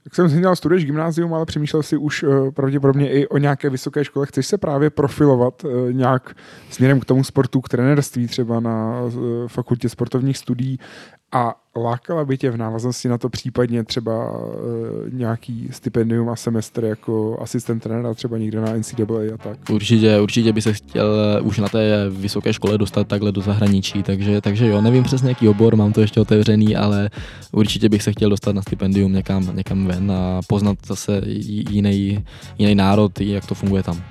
Jak 0.04 0.14
jsem 0.14 0.28
zmínil, 0.28 0.56
studuješ 0.56 0.84
gymnázium, 0.84 1.34
ale 1.34 1.46
přemýšlel 1.46 1.82
si 1.82 1.96
už 1.96 2.22
uh, 2.22 2.50
pravděpodobně 2.50 3.10
i 3.10 3.26
o 3.26 3.38
nějaké 3.38 3.70
vysoké 3.70 4.04
škole. 4.04 4.26
Chceš 4.26 4.46
se 4.46 4.58
právě 4.58 4.90
profilovat 4.90 5.64
uh, 5.64 5.92
nějak 5.92 6.36
směrem 6.70 7.00
k 7.00 7.04
tomu 7.04 7.24
sportu, 7.24 7.60
k 7.60 7.68
trenérství 7.68 8.26
třeba 8.26 8.60
na 8.60 9.02
fakultě 9.46 9.88
sportovních 9.88 10.38
studií 10.38 10.78
a 11.32 11.54
lákala 11.76 12.24
by 12.24 12.38
tě 12.38 12.50
v 12.50 12.56
návaznosti 12.56 13.08
na 13.08 13.18
to 13.18 13.28
případně 13.28 13.84
třeba 13.84 14.30
uh, 14.30 14.48
nějaký 15.12 15.68
stipendium 15.70 16.28
a 16.28 16.36
semestr 16.36 16.84
jako 16.84 17.38
asistent 17.40 17.82
trenéra 17.82 18.14
třeba 18.14 18.38
někde 18.38 18.60
na 18.60 18.72
NCAA 18.72 19.34
a 19.34 19.36
tak? 19.36 19.58
Určitě, 19.70 20.20
určitě 20.20 20.52
by 20.52 20.62
se 20.62 20.72
chtěl 20.72 21.40
už 21.42 21.58
na 21.58 21.68
té 21.68 22.10
vysoké 22.10 22.52
škole 22.52 22.78
dostat 22.78 23.06
takhle 23.06 23.32
do 23.32 23.40
zahraničí, 23.40 24.02
takže, 24.02 24.40
takže 24.40 24.66
jo, 24.66 24.80
nevím 24.80 25.04
přesně 25.04 25.28
jaký 25.28 25.48
obor, 25.48 25.76
mám 25.76 25.92
to 25.92 26.00
ještě 26.00 26.20
otevřený, 26.20 26.76
ale 26.76 27.10
určitě 27.52 27.88
bych 27.88 28.02
se 28.02 28.12
chtěl 28.12 28.30
dostat 28.30 28.54
na 28.54 28.62
stipendium 28.62 29.12
někam, 29.12 29.56
někam 29.56 29.86
ven 29.86 30.12
a 30.12 30.40
poznat 30.48 30.78
zase 30.86 31.22
jiný, 31.26 32.24
jiný 32.58 32.74
národ, 32.74 33.20
jak 33.20 33.46
to 33.46 33.54
funguje 33.54 33.82
tam. 33.82 34.02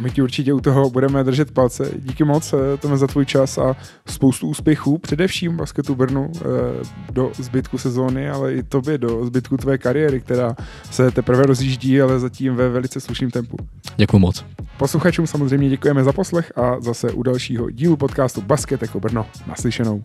My 0.00 0.10
ti 0.10 0.22
určitě 0.22 0.52
u 0.52 0.60
toho 0.60 0.90
budeme 0.90 1.24
držet 1.24 1.50
palce. 1.50 1.90
Díky 1.98 2.24
moc, 2.24 2.52
eh, 2.52 2.76
Tome, 2.76 2.98
za 2.98 3.06
tvůj 3.06 3.26
čas 3.26 3.58
a 3.58 3.76
spoustu 4.06 4.48
úspěchů, 4.48 4.98
především 4.98 5.56
basketu 5.56 5.94
Brnu 5.94 6.32
do 7.12 7.32
zbytku 7.38 7.78
sezóny, 7.78 8.30
ale 8.30 8.54
i 8.54 8.62
tobě 8.62 8.98
do 8.98 9.26
zbytku 9.26 9.56
tvé 9.56 9.78
kariéry, 9.78 10.20
která 10.20 10.56
se 10.90 11.10
teprve 11.10 11.42
rozjíždí, 11.42 12.00
ale 12.00 12.20
zatím 12.20 12.54
ve 12.54 12.68
velice 12.68 13.00
slušném 13.00 13.30
tempu. 13.30 13.56
Děkuji 13.96 14.18
moc. 14.18 14.44
Posluchačům 14.78 15.26
samozřejmě 15.26 15.70
děkujeme 15.70 16.04
za 16.04 16.12
poslech 16.12 16.52
a 16.58 16.80
zase 16.80 17.12
u 17.12 17.22
dalšího 17.22 17.70
dílu 17.70 17.96
podcastu 17.96 18.40
Basket 18.40 18.82
jako 18.82 19.00
Brno. 19.00 19.26
Naslyšenou. 19.46 20.04